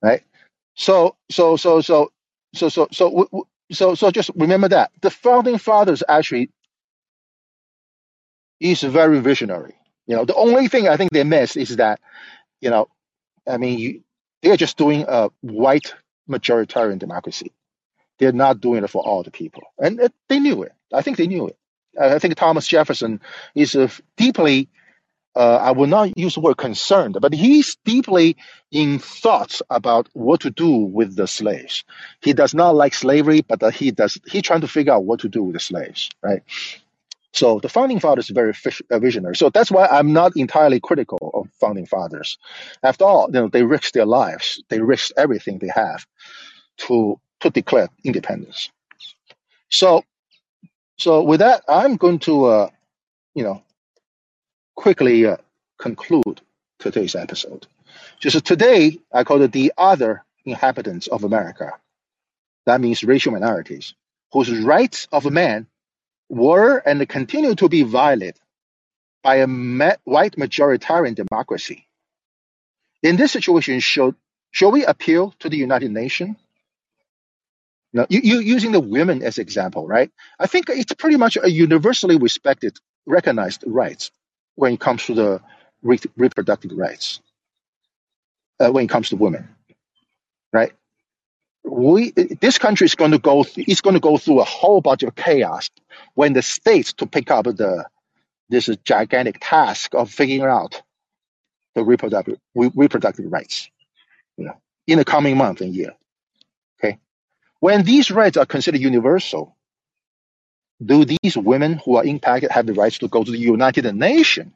right? 0.02 0.22
So, 0.74 1.16
so, 1.30 1.56
so, 1.56 1.80
so, 1.80 2.10
so, 2.54 2.68
so, 2.68 2.88
so, 2.92 3.06
w- 3.10 3.26
w- 3.26 3.46
so, 3.72 3.94
so, 3.94 4.10
just 4.10 4.30
remember 4.36 4.68
that 4.68 4.92
the 5.02 5.10
founding 5.10 5.58
fathers 5.58 6.02
actually 6.08 6.50
is 8.60 8.82
very 8.82 9.20
visionary. 9.20 9.74
You 10.06 10.16
know, 10.16 10.24
the 10.24 10.34
only 10.34 10.68
thing 10.68 10.88
I 10.88 10.96
think 10.96 11.12
they 11.12 11.24
missed 11.24 11.56
is 11.56 11.76
that, 11.76 12.00
you 12.60 12.70
know, 12.70 12.88
I 13.48 13.58
mean, 13.58 13.78
you, 13.78 14.02
they 14.42 14.50
are 14.50 14.56
just 14.56 14.78
doing 14.78 15.04
a 15.08 15.30
white 15.42 15.94
majoritarian 16.28 16.98
democracy. 16.98 17.52
They're 18.18 18.32
not 18.32 18.60
doing 18.60 18.84
it 18.84 18.90
for 18.90 19.02
all 19.02 19.22
the 19.22 19.30
people, 19.32 19.64
and 19.78 20.00
it, 20.00 20.12
they 20.28 20.40
knew 20.40 20.62
it. 20.64 20.72
I 20.92 21.02
think 21.02 21.16
they 21.18 21.26
knew 21.26 21.48
it. 21.48 21.56
I 22.00 22.18
think 22.18 22.36
Thomas 22.36 22.66
Jefferson 22.68 23.20
is 23.54 23.76
deeply 24.16 24.68
uh, 25.34 25.56
I 25.56 25.70
will 25.72 25.86
not 25.86 26.16
use 26.18 26.34
the 26.34 26.40
word 26.40 26.56
concerned, 26.56 27.16
but 27.20 27.32
he's 27.32 27.76
deeply 27.84 28.36
in 28.70 28.98
thoughts 28.98 29.62
about 29.70 30.08
what 30.12 30.40
to 30.40 30.50
do 30.50 30.70
with 30.70 31.16
the 31.16 31.26
slaves. 31.26 31.84
He 32.20 32.34
does 32.34 32.52
not 32.54 32.74
like 32.74 32.92
slavery, 32.94 33.40
but 33.42 33.74
he 33.74 33.90
does. 33.92 34.18
He 34.26 34.42
trying 34.42 34.60
to 34.62 34.68
figure 34.68 34.92
out 34.92 35.04
what 35.04 35.20
to 35.20 35.28
do 35.28 35.42
with 35.42 35.54
the 35.54 35.60
slaves, 35.60 36.10
right? 36.22 36.42
So 37.32 37.60
the 37.60 37.68
founding 37.68 38.00
fathers 38.00 38.30
are 38.30 38.34
very 38.34 38.52
fish, 38.52 38.82
uh, 38.90 38.98
visionary. 38.98 39.36
So 39.36 39.50
that's 39.50 39.70
why 39.70 39.86
I'm 39.86 40.12
not 40.12 40.36
entirely 40.36 40.80
critical 40.80 41.18
of 41.34 41.48
founding 41.60 41.86
fathers. 41.86 42.38
After 42.82 43.04
all, 43.04 43.26
you 43.28 43.34
know, 43.34 43.48
they 43.48 43.62
risked 43.62 43.94
their 43.94 44.06
lives, 44.06 44.62
they 44.68 44.80
risked 44.80 45.12
everything 45.16 45.58
they 45.58 45.70
have 45.74 46.06
to 46.88 47.20
to 47.40 47.50
declare 47.50 47.88
independence. 48.04 48.70
So, 49.70 50.04
so 50.98 51.22
with 51.22 51.40
that, 51.40 51.62
I'm 51.68 51.96
going 51.96 52.20
to, 52.20 52.44
uh, 52.46 52.70
you 53.34 53.44
know, 53.44 53.62
quickly 54.76 55.26
uh, 55.26 55.38
conclude 55.78 56.40
today's 56.78 57.14
episode. 57.14 57.66
Just 58.20 58.44
today, 58.46 58.98
I 59.12 59.24
call 59.24 59.42
it 59.42 59.52
the 59.52 59.72
other 59.78 60.24
inhabitants 60.44 61.06
of 61.08 61.24
America. 61.24 61.72
That 62.66 62.80
means 62.80 63.04
racial 63.04 63.32
minorities, 63.32 63.94
whose 64.32 64.50
rights 64.60 65.08
of 65.12 65.30
man 65.30 65.66
were 66.30 66.78
and 66.78 67.08
continue 67.08 67.56
to 67.56 67.68
be 67.70 67.84
violated 67.84 68.40
by 69.22 69.36
a 69.36 69.46
white 70.04 70.36
majoritarian 70.36 71.14
democracy. 71.16 71.86
In 73.02 73.16
this 73.16 73.32
situation, 73.32 73.80
should, 73.80 74.16
shall 74.52 74.72
we 74.72 74.84
appeal 74.84 75.34
to 75.40 75.48
the 75.50 75.58
United 75.58 75.90
Nations? 75.92 76.36
Know, 77.92 78.06
you, 78.10 78.20
you 78.22 78.40
using 78.40 78.72
the 78.72 78.80
women 78.80 79.22
as 79.24 79.38
example, 79.38 79.88
right? 79.88 80.12
I 80.38 80.46
think 80.46 80.66
it's 80.70 80.94
pretty 80.94 81.16
much 81.16 81.38
a 81.42 81.50
universally 81.50 82.18
respected, 82.18 82.78
recognized 83.06 83.64
rights 83.66 84.12
when 84.56 84.74
it 84.74 84.80
comes 84.80 85.06
to 85.06 85.14
the 85.14 85.42
re- 85.82 85.98
reproductive 86.16 86.72
rights, 86.78 87.20
uh, 88.60 88.70
when 88.70 88.84
it 88.86 88.90
comes 88.90 89.10
to 89.10 89.16
women, 89.16 89.48
right? 90.52 90.72
We 91.64 92.10
this 92.12 92.58
country 92.58 92.86
is 92.86 92.94
going 92.94 93.12
to 93.12 93.18
go 93.18 93.44
th- 93.44 93.68
it's 93.68 93.82
going 93.82 93.94
to 93.94 94.00
go 94.00 94.18
through 94.18 94.40
a 94.40 94.44
whole 94.44 94.80
bunch 94.80 95.02
of 95.02 95.14
chaos 95.14 95.70
when 96.14 96.32
the 96.32 96.42
states 96.42 96.94
to 96.94 97.06
pick 97.06 97.30
up 97.30 97.44
the 97.44 97.86
this 98.48 98.68
gigantic 98.84 99.38
task 99.40 99.94
of 99.94 100.10
figuring 100.10 100.42
out 100.50 100.82
the 101.74 101.84
reproductive 101.84 102.38
re- 102.54 102.72
reproductive 102.74 103.30
rights, 103.30 103.70
you 104.36 104.46
know, 104.46 104.60
in 104.86 104.98
the 104.98 105.04
coming 105.04 105.36
month 105.36 105.60
and 105.60 105.74
year. 105.74 105.94
Okay, 106.82 106.98
when 107.60 107.84
these 107.84 108.10
rights 108.10 108.36
are 108.36 108.46
considered 108.46 108.80
universal, 108.80 109.56
do 110.84 111.04
these 111.04 111.36
women 111.36 111.80
who 111.84 111.96
are 111.96 112.04
impacted 112.04 112.50
have 112.50 112.66
the 112.66 112.74
rights 112.74 112.98
to 112.98 113.08
go 113.08 113.24
to 113.24 113.30
the 113.30 113.38
United 113.38 113.92
Nations, 113.94 114.52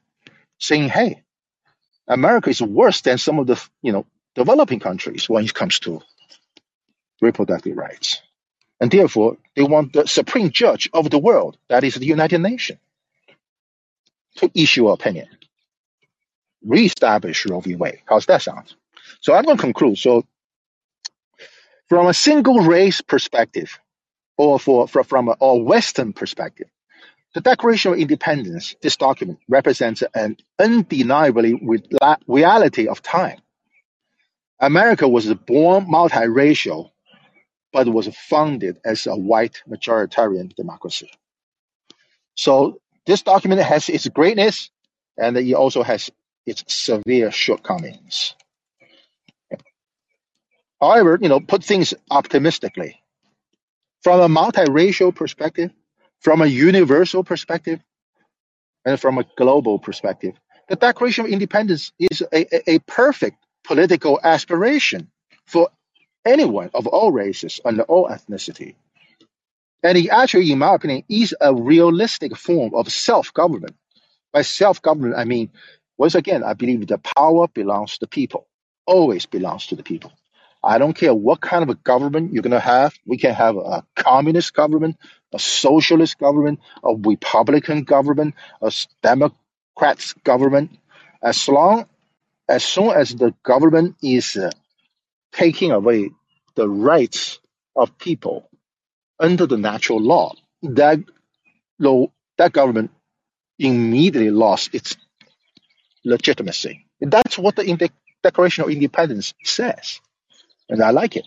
saying, 0.59 0.89
"Hey, 0.89 1.23
America 2.09 2.51
is 2.51 2.63
worse 2.63 3.01
than 3.03 3.19
some 3.19 3.39
of 3.39 3.47
the 3.47 3.63
you 3.83 3.93
know 3.93 4.07
developing 4.35 4.81
countries 4.81 5.29
when 5.29 5.45
it 5.45 5.55
comes 5.55 5.79
to 5.81 6.03
reproductive 7.21 7.77
rights. 7.77 8.23
And 8.81 8.91
therefore, 8.91 9.39
they 9.57 9.63
want 9.63 9.93
the 9.93 10.07
supreme 10.07 10.51
judge 10.51 10.91
of 10.93 11.11
the 11.11 11.19
world, 11.19 11.57
that 11.69 11.85
is 11.85 11.95
the 11.95 12.07
United 12.07 12.41
Nations, 12.41 12.81
to 14.37 14.51
issue 14.55 14.89
an 14.89 14.95
opinion, 14.95 15.29
reestablish 16.65 17.47
Roe 17.47 17.61
v. 17.61 17.77
Wade. 17.77 18.01
How's 18.07 18.27
that 18.27 18.43
sound? 18.43 18.75
So 19.21 19.35
I'm 19.35 19.45
going 19.45 19.57
to 19.57 19.63
conclude. 19.63 19.99
So 19.99 20.27
from 21.89 22.07
a 22.07 22.15
single 22.15 22.61
race 22.61 23.01
perspective, 23.01 23.79
or 24.37 24.59
for, 24.59 24.89
for 24.89 25.05
from 25.05 25.29
a 25.29 25.33
or 25.33 25.65
Western 25.65 26.13
perspective, 26.13 26.69
the 27.35 27.41
Declaration 27.41 27.93
of 27.93 27.99
Independence, 27.99 28.77
this 28.81 28.97
document 28.97 29.41
represents 29.49 30.03
an 30.15 30.37
undeniably 30.59 31.61
reality 32.27 32.89
of 32.89 33.03
time. 33.03 33.41
America 34.61 35.09
was 35.09 35.33
born 35.35 35.87
multiracial 35.87 36.91
but 37.75 37.89
was 37.89 38.07
founded 38.15 38.79
as 38.85 39.07
a 39.09 39.17
white 39.17 39.61
majoritarian 39.69 40.55
democracy. 40.55 41.11
So 42.37 42.81
this 43.05 43.23
document 43.23 43.61
has 43.63 43.89
its 43.89 44.07
greatness 44.09 44.71
and 45.19 45.37
it 45.37 45.53
also 45.55 45.83
has 45.83 46.09
its 46.47 46.63
severe 46.73 47.33
shortcomings. 47.33 48.37
However, 50.81 51.19
you 51.21 51.29
know, 51.29 51.41
put 51.41 51.65
things 51.65 51.93
optimistically. 52.11 53.03
From 54.03 54.21
a 54.21 54.29
multiracial 54.29 55.13
perspective, 55.13 55.73
from 56.21 56.43
a 56.43 56.47
universal 56.47 57.25
perspective, 57.25 57.81
and 58.85 59.01
from 59.01 59.19
a 59.19 59.25
global 59.37 59.79
perspective, 59.81 60.35
the 60.69 60.77
Declaration 60.77 61.25
of 61.25 61.31
Independence 61.33 61.91
is 61.99 62.23
a, 62.33 62.55
a, 62.55 62.75
a 62.75 62.79
perfect 62.81 63.39
political 63.65 64.21
aspiration 64.23 65.11
for 65.47 65.71
anyone 66.25 66.71
of 66.75 66.87
all 66.87 67.13
races 67.13 67.61
and 67.65 67.81
all 67.83 68.09
ethnicity. 68.09 68.75
And 69.83 69.99
it 69.99 70.09
actually, 70.09 70.51
in 70.51 70.59
my 70.59 70.75
opinion, 70.75 71.05
is 71.09 71.35
a 71.41 71.55
realistic 71.55 72.37
form 72.37 72.75
of 72.75 72.91
self-government. 72.91 73.77
By 74.33 74.43
self-government, 74.43 75.15
I 75.17 75.25
mean, 75.25 75.51
once 75.99 76.15
again, 76.15 76.43
I 76.43 76.55
believe 76.55 76.87
the 76.87 76.99
power 76.99 77.47
belongs 77.49 77.93
to 77.95 78.01
the 78.01 78.07
people, 78.09 78.47
always 78.87 79.27
belongs 79.27 79.67
to 79.69 79.77
the 79.77 79.83
people. 79.83 80.13
I 80.63 80.79
don't 80.79 80.95
care 80.95 81.15
what 81.15 81.43
kind 81.43 81.63
of 81.63 81.69
a 81.69 81.75
government 81.75 82.33
you're 82.33 82.43
going 82.43 82.53
to 82.53 82.59
have. 82.59 82.95
We 83.07 83.19
can 83.19 83.35
have 83.35 83.57
a 83.57 83.85
communist 83.95 84.55
government, 84.55 84.97
a 85.33 85.39
socialist 85.39 86.19
government, 86.19 86.61
a 86.83 86.95
Republican 86.95 87.85
government, 87.85 88.35
a 88.63 88.73
Democrats 89.03 90.15
government. 90.25 90.79
As 91.23 91.47
long, 91.49 91.87
as 92.49 92.65
soon 92.65 92.91
as 92.91 93.15
the 93.15 93.35
government 93.43 93.97
is 94.03 94.37
uh, 94.37 94.51
taking 95.35 95.73
away 95.73 96.11
the 96.55 96.69
rights 96.69 97.41
of 97.77 97.99
people 97.99 98.49
under 99.19 99.47
the 99.47 99.59
natural 99.59 100.01
law, 100.01 100.33
that 100.63 101.01
law, 101.79 102.07
that 102.39 102.53
government 102.53 102.91
immediately 103.59 104.31
lost 104.31 104.75
its 104.75 104.97
legitimacy. 106.05 106.87
That's 107.01 107.39
what 107.39 107.57
the 107.57 107.91
Declaration 108.23 108.65
of 108.65 108.71
Independence 108.71 109.35
says, 109.45 110.01
and 110.69 110.83
I 110.83 110.91
like 110.91 111.17
it. 111.17 111.27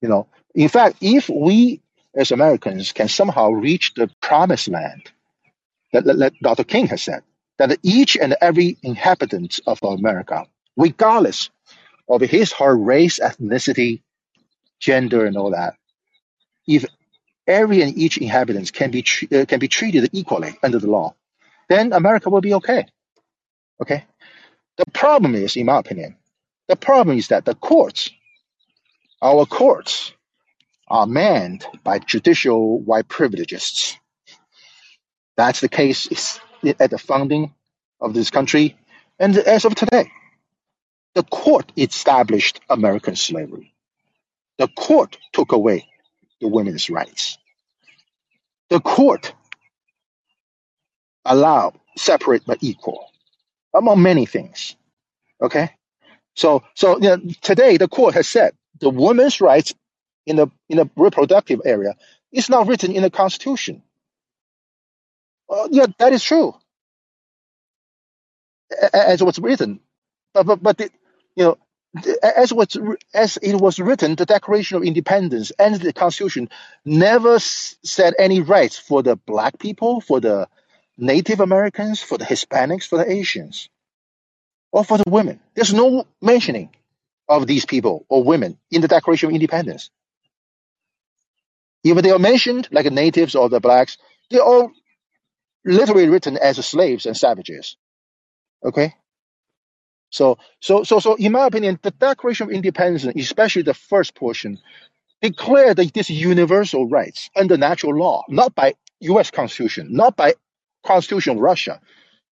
You 0.00 0.08
know, 0.08 0.28
in 0.54 0.68
fact, 0.68 0.98
if 1.00 1.28
we 1.28 1.80
as 2.14 2.30
Americans 2.30 2.92
can 2.92 3.08
somehow 3.08 3.50
reach 3.50 3.94
the 3.94 4.08
promised 4.20 4.68
land 4.68 5.10
that, 5.92 6.04
that, 6.04 6.18
that 6.18 6.32
Dr. 6.42 6.64
King 6.64 6.86
has 6.88 7.02
said, 7.02 7.22
that 7.58 7.78
each 7.82 8.16
and 8.16 8.36
every 8.40 8.76
inhabitant 8.82 9.60
of 9.66 9.80
America, 9.82 10.46
regardless 10.76 11.50
of 12.08 12.20
his 12.20 12.52
her 12.52 12.76
race, 12.76 13.18
ethnicity, 13.18 14.02
gender, 14.80 15.24
and 15.26 15.36
all 15.36 15.50
that, 15.50 15.74
if 16.66 16.84
every 17.46 17.82
and 17.82 17.96
each 17.96 18.18
inhabitant 18.18 18.72
can 18.72 18.90
be 18.90 19.04
uh, 19.32 19.44
can 19.46 19.58
be 19.58 19.68
treated 19.68 20.08
equally 20.12 20.56
under 20.62 20.78
the 20.78 20.90
law, 20.90 21.14
then 21.68 21.92
America 21.92 22.30
will 22.30 22.40
be 22.40 22.54
okay. 22.54 22.86
Okay. 23.80 24.04
The 24.76 24.86
problem 24.92 25.34
is, 25.34 25.56
in 25.56 25.66
my 25.66 25.78
opinion, 25.78 26.16
the 26.68 26.76
problem 26.76 27.18
is 27.18 27.28
that 27.28 27.44
the 27.44 27.54
courts, 27.54 28.10
our 29.22 29.46
courts, 29.46 30.12
are 30.88 31.06
manned 31.06 31.64
by 31.84 31.98
judicial 31.98 32.80
white 32.80 33.08
privilegists. 33.08 33.96
That's 35.36 35.60
the 35.60 35.68
case 35.68 36.40
at 36.78 36.90
the 36.90 36.98
founding 36.98 37.54
of 38.00 38.14
this 38.14 38.30
country, 38.30 38.76
and 39.18 39.36
as 39.36 39.64
of 39.64 39.74
today, 39.74 40.10
the 41.14 41.24
court 41.24 41.72
established 41.76 42.60
American 42.70 43.16
slavery. 43.16 43.74
The 44.58 44.68
court 44.68 45.18
took 45.32 45.52
away 45.52 45.88
the 46.40 46.48
women's 46.48 46.90
rights. 46.90 47.38
The 48.70 48.80
court 48.80 49.34
allowed 51.24 51.78
separate 51.96 52.44
but 52.46 52.58
equal, 52.62 53.10
among 53.74 54.02
many 54.02 54.26
things. 54.26 54.76
Okay, 55.42 55.70
so 56.36 56.64
so 56.74 56.96
you 56.98 57.10
know, 57.10 57.18
today 57.42 57.78
the 57.78 57.88
court 57.88 58.14
has 58.14 58.28
said 58.28 58.54
the 58.80 58.90
women's 58.90 59.40
rights 59.40 59.74
in 60.26 60.36
the 60.36 60.48
in 60.68 60.78
the 60.78 60.90
reproductive 60.96 61.62
area 61.64 61.94
is 62.32 62.50
not 62.50 62.68
written 62.68 62.92
in 62.92 63.02
the 63.02 63.10
Constitution. 63.10 63.82
Yeah, 65.70 65.86
that 65.98 66.12
is 66.12 66.24
true, 66.24 66.54
as 68.92 69.22
was 69.22 69.38
written. 69.38 69.80
But 70.34 70.46
but 70.46 70.62
but 70.62 70.78
the, 70.78 70.90
you 71.36 71.44
know, 71.44 71.58
as 72.22 72.52
was 72.52 72.76
as 73.12 73.36
it 73.36 73.54
was 73.54 73.78
written, 73.78 74.16
the 74.16 74.26
Declaration 74.26 74.76
of 74.76 74.82
Independence 74.82 75.52
and 75.58 75.76
the 75.76 75.92
Constitution 75.92 76.48
never 76.84 77.38
said 77.38 78.14
any 78.18 78.40
rights 78.40 78.78
for 78.78 79.02
the 79.02 79.16
black 79.16 79.58
people, 79.58 80.00
for 80.00 80.20
the 80.20 80.48
Native 80.98 81.40
Americans, 81.40 82.00
for 82.00 82.18
the 82.18 82.24
Hispanics, 82.24 82.86
for 82.88 82.98
the 82.98 83.10
Asians, 83.10 83.68
or 84.72 84.84
for 84.84 84.98
the 84.98 85.04
women. 85.08 85.40
There's 85.54 85.74
no 85.74 86.06
mentioning 86.20 86.70
of 87.28 87.46
these 87.46 87.64
people 87.64 88.04
or 88.08 88.24
women 88.24 88.58
in 88.70 88.80
the 88.80 88.88
Declaration 88.88 89.28
of 89.28 89.34
Independence. 89.34 89.90
Even 91.84 92.02
they 92.02 92.10
are 92.10 92.18
mentioned, 92.18 92.68
like 92.72 92.84
the 92.84 92.90
natives 92.90 93.34
or 93.34 93.48
the 93.48 93.60
blacks, 93.60 93.98
they're 94.30 94.42
all 94.42 94.72
literally 95.64 96.08
written 96.08 96.36
as 96.38 96.64
slaves 96.64 97.06
and 97.06 97.16
savages. 97.16 97.76
Okay? 98.64 98.94
So, 100.14 100.38
so, 100.60 100.84
so, 100.84 101.00
so, 101.00 101.16
in 101.16 101.32
my 101.32 101.46
opinion, 101.46 101.80
the 101.82 101.92
Declaration 101.92 102.48
of 102.48 102.52
Independence, 102.54 103.06
especially 103.06 103.62
the 103.62 103.74
first 103.74 104.16
portion, 104.16 104.60
declared 105.22 105.78
that 105.78 105.92
these 105.94 106.10
universal 106.10 106.88
rights 106.88 107.30
under 107.36 107.56
natural 107.56 107.96
law, 107.96 108.24
not 108.28 108.54
by 108.54 108.74
U.S. 109.00 109.30
Constitution, 109.30 109.88
not 109.92 110.16
by 110.16 110.34
Constitution 110.86 111.36
of 111.36 111.42
Russia. 111.42 111.80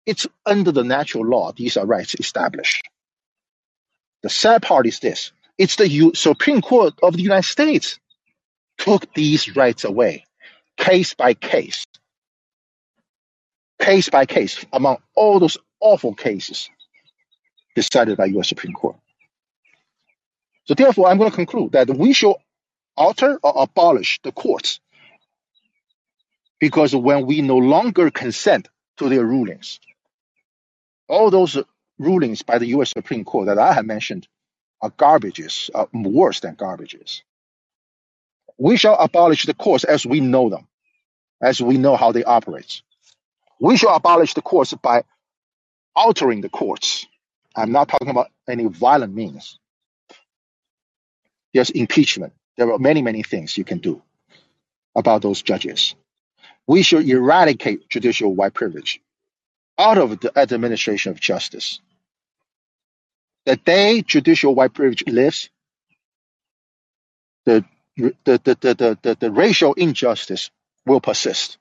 It's 0.06 0.26
under 0.46 0.72
the 0.72 0.84
natural 0.84 1.26
law. 1.26 1.52
These 1.56 1.76
are 1.78 1.86
rights 1.86 2.16
established. 2.18 2.82
The 4.22 4.30
sad 4.30 4.62
part 4.62 4.86
is 4.86 5.00
this: 5.00 5.32
it's 5.58 5.76
the 5.76 5.88
U- 5.88 6.14
Supreme 6.14 6.62
Court 6.62 6.94
of 7.02 7.16
the 7.16 7.22
United 7.22 7.48
States 7.48 7.98
took 8.78 9.12
these 9.14 9.56
rights 9.56 9.84
away, 9.84 10.24
case 10.78 11.14
by 11.14 11.34
case, 11.34 11.86
case 13.80 14.10
by 14.10 14.26
case, 14.26 14.64
among 14.72 14.98
all 15.16 15.40
those 15.40 15.58
awful 15.80 16.14
cases 16.14 16.70
decided 17.74 18.18
by 18.18 18.26
U.S. 18.26 18.48
Supreme 18.48 18.74
Court. 18.74 18.96
So 20.66 20.74
therefore, 20.74 21.08
I'm 21.08 21.18
going 21.18 21.30
to 21.30 21.36
conclude 21.36 21.72
that 21.72 21.90
we 21.90 22.12
should 22.12 22.36
alter 22.96 23.38
or 23.42 23.64
abolish 23.64 24.20
the 24.24 24.32
courts 24.32 24.80
because 26.60 26.94
when 26.94 27.26
we 27.26 27.42
no 27.42 27.56
longer 27.58 28.10
consent 28.10 28.68
to 28.98 29.08
their 29.08 29.24
rulings, 29.24 29.80
all 31.08 31.30
those 31.30 31.58
rulings 31.98 32.42
by 32.42 32.58
the 32.58 32.66
U.S. 32.68 32.90
Supreme 32.90 33.24
Court 33.24 33.46
that 33.46 33.58
I 33.58 33.72
have 33.74 33.86
mentioned 33.86 34.28
are 34.82 34.90
garbages, 34.90 35.70
are 35.74 35.88
worse 35.94 36.40
than 36.40 36.56
garbages. 36.56 37.22
We 38.58 38.76
shall 38.76 38.96
abolish 38.96 39.46
the 39.46 39.54
courts 39.54 39.84
as 39.84 40.06
we 40.06 40.20
know 40.20 40.50
them, 40.50 40.68
as 41.42 41.62
we 41.62 41.78
know 41.78 41.96
how 41.96 42.12
they 42.12 42.24
operate. 42.24 42.82
We 43.60 43.76
shall 43.76 43.94
abolish 43.94 44.34
the 44.34 44.42
courts 44.42 44.74
by 44.74 45.04
altering 45.94 46.40
the 46.42 46.50
courts 46.50 47.06
I'm 47.56 47.72
not 47.72 47.88
talking 47.88 48.08
about 48.10 48.28
any 48.48 48.66
violent 48.66 49.14
means. 49.14 49.58
There's 51.54 51.70
impeachment. 51.70 52.34
There 52.56 52.72
are 52.72 52.78
many, 52.78 53.02
many 53.02 53.22
things 53.22 53.56
you 53.58 53.64
can 53.64 53.78
do 53.78 54.02
about 54.96 55.22
those 55.22 55.42
judges. 55.42 55.94
We 56.66 56.82
should 56.82 57.08
eradicate 57.08 57.88
judicial 57.88 58.34
white 58.34 58.54
privilege 58.54 59.00
out 59.78 59.98
of 59.98 60.20
the 60.20 60.32
administration 60.38 61.12
of 61.12 61.20
justice. 61.20 61.80
The 63.46 63.56
day 63.56 64.02
judicial 64.02 64.54
white 64.54 64.74
privilege 64.74 65.04
lives, 65.08 65.50
the, 67.46 67.64
the, 67.96 68.14
the, 68.24 68.40
the, 68.44 68.98
the, 69.02 69.16
the 69.20 69.30
racial 69.30 69.74
injustice 69.74 70.50
will 70.86 71.00
persist. 71.00 71.58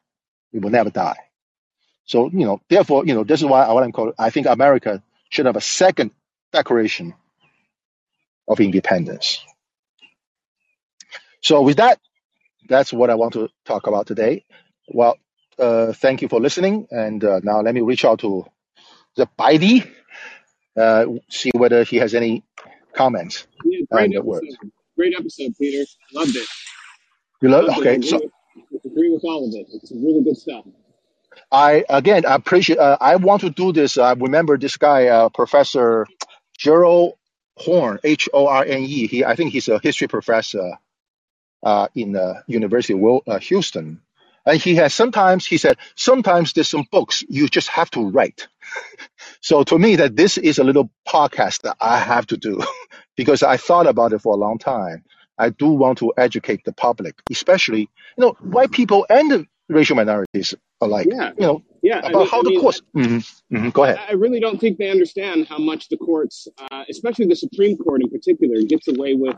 It 0.53 0.61
will 0.61 0.71
never 0.71 0.89
die. 0.89 1.17
So, 2.05 2.29
you 2.29 2.45
know, 2.45 2.61
therefore, 2.69 3.05
you 3.05 3.13
know, 3.15 3.23
this 3.23 3.41
is 3.41 3.45
why 3.45 3.63
I 3.63 3.73
want 3.73 3.87
to 3.87 3.91
call 3.93 4.13
I 4.19 4.29
think 4.31 4.47
America 4.47 5.01
should 5.31 5.47
have 5.47 5.57
a 5.57 5.61
second 5.61 6.11
Declaration 6.53 7.15
of 8.47 8.59
Independence. 8.61 9.43
So 11.41 11.61
with 11.63 11.77
that, 11.77 11.99
that's 12.69 12.93
what 12.93 13.09
I 13.09 13.15
want 13.15 13.33
to 13.33 13.49
talk 13.65 13.87
about 13.87 14.07
today. 14.07 14.45
Well, 14.89 15.17
uh, 15.59 15.93
thank 15.93 16.21
you 16.21 16.27
for 16.29 16.39
listening, 16.41 16.87
and 16.91 17.23
uh, 17.23 17.41
now 17.43 17.61
let 17.61 17.75
me 17.75 17.81
reach 17.81 18.05
out 18.05 18.19
to 18.21 18.45
the 19.17 19.27
Baidi, 19.39 19.89
uh, 20.77 21.05
see 21.29 21.51
whether 21.55 21.83
he 21.83 21.97
has 21.97 22.15
any 22.15 22.43
comments 22.95 23.47
Yeah, 23.65 23.81
great 23.91 24.15
episode. 24.15 24.71
Great 24.97 25.13
episode, 25.19 25.53
Peter. 25.59 25.85
Loved 26.13 26.35
it. 26.35 26.47
You 27.41 27.49
love? 27.49 27.65
Loved 27.65 27.79
it. 27.79 27.81
Okay, 27.81 27.95
Agree 27.95 28.09
so 28.09 28.21
agree 28.85 29.11
with 29.13 29.23
all 29.25 29.47
of 29.47 29.53
it. 29.55 29.67
It's 29.73 29.91
really 29.91 30.23
good 30.23 30.37
stuff. 30.37 30.65
I 31.51 31.85
again 31.89 32.25
I 32.25 32.35
appreciate. 32.35 32.79
Uh, 32.79 32.97
I 32.99 33.15
want 33.17 33.41
to 33.41 33.49
do 33.49 33.71
this. 33.71 33.97
I 33.97 34.13
remember 34.13 34.57
this 34.57 34.77
guy, 34.77 35.07
uh, 35.07 35.29
Professor 35.29 36.07
Gerald 36.57 37.13
Horne, 37.57 37.99
H 38.03 38.29
O 38.33 38.47
R 38.47 38.63
N 38.65 38.81
E. 38.83 39.07
He, 39.07 39.23
I 39.25 39.35
think 39.35 39.51
he's 39.51 39.67
a 39.69 39.79
history 39.79 40.07
professor 40.07 40.73
uh, 41.63 41.87
in 41.95 42.13
the 42.13 42.43
University 42.47 42.93
of 42.93 43.21
uh, 43.27 43.39
Houston, 43.39 44.01
and 44.45 44.61
he 44.61 44.75
has 44.75 44.93
sometimes 44.93 45.45
he 45.45 45.57
said 45.57 45.77
sometimes 45.95 46.53
there's 46.53 46.69
some 46.69 46.85
books 46.91 47.23
you 47.29 47.47
just 47.47 47.69
have 47.69 47.89
to 47.91 48.09
write. 48.09 48.47
So 49.41 49.63
to 49.63 49.77
me, 49.79 49.95
that 49.97 50.15
this 50.15 50.37
is 50.37 50.59
a 50.59 50.63
little 50.63 50.89
podcast 51.07 51.63
that 51.63 51.75
I 51.81 51.99
have 51.99 52.27
to 52.27 52.37
do 52.37 52.63
because 53.17 53.43
I 53.43 53.57
thought 53.57 53.87
about 53.87 54.13
it 54.13 54.19
for 54.21 54.33
a 54.33 54.37
long 54.37 54.57
time. 54.59 55.03
I 55.37 55.49
do 55.49 55.67
want 55.69 55.97
to 55.99 56.13
educate 56.17 56.63
the 56.63 56.73
public, 56.73 57.15
especially 57.31 57.81
you 57.81 57.89
know 58.17 58.31
white 58.41 58.71
people 58.71 59.05
and 59.09 59.47
racial 59.69 59.95
minorities 59.95 60.53
alike. 60.81 61.07
Yeah, 61.09 61.31
You 61.37 61.47
know 61.47 61.63
yeah. 61.81 62.01
I 62.03 62.09
about 62.09 62.19
mean, 62.19 62.27
how 62.27 62.39
I 62.39 62.43
the 62.43 62.49
mean, 62.49 62.61
courts. 62.61 62.81
hmm 62.93 63.17
hmm 63.49 63.69
Go 63.69 63.83
ahead. 63.83 63.97
I 63.97 64.09
I 64.09 64.13
really 64.13 64.39
don't 64.39 64.59
think 64.59 64.77
they 64.77 64.89
understand 64.89 65.47
how 65.47 65.57
much 65.57 65.89
the 65.89 65.97
courts, 65.97 66.47
uh, 66.71 66.83
especially 66.89 67.27
the 67.27 67.35
Supreme 67.35 67.77
Court 67.77 68.01
in 68.01 68.09
particular, 68.09 68.61
gets 68.61 68.87
away 68.87 69.13
with 69.15 69.37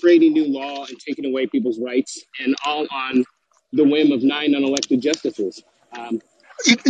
creating 0.00 0.32
new 0.32 0.46
law 0.48 0.84
and 0.86 0.98
taking 1.00 1.24
away 1.26 1.46
people's 1.46 1.78
rights, 1.80 2.22
and 2.40 2.54
all 2.66 2.86
on 2.90 3.24
the 3.72 3.84
whim 3.84 4.12
of 4.12 4.22
nine 4.22 4.52
unelected 4.52 5.00
justices. 5.00 5.62
Um, 5.98 6.20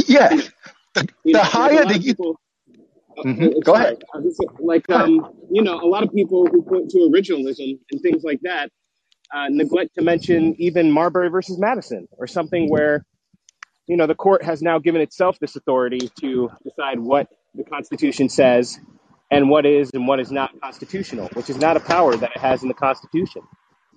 Yeah, 0.06 0.30
you 0.30 0.36
know, 0.38 0.44
the, 0.94 1.08
the 1.24 1.32
know, 1.32 1.42
higher 1.42 1.84
the 1.84 1.98
people. 1.98 2.38
Uh, 3.16 3.22
hmm 3.22 3.44
uh, 3.44 3.48
Go 3.60 3.72
sorry, 3.72 3.84
ahead. 3.84 4.02
I 4.14 4.18
was 4.18 4.26
just 4.26 4.38
saying, 4.38 4.50
like 4.60 4.88
Go 4.88 4.94
ahead. 4.96 5.08
um, 5.08 5.32
you 5.50 5.62
know, 5.62 5.80
a 5.80 5.86
lot 5.86 6.02
of 6.02 6.12
people 6.12 6.46
who 6.46 6.62
point 6.62 6.90
to 6.90 6.98
originalism 6.98 7.78
and 7.90 8.00
things 8.00 8.24
like 8.24 8.40
that 8.42 8.70
uh, 9.32 9.48
neglect 9.48 9.94
to 9.96 10.02
mention 10.02 10.54
even 10.58 10.90
Marbury 10.90 11.28
versus 11.28 11.58
Madison, 11.58 12.08
or 12.18 12.26
something 12.26 12.68
where 12.70 13.04
you 13.88 13.96
know 13.96 14.06
the 14.06 14.14
court 14.16 14.44
has 14.44 14.62
now 14.62 14.78
given 14.78 15.00
itself 15.02 15.38
this 15.40 15.56
authority 15.56 16.10
to 16.20 16.50
decide 16.64 17.00
what 17.00 17.28
the 17.54 17.64
Constitution 17.64 18.28
says 18.28 18.80
and 19.30 19.50
what 19.50 19.66
is 19.66 19.90
and 19.94 20.06
what 20.08 20.20
is 20.20 20.32
not 20.32 20.50
constitutional, 20.60 21.28
which 21.34 21.50
is 21.50 21.58
not 21.58 21.76
a 21.76 21.80
power 21.80 22.16
that 22.16 22.32
it 22.36 22.38
has 22.40 22.62
in 22.62 22.68
the 22.68 22.74
Constitution. 22.74 23.42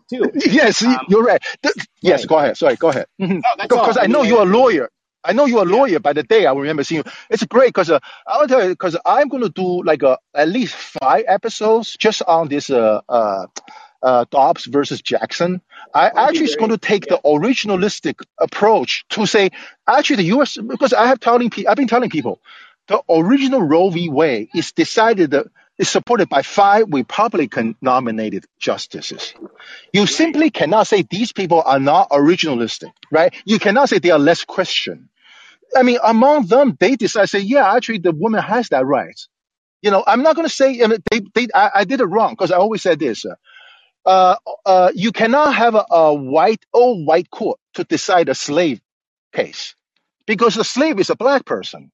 Too. 0.09 0.31
Yes, 0.35 0.83
Um, 0.85 1.07
you're 1.07 1.23
right. 1.23 1.41
Th- 1.63 1.75
yes, 2.01 2.21
right. 2.21 2.29
go 2.29 2.39
ahead. 2.39 2.57
Sorry, 2.57 2.75
go 2.77 2.89
ahead. 2.89 3.07
hmm 3.19 3.35
No. 3.35 3.41
Because 3.69 3.97
I 3.97 4.07
know 4.07 4.23
you're 4.23 4.43
a 4.43 4.45
lawyer. 4.45 4.89
I 5.23 5.33
know 5.33 5.45
you're 5.45 5.63
a 5.63 5.65
lawyer 5.65 5.99
by 5.99 6.13
the 6.13 6.23
day 6.23 6.45
I 6.47 6.53
remember 6.53 6.83
seeing 6.83 7.03
you. 7.05 7.11
It's 7.29 7.45
great 7.45 7.69
because 7.69 7.91
uh, 7.91 7.99
I'll 8.27 8.47
tell 8.47 8.63
you 8.63 8.69
because 8.69 8.97
I'm 9.05 9.29
going 9.29 9.43
to 9.43 9.49
do 9.49 9.83
like 9.83 10.03
a, 10.03 10.17
at 10.35 10.49
least 10.49 10.75
five 10.75 11.25
episodes 11.27 11.97
just 11.97 12.23
on 12.23 12.49
this 12.49 12.69
uh, 12.71 13.01
uh, 14.03 14.07
uh, 14.07 14.25
Dobbs 14.31 14.65
versus 14.65 15.01
Jackson. 15.01 15.61
I 15.93 16.11
actually 16.15 16.45
is 16.45 16.55
going 16.57 16.71
to 16.71 16.77
take 16.79 17.07
Yeah, 17.07 17.07
the 17.07 17.19
originalistic 17.25 18.21
approach 18.39 19.05
to 19.11 19.25
say 19.27 19.51
actually 19.87 20.17
the 20.17 20.23
U.S. 20.37 20.57
because 20.57 20.93
I 20.93 21.07
have 21.07 21.19
telling 21.19 21.49
pe- 21.51 21.65
I've 21.65 21.77
been 21.77 21.87
telling 21.89 22.09
people 22.09 22.41
the 22.87 23.01
original 23.09 23.61
Roe 23.61 23.89
v. 23.91 24.09
Wade 24.09 24.49
is 24.55 24.73
decided 24.73 25.31
that 25.31 25.47
is 25.79 25.89
supported 25.89 26.29
by 26.29 26.43
five 26.43 26.87
Republican 26.91 27.75
nominated 27.81 28.45
justices. 28.59 29.33
You 29.93 30.07
right. 30.07 30.07
simply 30.07 30.51
cannot 30.51 30.87
say 30.87 31.03
these 31.03 31.33
people 31.33 31.63
are 31.65 31.79
not 31.79 32.09
originalistic, 32.11 32.91
right? 33.11 33.33
You 33.45 33.59
cannot 33.59 33.89
say 33.89 33.99
they 33.99 34.11
are 34.11 34.19
less 34.19 34.45
Christian. 34.45 35.09
I 35.75 35.83
mean, 35.83 35.99
among 36.03 36.47
them, 36.47 36.77
they 36.79 36.95
decide 36.95 37.29
say, 37.29 37.39
yeah, 37.39 37.73
actually, 37.75 37.99
the 37.99 38.11
woman 38.13 38.41
has 38.43 38.69
that 38.69 38.85
right. 38.85 39.19
You 39.81 39.91
know, 39.91 40.03
I'm 40.05 40.23
not 40.23 40.35
going 40.35 40.47
to 40.47 40.53
say 40.53 40.83
I 40.83 40.87
mean, 40.87 40.99
they, 41.11 41.21
they, 41.35 41.47
I, 41.55 41.71
I 41.75 41.85
did 41.85 42.01
it 42.01 42.05
wrong 42.05 42.31
because 42.33 42.51
I 42.51 42.57
always 42.57 42.81
said 42.81 42.99
this. 42.99 43.25
Uh, 43.25 43.35
uh, 44.07 44.37
uh, 44.65 44.91
you 44.95 45.13
cannot 45.13 45.55
have 45.55 45.75
a, 45.75 45.85
a 45.91 46.15
white, 46.15 46.65
old 46.73 47.07
white 47.07 47.31
court 47.31 47.59
to 47.75 47.85
decide 47.85 48.29
a 48.29 48.35
slave 48.35 48.81
case 49.33 49.75
because 50.27 50.55
the 50.55 50.65
slave 50.65 50.99
is 50.99 51.11
a 51.11 51.17
black 51.17 51.45
person 51.45 51.91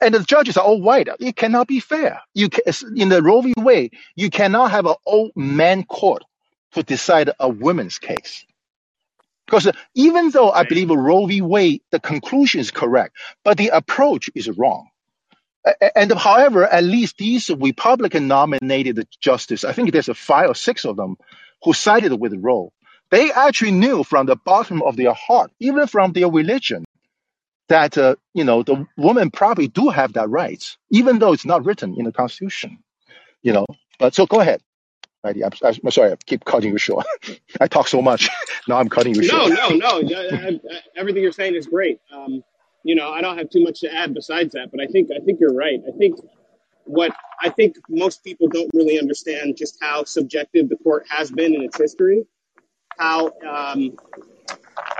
and 0.00 0.14
the 0.14 0.20
judges 0.20 0.56
are 0.58 0.64
all 0.64 0.82
white. 0.82 1.08
It 1.20 1.36
cannot 1.36 1.68
be 1.68 1.80
fair. 1.80 2.20
You 2.34 2.50
ca 2.50 2.62
in 2.96 3.10
the 3.10 3.22
Roe 3.22 3.42
v. 3.42 3.54
Wade, 3.58 3.94
you 4.16 4.30
cannot 4.30 4.72
have 4.72 4.86
an 4.86 4.96
old 5.06 5.32
man 5.36 5.84
court 5.84 6.24
to 6.74 6.84
decide 6.84 7.30
a 7.40 7.48
woman's 7.48 7.98
case. 7.98 8.46
Because 9.46 9.70
even 9.94 10.30
though 10.30 10.50
I 10.50 10.64
believe 10.64 10.90
Roe 10.90 11.26
v. 11.26 11.42
Wade, 11.42 11.82
the 11.92 12.00
conclusion 12.00 12.60
is 12.60 12.70
correct, 12.70 13.16
but 13.44 13.58
the 13.58 13.68
approach 13.68 14.30
is 14.34 14.50
wrong. 14.50 14.88
And 15.94 16.12
however, 16.12 16.66
at 16.66 16.84
least 16.84 17.18
these 17.18 17.50
Republican 17.50 18.28
nominated 18.28 19.06
justice, 19.20 19.64
I 19.64 19.72
think 19.72 19.92
there's 19.92 20.08
a 20.08 20.14
five 20.14 20.50
or 20.50 20.54
six 20.54 20.84
of 20.84 20.96
them 20.96 21.16
who 21.62 21.72
sided 21.72 22.12
with 22.14 22.34
Roe. 22.38 22.72
They 23.10 23.30
actually 23.32 23.72
knew 23.72 24.04
from 24.04 24.26
the 24.26 24.36
bottom 24.36 24.82
of 24.82 24.96
their 24.96 25.14
heart, 25.14 25.50
even 25.60 25.86
from 25.86 26.12
their 26.12 26.28
religion, 26.28 26.84
that 27.68 27.98
uh, 27.98 28.16
you 28.34 28.44
know 28.44 28.62
the 28.62 28.86
women 28.96 29.30
probably 29.30 29.68
do 29.68 29.88
have 29.90 30.14
that 30.14 30.28
right, 30.30 30.64
even 30.90 31.18
though 31.18 31.32
it's 31.32 31.46
not 31.46 31.64
written 31.64 31.94
in 31.98 32.04
the 32.04 32.12
Constitution. 32.12 32.78
You 33.42 33.52
know, 33.52 33.66
but 33.98 34.14
so 34.14 34.26
go 34.26 34.40
ahead. 34.40 34.60
Heidi. 35.24 35.44
I'm, 35.44 35.52
I'm 35.62 35.90
sorry, 35.90 36.12
I 36.12 36.16
keep 36.26 36.44
cutting 36.44 36.72
you 36.72 36.78
short. 36.78 37.06
I 37.60 37.68
talk 37.68 37.88
so 37.88 38.02
much. 38.02 38.28
now 38.68 38.78
I'm 38.78 38.88
cutting 38.88 39.14
you 39.14 39.22
No, 39.22 39.48
short. 39.48 39.78
no, 39.78 40.00
no. 40.00 40.20
I- 40.30 40.60
Everything 40.96 41.22
you're 41.22 41.32
saying 41.32 41.54
is 41.54 41.66
great. 41.66 42.00
Um, 42.12 42.42
you 42.84 42.94
know, 42.94 43.10
I 43.10 43.20
don't 43.20 43.38
have 43.38 43.50
too 43.50 43.62
much 43.62 43.80
to 43.80 43.94
add 43.94 44.14
besides 44.14 44.52
that, 44.54 44.70
but 44.70 44.80
I 44.80 44.86
think 44.86 45.10
I 45.14 45.24
think 45.24 45.40
you're 45.40 45.54
right. 45.54 45.80
I 45.86 45.96
think 45.96 46.18
what 46.84 47.14
I 47.40 47.50
think 47.50 47.76
most 47.88 48.24
people 48.24 48.48
don't 48.48 48.70
really 48.72 48.98
understand 48.98 49.56
just 49.56 49.78
how 49.80 50.04
subjective 50.04 50.68
the 50.68 50.76
court 50.76 51.06
has 51.08 51.30
been 51.30 51.54
in 51.54 51.62
its 51.62 51.76
history. 51.76 52.26
How 52.98 53.32
um, 53.48 53.96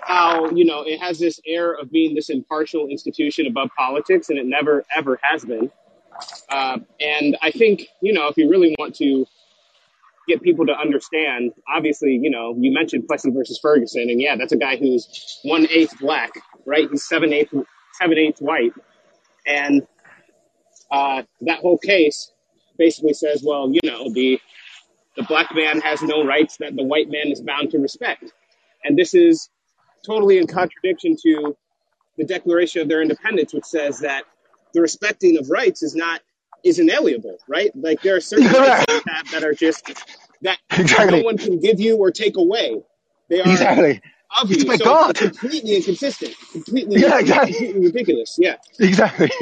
how 0.03 0.51
you 0.51 0.65
know 0.65 0.83
it 0.83 1.01
has 1.01 1.19
this 1.19 1.41
air 1.47 1.73
of 1.73 1.91
being 1.91 2.15
this 2.15 2.31
impartial 2.31 2.89
institution 2.89 3.47
above 3.47 3.71
politics, 3.77 4.29
and 4.29 4.39
it 4.39 4.47
never 4.47 4.85
ever 4.95 5.19
has 5.23 5.45
been. 5.45 5.71
Uh, 6.49 6.79
and 7.01 7.37
I 7.43 7.51
think 7.51 7.87
you 8.01 8.13
know 8.13 8.29
if 8.29 8.37
you 8.37 8.51
really 8.51 8.75
want 8.79 8.95
to 8.97 9.27
get 10.29 10.43
people 10.43 10.67
to 10.67 10.79
understand. 10.79 11.53
Obviously, 11.69 12.19
you 12.23 12.31
know, 12.31 12.55
you 12.59 12.73
mentioned 12.73 13.07
Plessy 13.09 13.31
versus 13.31 13.59
Ferguson, 13.61 14.03
and 14.11 14.21
yeah, 14.21 14.37
that's 14.37 14.53
a 14.53 14.57
guy 14.57 14.77
who's 14.77 15.41
one 15.43 15.67
eighth 15.71 15.99
black, 16.01 16.31
right? 16.67 16.89
He's 16.91 17.07
seven 17.07 17.33
eighth 17.33 17.53
seven 17.95 18.19
eighths 18.19 18.41
white, 18.41 18.73
and 19.47 19.87
uh, 20.91 21.23
that 21.43 21.61
whole 21.61 21.79
case 21.79 22.31
basically 22.79 23.15
says, 23.15 23.43
well, 23.45 23.71
you 23.71 23.81
know, 23.85 24.13
the 24.13 24.41
the 25.17 25.25
black 25.25 25.55
man 25.55 25.81
has 25.81 26.03
no 26.03 26.25
rights 26.25 26.59
that 26.59 26.77
the 26.77 26.85
white 26.85 27.11
man 27.11 27.29
is 27.33 27.41
bound 27.41 27.71
to 27.73 27.79
respect, 27.79 28.33
and 28.85 28.97
this 28.99 29.15
is 29.15 29.49
totally 30.07 30.39
in 30.39 30.47
contradiction 30.47 31.17
to 31.23 31.57
the 32.17 32.25
Declaration 32.25 32.83
of 32.83 32.89
their 32.89 33.03
Independence, 33.03 33.55
which 33.55 33.65
says 33.65 34.01
that 34.01 34.25
the 34.75 34.81
respecting 34.81 35.39
of 35.39 35.51
rights 35.51 35.83
is 35.83 35.95
not 35.95 36.21
is 36.65 36.79
inalienable, 36.79 37.39
right? 37.49 37.71
Like 37.77 38.03
there 38.03 38.17
are 38.17 38.21
certain 38.21 38.53
rights 38.55 38.85
that 39.07 39.25
that 39.33 39.45
are 39.45 39.55
just 39.55 39.85
that 40.43 40.59
no 41.05 41.21
one 41.21 41.39
can 41.39 41.61
give 41.61 41.81
you 41.81 41.97
or 41.99 42.11
take 42.13 42.37
away. 42.37 42.81
They 43.31 43.43
are 43.43 43.47
exactly. 43.53 44.03
of 44.43 44.51
It's 44.51 44.67
you. 44.67 44.67
my 44.67 44.77
So 44.77 44.85
God. 44.85 45.19
completely 45.19 45.77
inconsistent, 45.77 46.35
completely, 46.53 47.01
Yeah, 47.01 47.21
exactly. 47.21 47.57
completely 47.59 47.87
ridiculous. 47.87 48.37
Yeah, 48.41 48.57
Exactly. 48.81 49.33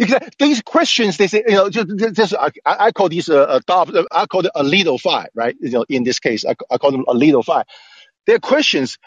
exactly. 0.00 0.30
These 0.38 0.62
questions, 0.62 1.18
they 1.18 1.28
say, 1.28 1.44
you 1.48 1.54
know, 1.54 1.70
just, 1.70 1.88
just 2.14 2.34
I, 2.34 2.50
I 2.66 2.92
call 2.92 3.08
these 3.10 3.28
uh, 3.28 3.46
adopt, 3.60 3.92
I 4.12 4.26
call 4.26 4.46
it 4.46 4.52
a 4.54 4.64
little 4.64 4.98
five, 4.98 5.28
right? 5.34 5.56
You 5.60 5.70
know, 5.72 5.86
in 5.88 6.04
this 6.04 6.20
case, 6.20 6.44
I, 6.46 6.54
I 6.70 6.78
call 6.78 6.92
them 6.92 7.04
a 7.08 7.14
little 7.14 7.42
five. 7.42 7.66
They're 8.26 8.40
questions, 8.40 8.98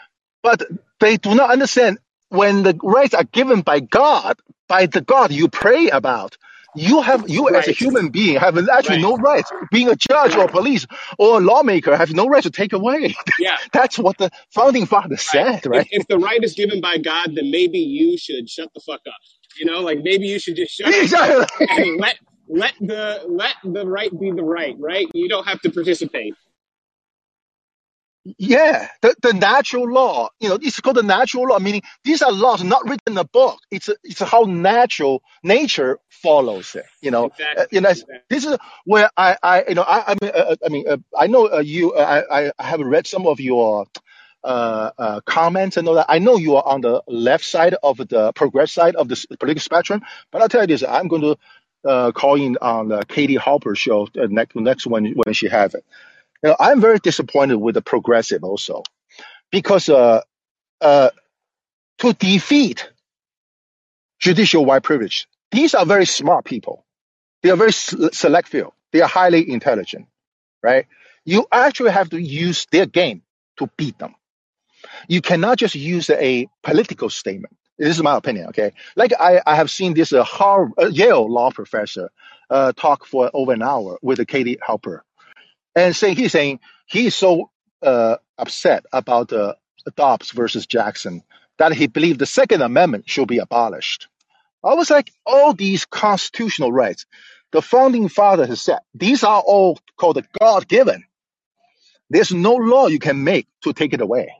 but 0.42 0.62
they 1.00 1.18
do 1.18 1.34
not 1.34 1.50
understand 1.52 1.98
when 2.30 2.64
the 2.64 2.78
rights 2.82 3.14
are 3.14 3.24
given 3.24 3.62
by 3.62 3.80
God, 3.80 4.38
by 4.68 4.86
the 4.86 5.02
God 5.02 5.32
you 5.32 5.48
pray 5.48 5.90
about. 5.90 6.38
You 6.76 7.02
have, 7.02 7.28
you 7.28 7.48
as 7.50 7.68
a 7.68 7.72
human 7.72 8.10
being 8.10 8.36
have 8.38 8.56
actually 8.68 8.96
right, 8.96 9.02
no 9.02 9.16
right. 9.16 9.44
Being 9.72 9.88
a 9.88 9.96
judge 9.96 10.36
or 10.36 10.48
police 10.48 10.86
or 11.18 11.38
a 11.38 11.40
lawmaker 11.40 11.96
have 11.96 12.12
no 12.12 12.28
right 12.28 12.42
to 12.42 12.50
take 12.50 12.72
away. 12.72 13.14
Yeah, 13.38 13.56
That's 13.72 13.98
what 13.98 14.18
the 14.18 14.30
founding 14.54 14.86
fathers 14.86 15.26
right. 15.34 15.60
said, 15.62 15.66
If 15.66 15.66
right? 15.66 15.88
if 15.90 16.06
the 16.08 16.18
right 16.18 16.42
is 16.44 16.54
given 16.54 16.80
by 16.80 16.98
God, 16.98 17.34
then 17.34 17.50
maybe 17.50 17.78
you 17.78 18.18
should 18.18 18.48
shut 18.50 18.70
the 18.74 18.80
fuck 18.80 19.00
up. 19.06 19.14
You 19.58 19.66
know, 19.66 19.80
like 19.80 20.00
maybe 20.02 20.26
you 20.26 20.38
should 20.38 20.56
just 20.56 20.72
shut 20.72 20.88
up 20.88 21.50
and 21.60 22.00
let 22.00 22.18
let 22.48 22.74
the 22.80 23.24
let 23.28 23.54
the 23.64 23.86
right 23.86 24.10
be 24.20 24.30
the 24.32 24.44
right. 24.44 24.76
Right? 24.78 25.08
You 25.14 25.28
don't 25.28 25.46
have 25.46 25.60
to 25.62 25.70
participate. 25.70 26.34
Yeah, 28.24 28.88
the, 29.02 29.14
the 29.22 29.32
natural 29.32 29.90
law, 29.90 30.28
you 30.40 30.48
know, 30.50 30.58
it's 30.60 30.80
called 30.80 30.96
the 30.96 31.02
natural 31.02 31.48
law, 31.48 31.58
meaning 31.58 31.82
these 32.04 32.22
are 32.22 32.30
laws 32.32 32.62
not 32.62 32.84
written 32.84 33.14
in 33.14 33.18
a 33.18 33.24
book. 33.24 33.58
It's 33.70 33.88
it's 34.04 34.20
how 34.20 34.42
natural 34.42 35.22
nature 35.42 35.98
follows 36.10 36.74
it. 36.74 36.84
You 37.02 37.10
know, 37.10 37.26
uh, 37.56 37.64
Exactly. 37.64 37.66
you 37.72 37.80
know, 37.80 37.90
it's- 37.90 38.02
Exactly. 38.02 38.18
this 38.28 38.44
is 38.46 38.58
where 38.84 39.10
I, 39.16 39.36
I 39.42 39.64
you 39.68 39.74
know, 39.74 39.82
I, 39.82 40.12
I 40.12 40.16
mean, 40.20 40.32
uh, 40.34 40.56
I 40.64 40.68
mean, 40.68 40.88
uh, 40.88 40.98
I 41.18 41.26
know 41.28 41.50
uh, 41.52 41.60
you. 41.60 41.94
Uh, 41.94 42.22
I, 42.30 42.52
I 42.58 42.64
have 42.66 42.80
read 42.80 43.06
some 43.06 43.26
of 43.26 43.40
your 43.40 43.86
uh, 44.44 44.90
uh, 44.98 45.20
comments 45.26 45.76
and 45.78 45.88
all 45.88 45.94
that. 45.94 46.06
I 46.08 46.18
know 46.18 46.36
you 46.36 46.56
are 46.56 46.66
on 46.66 46.82
the 46.82 47.02
left 47.08 47.44
side 47.44 47.74
of 47.82 47.96
the 47.98 48.32
progress 48.34 48.72
side 48.72 48.96
of 48.96 49.08
the 49.08 49.14
s- 49.14 49.26
political 49.38 49.62
spectrum, 49.62 50.02
but 50.30 50.42
I'll 50.42 50.48
tell 50.48 50.62
you 50.62 50.66
this: 50.68 50.84
I'm 50.84 51.08
going 51.08 51.22
to 51.22 51.36
uh, 51.88 52.12
call 52.12 52.36
in 52.36 52.58
on 52.62 52.88
the 52.88 53.04
Katie 53.06 53.36
Halper 53.36 53.76
show 53.76 54.08
uh, 54.20 54.26
next 54.28 54.56
next 54.56 54.86
one 54.86 55.06
when 55.24 55.34
she 55.34 55.48
has 55.48 55.74
it. 55.74 55.84
You 56.42 56.50
know, 56.50 56.56
I'm 56.58 56.80
very 56.80 56.98
disappointed 56.98 57.56
with 57.58 57.74
the 57.74 57.82
progressive 57.82 58.44
also 58.44 58.82
because 59.50 59.88
uh, 59.88 60.22
uh, 60.80 61.10
to 61.98 62.12
defeat 62.14 62.90
judicial 64.20 64.64
white 64.64 64.82
privilege, 64.82 65.28
these 65.52 65.74
are 65.74 65.86
very 65.86 66.06
smart 66.06 66.44
people. 66.44 66.84
They 67.42 67.50
are 67.50 67.56
very 67.56 67.72
select 67.72 68.48
few. 68.48 68.72
They 68.92 69.00
are 69.00 69.08
highly 69.08 69.50
intelligent, 69.50 70.06
right? 70.62 70.86
You 71.24 71.46
actually 71.52 71.92
have 71.92 72.10
to 72.10 72.20
use 72.20 72.66
their 72.72 72.86
game 72.86 73.22
to 73.58 73.70
beat 73.76 73.98
them. 73.98 74.14
You 75.08 75.20
cannot 75.20 75.58
just 75.58 75.74
use 75.74 76.10
a 76.10 76.48
political 76.62 77.10
statement. 77.10 77.56
This 77.78 77.96
is 77.96 78.02
my 78.02 78.16
opinion, 78.16 78.48
okay? 78.48 78.72
Like 78.96 79.12
I, 79.18 79.40
I 79.46 79.56
have 79.56 79.70
seen 79.70 79.94
this 79.94 80.12
uh, 80.12 80.22
Harvard, 80.22 80.72
uh, 80.78 80.86
Yale 80.88 81.30
law 81.30 81.50
professor 81.50 82.10
uh, 82.50 82.72
talk 82.72 83.06
for 83.06 83.30
over 83.32 83.52
an 83.52 83.62
hour 83.62 83.98
with 84.02 84.26
Katie 84.26 84.58
Halper 84.66 85.00
and 85.74 85.94
saying 85.94 86.16
he's 86.16 86.32
saying 86.32 86.60
he's 86.86 87.14
so 87.14 87.50
uh, 87.82 88.16
upset 88.38 88.84
about 88.92 89.32
uh, 89.32 89.54
Dobbs 89.96 90.30
versus 90.32 90.66
Jackson 90.66 91.22
that 91.58 91.72
he 91.72 91.86
believed 91.86 92.18
the 92.20 92.26
Second 92.26 92.62
Amendment 92.62 93.08
should 93.08 93.28
be 93.28 93.38
abolished. 93.38 94.08
I 94.64 94.74
was 94.74 94.90
like, 94.90 95.12
all 95.26 95.54
these 95.54 95.84
constitutional 95.86 96.72
rights, 96.72 97.06
the 97.52 97.62
founding 97.62 98.08
father 98.08 98.46
has 98.46 98.60
said 98.60 98.78
these 98.94 99.24
are 99.24 99.40
all 99.40 99.78
called 99.96 100.22
God 100.40 100.68
given. 100.68 101.04
There's 102.10 102.32
no 102.32 102.54
law 102.54 102.88
you 102.88 102.98
can 102.98 103.24
make 103.24 103.46
to 103.62 103.72
take 103.72 103.92
it 103.92 104.00
away. 104.00 104.32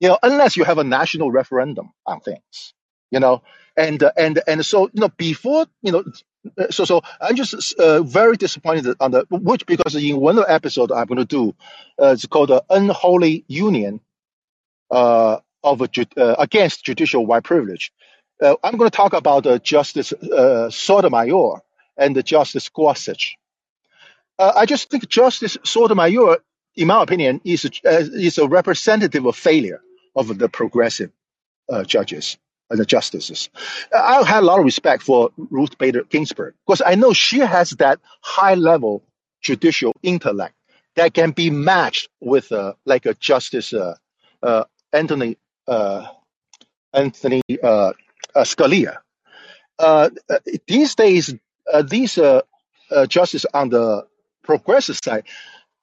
You 0.00 0.08
know, 0.08 0.18
unless 0.22 0.56
you 0.56 0.64
have 0.64 0.78
a 0.78 0.84
national 0.84 1.30
referendum 1.30 1.92
on 2.06 2.20
things. 2.20 2.74
You 3.10 3.20
know, 3.20 3.42
and 3.76 4.02
uh, 4.02 4.12
and 4.16 4.40
and 4.46 4.64
so 4.64 4.90
you 4.92 5.00
know 5.00 5.08
before 5.08 5.66
you 5.82 5.92
know 5.92 6.04
so 6.70 6.84
so 6.84 7.02
I'm 7.20 7.36
just 7.36 7.74
uh, 7.78 8.02
very 8.02 8.36
disappointed 8.36 8.96
on 9.00 9.12
the 9.12 9.26
which 9.30 9.66
because 9.66 9.94
in 9.96 10.18
one 10.20 10.38
of 10.38 10.46
the 10.46 10.52
episode 10.52 10.92
I'm 10.92 11.06
going 11.06 11.18
to 11.18 11.24
do, 11.24 11.54
uh, 12.00 12.08
it's 12.12 12.26
called 12.26 12.50
the 12.50 12.64
unholy 12.70 13.44
union 13.48 14.00
uh, 14.90 15.38
of 15.64 15.82
a, 15.82 15.88
ju- 15.88 16.06
uh, 16.16 16.36
against 16.38 16.84
judicial 16.84 17.26
white 17.26 17.44
privilege. 17.44 17.92
Uh, 18.42 18.56
I'm 18.64 18.76
going 18.78 18.90
to 18.90 18.96
talk 18.96 19.14
about 19.14 19.46
uh, 19.46 19.58
Justice 19.60 20.12
uh, 20.14 20.70
Sotomayor 20.70 21.62
and 21.96 22.16
the 22.16 22.22
Justice 22.22 22.68
Gorsuch. 22.70 23.36
Uh, 24.38 24.52
I 24.56 24.66
just 24.66 24.90
think 24.90 25.08
Justice 25.08 25.58
Sotomayor, 25.64 26.38
in 26.76 26.88
my 26.88 27.02
opinion, 27.02 27.40
is 27.44 27.64
uh, 27.66 27.70
is 27.84 28.38
a 28.38 28.48
representative 28.48 29.26
of 29.26 29.36
failure 29.36 29.82
of 30.16 30.38
the 30.38 30.48
progressive 30.48 31.10
uh, 31.70 31.84
judges 31.84 32.38
the 32.76 32.86
justices. 32.86 33.50
I 33.92 34.22
had 34.24 34.40
a 34.42 34.46
lot 34.46 34.58
of 34.58 34.64
respect 34.64 35.02
for 35.02 35.30
Ruth 35.36 35.76
Bader 35.78 36.04
Ginsburg 36.04 36.54
because 36.66 36.82
I 36.84 36.94
know 36.94 37.12
she 37.12 37.40
has 37.40 37.70
that 37.70 38.00
high 38.22 38.54
level 38.54 39.02
judicial 39.42 39.92
intellect 40.02 40.54
that 40.96 41.14
can 41.14 41.32
be 41.32 41.50
matched 41.50 42.08
with 42.20 42.52
uh, 42.52 42.74
like 42.84 43.06
a 43.06 43.14
Justice 43.14 43.72
uh, 43.72 43.96
uh, 44.42 44.64
Anthony 44.92 45.36
uh, 45.66 46.06
Anthony 46.92 47.42
uh, 47.62 47.92
uh, 48.34 48.44
Scalia. 48.44 48.98
These 50.66 50.94
days, 50.94 51.34
these 51.84 52.18
justices 53.08 53.46
on 53.52 53.70
the 53.70 54.06
progressive 54.42 54.98
side 55.02 55.24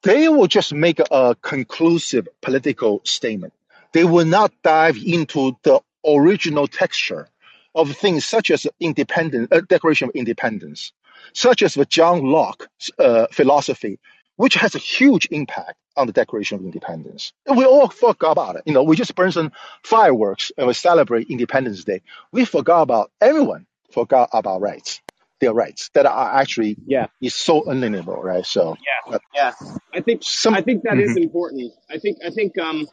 they 0.02 0.28
will 0.28 0.46
just 0.46 0.72
make 0.72 1.00
a 1.10 1.36
conclusive 1.42 2.28
political 2.40 3.00
statement. 3.04 3.52
They 3.92 4.04
will 4.04 4.26
not 4.26 4.52
dive 4.62 4.96
into 4.96 5.56
the 5.62 5.80
original 6.06 6.66
texture 6.66 7.28
of 7.74 7.96
things 7.96 8.24
such 8.24 8.50
as 8.50 8.66
independence, 8.80 9.48
uh, 9.52 9.60
Declaration 9.68 10.08
of 10.08 10.14
Independence, 10.14 10.92
such 11.34 11.62
as 11.62 11.74
the 11.74 11.84
John 11.86 12.24
Locke 12.24 12.68
uh, 12.98 13.26
philosophy, 13.32 13.98
which 14.36 14.54
has 14.54 14.74
a 14.74 14.78
huge 14.78 15.28
impact 15.30 15.76
on 15.96 16.06
the 16.06 16.12
Declaration 16.12 16.58
of 16.58 16.64
Independence. 16.64 17.32
And 17.46 17.56
we 17.56 17.64
all 17.64 17.88
forgot 17.88 18.32
about 18.32 18.56
it. 18.56 18.62
You 18.66 18.74
know, 18.74 18.82
we 18.82 18.96
just 18.96 19.14
burn 19.14 19.32
some 19.32 19.52
fireworks 19.84 20.52
and 20.58 20.66
we 20.66 20.74
celebrate 20.74 21.30
Independence 21.30 21.84
Day. 21.84 22.02
We 22.32 22.44
forgot 22.44 22.82
about 22.82 23.10
everyone 23.20 23.66
forgot 23.92 24.30
about 24.32 24.60
rights, 24.60 25.00
their 25.40 25.52
rights 25.54 25.90
that 25.94 26.06
are 26.06 26.34
actually 26.40 26.78
Yeah, 26.86 27.06
is 27.20 27.34
so 27.34 27.64
unalienable, 27.70 28.22
right? 28.22 28.46
So. 28.46 28.76
yeah, 28.80 29.14
uh, 29.14 29.18
yeah. 29.34 29.52
I 29.94 30.00
think 30.00 30.22
some 30.24 30.54
I 30.54 30.62
think 30.62 30.84
that 30.84 30.98
is 30.98 31.16
Mhm. 31.16 31.22
important. 31.24 31.72
I 31.90 31.98
think 31.98 32.18
I 32.24 32.30
think 32.30 32.58
um 32.58 32.86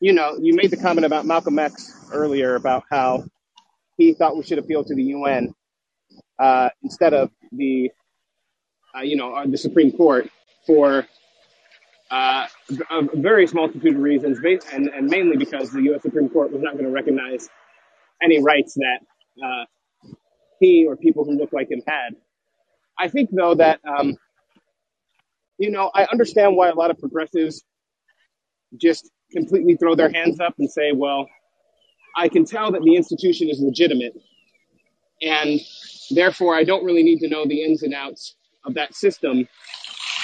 you 0.00 0.12
know 0.12 0.36
you 0.40 0.54
made 0.54 0.70
the 0.70 0.76
comment 0.76 1.04
about 1.04 1.26
Malcolm 1.26 1.58
X 1.58 1.94
earlier 2.12 2.56
about 2.56 2.84
how 2.90 3.24
he 3.96 4.14
thought 4.14 4.36
we 4.36 4.42
should 4.42 4.58
appeal 4.58 4.82
to 4.84 4.94
the 4.94 5.04
UN 5.04 5.54
uh, 6.38 6.70
instead 6.82 7.14
of 7.14 7.30
the 7.52 7.90
uh, 8.96 9.02
you 9.02 9.16
know 9.16 9.34
uh, 9.34 9.46
the 9.46 9.58
Supreme 9.58 9.92
Court 9.92 10.28
for 10.66 11.06
uh, 12.10 12.46
various 13.14 13.54
multitude 13.54 13.94
of 13.94 14.02
reasons, 14.02 14.38
and, 14.72 14.88
and 14.88 15.06
mainly 15.06 15.36
because 15.36 15.70
the 15.70 15.82
U.S. 15.82 16.02
Supreme 16.02 16.28
Court 16.28 16.52
was 16.52 16.60
not 16.60 16.72
going 16.72 16.84
to 16.84 16.90
recognize 16.90 17.48
any 18.20 18.42
rights 18.42 18.74
that 18.74 19.00
uh, 19.44 19.64
he 20.58 20.86
or 20.86 20.96
people 20.96 21.24
who 21.24 21.38
look 21.38 21.52
like 21.52 21.70
him 21.70 21.82
had. 21.86 22.16
I 22.98 23.08
think, 23.08 23.30
though, 23.32 23.54
that, 23.54 23.80
um, 23.86 24.16
you 25.58 25.70
know, 25.70 25.90
I 25.94 26.04
understand 26.10 26.56
why 26.56 26.68
a 26.68 26.74
lot 26.74 26.90
of 26.90 26.98
progressives 26.98 27.62
just 28.76 29.08
completely 29.32 29.76
throw 29.76 29.94
their 29.96 30.10
hands 30.10 30.40
up 30.40 30.54
and 30.58 30.70
say, 30.70 30.92
well, 30.92 31.26
I 32.16 32.28
can 32.28 32.44
tell 32.44 32.72
that 32.72 32.82
the 32.82 32.96
institution 32.96 33.48
is 33.50 33.60
legitimate, 33.60 34.14
and 35.22 35.60
therefore 36.10 36.56
I 36.56 36.64
don't 36.64 36.84
really 36.84 37.02
need 37.04 37.20
to 37.20 37.28
know 37.28 37.46
the 37.46 37.64
ins 37.64 37.82
and 37.84 37.94
outs 37.94 38.36
of 38.64 38.74
that 38.74 38.94
system 38.94 39.48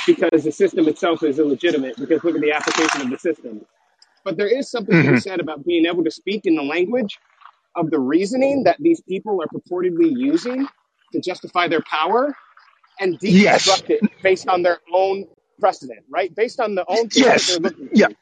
because 0.07 0.45
the 0.45 0.53
system 0.53 0.89
itself 0.89 1.23
is 1.25 1.39
illegitimate 1.39 1.97
because 1.99 2.25
look 2.25 2.37
at 2.37 2.41
the 2.43 2.53
application 2.53 3.03
of 3.03 3.11
the 3.11 3.19
system. 3.19 3.63
But 4.25 4.37
there 4.37 4.49
is 4.49 4.71
something 4.71 4.99
to 4.99 5.05
be 5.05 5.15
hmm 5.15 5.19
said 5.19 5.41
about 5.41 5.65
being 5.67 5.87
able 5.87 6.05
to 6.05 6.11
speak 6.13 6.43
in 6.47 6.57
the 6.57 6.63
language 6.63 7.19
of 7.77 7.91
the 7.91 8.01
reasoning 8.01 8.65
that 8.65 8.77
these 8.81 9.01
people 9.03 9.41
are 9.43 9.49
purportedly 9.49 10.11
using 10.17 10.69
to 11.13 11.21
justify 11.21 11.69
their 11.69 11.83
power 11.83 12.35
and 13.01 13.19
Yes, 13.27 13.83
deconstruct 13.85 13.91
it 13.91 14.05
based 14.23 14.49
on 14.49 14.63
their 14.63 14.81
own 14.93 15.27
precedent, 15.61 16.01
right? 16.11 16.35
Based 16.35 16.61
on 16.61 16.75
the 16.75 16.85
own 16.89 17.11
things 17.11 17.35
that 17.35 17.47
they're 17.47 17.61
yes, 17.61 17.71
yeah. 17.95 18.09
to, 18.09 18.17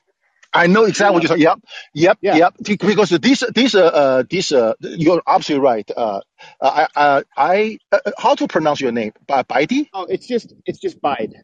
I 0.55 0.69
know 0.69 0.85
exactly 0.85 1.15
what 1.15 1.25
you're 1.25 1.29
saying. 1.31 1.43
Yep, 1.43 1.61
yep, 1.95 2.19
Yeah. 2.23 2.37
yep. 2.37 2.55
Because 2.65 3.11
these, 3.11 3.45
these, 3.55 3.77
uh, 3.77 3.87
uh, 3.87 4.25
these, 4.31 4.53
uh, 4.53 4.75
you're 4.81 5.23
absolutely 5.29 5.65
right. 5.67 5.91
Uh, 5.97 6.23
I, 6.63 6.89
I, 6.97 7.25
I 7.39 7.79
uh, 7.93 8.01
uh, 8.07 8.13
how 8.19 8.37
to 8.37 8.49
pronounce 8.49 8.81
your 8.83 8.93
name? 8.93 9.13
Ba- 9.29 9.47
Baidi? 9.49 9.91
Oh, 9.95 10.05
it's 10.07 10.27
just 10.29 10.55
it's 10.67 10.81
just 10.81 11.01
Bide. 11.03 11.35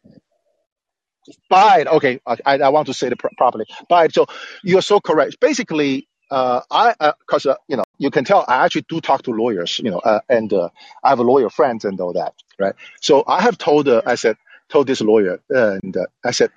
Bide. 1.50 1.88
Okay, 1.88 2.20
I, 2.26 2.36
I 2.46 2.58
I 2.60 2.68
want 2.70 2.86
to 2.88 2.94
say 2.94 3.08
it 3.08 3.18
pro- 3.18 3.30
properly. 3.38 3.66
Bide. 3.90 4.14
So 4.14 4.26
you're 4.64 4.82
so 4.82 5.00
correct. 5.00 5.40
Basically, 5.40 6.08
uh, 6.30 6.62
I, 6.70 6.94
uh 7.00 7.12
'cause 7.28 7.46
uh, 7.46 7.56
you 7.68 7.76
know, 7.76 7.84
you 7.98 8.10
can 8.10 8.24
tell 8.24 8.44
I 8.48 8.64
actually 8.64 8.86
do 8.88 9.00
talk 9.00 9.22
to 9.24 9.32
lawyers, 9.32 9.80
you 9.84 9.90
know, 9.90 10.00
uh, 10.00 10.20
and 10.28 10.52
uh, 10.52 10.70
I 11.04 11.10
have 11.10 11.20
a 11.20 11.24
lawyer 11.24 11.50
friends 11.50 11.84
and 11.86 12.00
all 12.00 12.14
that, 12.14 12.34
right? 12.58 12.74
So 13.00 13.24
I 13.28 13.42
have 13.42 13.58
told, 13.58 13.88
uh, 13.88 14.02
I 14.06 14.16
said, 14.16 14.36
told 14.70 14.88
this 14.88 15.00
lawyer, 15.02 15.40
and 15.50 15.96
uh, 15.96 16.06
I 16.24 16.32
said. 16.32 16.50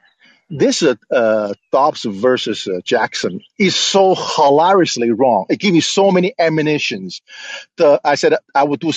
This 0.55 0.83
uh, 0.83 0.95
uh, 1.11 1.53
Dobbs 1.71 2.03
versus 2.03 2.67
uh, 2.67 2.79
Jackson 2.83 3.41
is 3.57 3.75
so 3.75 4.13
hilariously 4.15 5.09
wrong. 5.11 5.47
It 5.49 5.59
gives 5.59 5.73
me 5.73 5.81
so 5.81 6.11
many 6.11 6.33
ammunitions. 6.37 7.21
The 7.77 7.99
I 8.03 8.15
said 8.15 8.35
I 8.53 8.63
would 8.63 8.79
do 8.79 8.91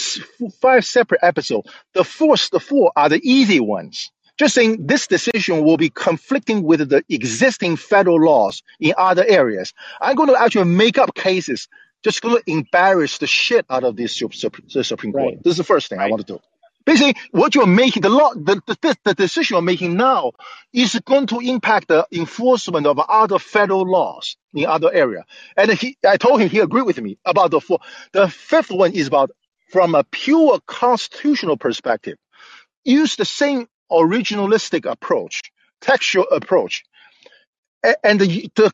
five 0.60 0.84
separate 0.84 1.20
episodes. 1.22 1.70
The 1.94 2.04
first, 2.04 2.52
the 2.52 2.60
four 2.60 2.92
are 2.94 3.08
the 3.08 3.20
easy 3.22 3.60
ones. 3.60 4.10
Just 4.38 4.54
saying 4.54 4.86
this 4.86 5.06
decision 5.06 5.64
will 5.64 5.78
be 5.78 5.88
conflicting 5.88 6.62
with 6.62 6.86
the 6.90 7.02
existing 7.08 7.76
federal 7.76 8.22
laws 8.22 8.62
in 8.78 8.92
other 8.98 9.24
areas. 9.26 9.72
I'm 10.00 10.14
going 10.14 10.28
to 10.28 10.38
actually 10.38 10.64
make 10.70 10.98
up 10.98 11.14
cases, 11.14 11.68
just 12.04 12.20
going 12.20 12.36
to 12.36 12.50
embarrass 12.50 13.16
the 13.16 13.26
shit 13.26 13.64
out 13.70 13.82
of 13.82 13.96
this 13.96 14.14
Sup- 14.14 14.34
Sup- 14.34 14.56
the 14.74 14.84
Supreme 14.84 15.12
Court. 15.14 15.24
Right. 15.36 15.42
This 15.42 15.52
is 15.52 15.56
the 15.56 15.64
first 15.64 15.88
thing 15.88 16.00
I 16.00 16.10
want 16.10 16.26
to 16.26 16.34
do. 16.34 16.40
Basically, 16.86 17.16
what 17.32 17.56
you're 17.56 17.66
making, 17.66 18.02
the 18.02 18.10
law, 18.10 18.34
the, 18.34 18.62
the, 18.68 18.96
the 19.04 19.14
decision 19.14 19.56
you're 19.56 19.62
making 19.62 19.96
now 19.96 20.32
is 20.74 21.00
going 21.06 21.28
to 21.28 21.40
impact 21.40 21.88
the 21.88 22.06
enforcement 22.12 22.86
of 22.86 23.00
other 23.00 23.40
federal 23.40 23.90
laws 23.90 24.36
in 24.54 24.66
other 24.66 24.92
area. 24.92 25.24
And 25.56 25.72
he, 25.72 25.98
I 26.08 26.18
told 26.18 26.42
him 26.42 26.50
he 26.50 26.60
agreed 26.60 26.86
with 26.86 27.00
me 27.00 27.18
about 27.26 27.52
the 27.52 27.60
four. 27.62 27.80
The 28.12 28.28
fifth 28.28 28.70
one 28.72 28.92
is 28.94 29.08
about 29.08 29.32
from 29.70 29.96
a 29.96 30.04
pure 30.04 30.60
constitutional 30.66 31.58
perspective, 31.58 32.18
use 32.84 33.16
the 33.16 33.26
same 33.26 33.68
originalistic 33.92 34.90
approach, 34.90 35.42
textual 35.80 36.26
approach, 36.30 36.84
A- 37.84 37.96
and 38.06 38.20
the, 38.20 38.50
the 38.56 38.72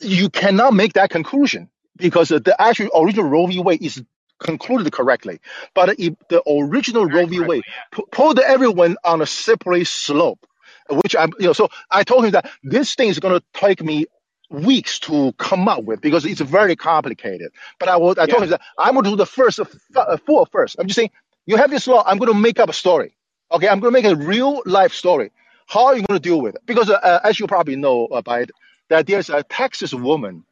you 0.00 0.30
cannot 0.30 0.74
make 0.74 0.94
that 0.94 1.10
conclusion 1.10 1.70
because 1.96 2.30
the 2.30 2.56
actual 2.58 2.90
original 2.96 3.28
Roe 3.30 3.46
v. 3.46 3.60
Wade 3.60 3.82
is 3.82 4.02
concluded 4.42 4.92
correctly. 4.92 5.40
But 5.74 5.98
if 5.98 6.14
the 6.28 6.42
original 6.48 7.06
Roe 7.06 7.26
v. 7.26 7.40
Wade 7.40 7.64
pu- 7.90 8.06
put 8.10 8.38
everyone 8.38 8.96
on 9.04 9.22
a 9.22 9.26
slippery 9.26 9.84
slope, 9.84 10.46
which 10.90 11.14
I'm, 11.16 11.32
you 11.38 11.46
know, 11.46 11.52
so 11.52 11.68
I 11.90 12.02
told 12.04 12.24
him 12.24 12.32
that 12.32 12.50
this 12.62 12.94
thing 12.94 13.08
is 13.08 13.18
going 13.18 13.38
to 13.38 13.44
take 13.54 13.82
me 13.82 14.06
weeks 14.50 14.98
to 15.00 15.32
come 15.38 15.66
up 15.68 15.84
with 15.84 16.00
because 16.00 16.26
it's 16.26 16.40
very 16.40 16.76
complicated. 16.76 17.52
But 17.78 17.88
I 17.88 17.96
will, 17.96 18.10
I 18.10 18.26
told 18.26 18.28
Yeah. 18.28 18.44
him 18.44 18.50
that 18.50 18.60
I'm 18.78 18.92
going 18.94 19.04
to 19.04 19.10
do 19.10 19.16
the 19.16 19.26
first 19.26 19.58
uh, 19.60 20.16
four 20.26 20.46
first. 20.52 20.76
I'm 20.78 20.86
just 20.86 20.96
saying, 20.96 21.10
you 21.46 21.56
have 21.56 21.70
this 21.70 21.86
law, 21.86 22.02
I'm 22.06 22.18
going 22.18 22.32
to 22.32 22.38
make 22.38 22.60
up 22.60 22.68
a 22.68 22.72
story. 22.74 23.16
Okay, 23.50 23.68
I'm 23.68 23.80
going 23.80 23.92
to 23.94 24.02
make 24.02 24.10
a 24.10 24.16
real 24.16 24.62
life 24.66 24.92
story. 24.92 25.30
How 25.66 25.86
are 25.86 25.96
you 25.96 26.02
going 26.02 26.20
to 26.20 26.28
deal 26.28 26.40
with 26.40 26.54
it? 26.56 26.62
Because 26.66 26.90
uh, 26.90 26.94
uh, 26.94 27.20
as 27.24 27.38
you 27.40 27.46
probably 27.46 27.76
know, 27.76 28.06
uh, 28.06 28.20
by 28.22 28.40
it, 28.40 28.50
that 28.88 29.06
there's 29.06 29.30
a 29.30 29.42
Texas 29.42 29.94
woman 29.94 30.44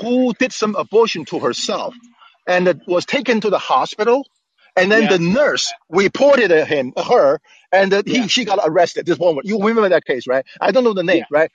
who 0.00 0.32
did 0.34 0.52
some 0.52 0.74
abortion 0.74 1.24
to 1.26 1.38
herself 1.38 1.94
and 2.48 2.68
it 2.68 2.78
was 2.88 3.06
taken 3.06 3.40
to 3.42 3.50
the 3.50 3.58
hospital 3.58 4.26
and 4.76 4.92
then 4.92 5.04
Yeah. 5.04 5.08
the 5.08 5.20
nurse 5.20 5.72
reported 5.90 6.52
uh, 6.52 6.66
him 6.66 6.94
her 6.96 7.40
and 7.72 7.92
that 7.92 8.08
he 8.08 8.16
Yeah. 8.20 8.26
she 8.28 8.46
got 8.46 8.60
arrested 8.64 9.06
this 9.06 9.18
woman 9.18 9.42
you 9.46 9.58
remember 9.60 9.90
that 9.90 10.06
case 10.06 10.26
right 10.28 10.46
i 10.60 10.72
don't 10.72 10.84
know 10.84 10.94
the 10.94 11.04
name 11.04 11.20
Yeah. 11.20 11.26
right 11.30 11.50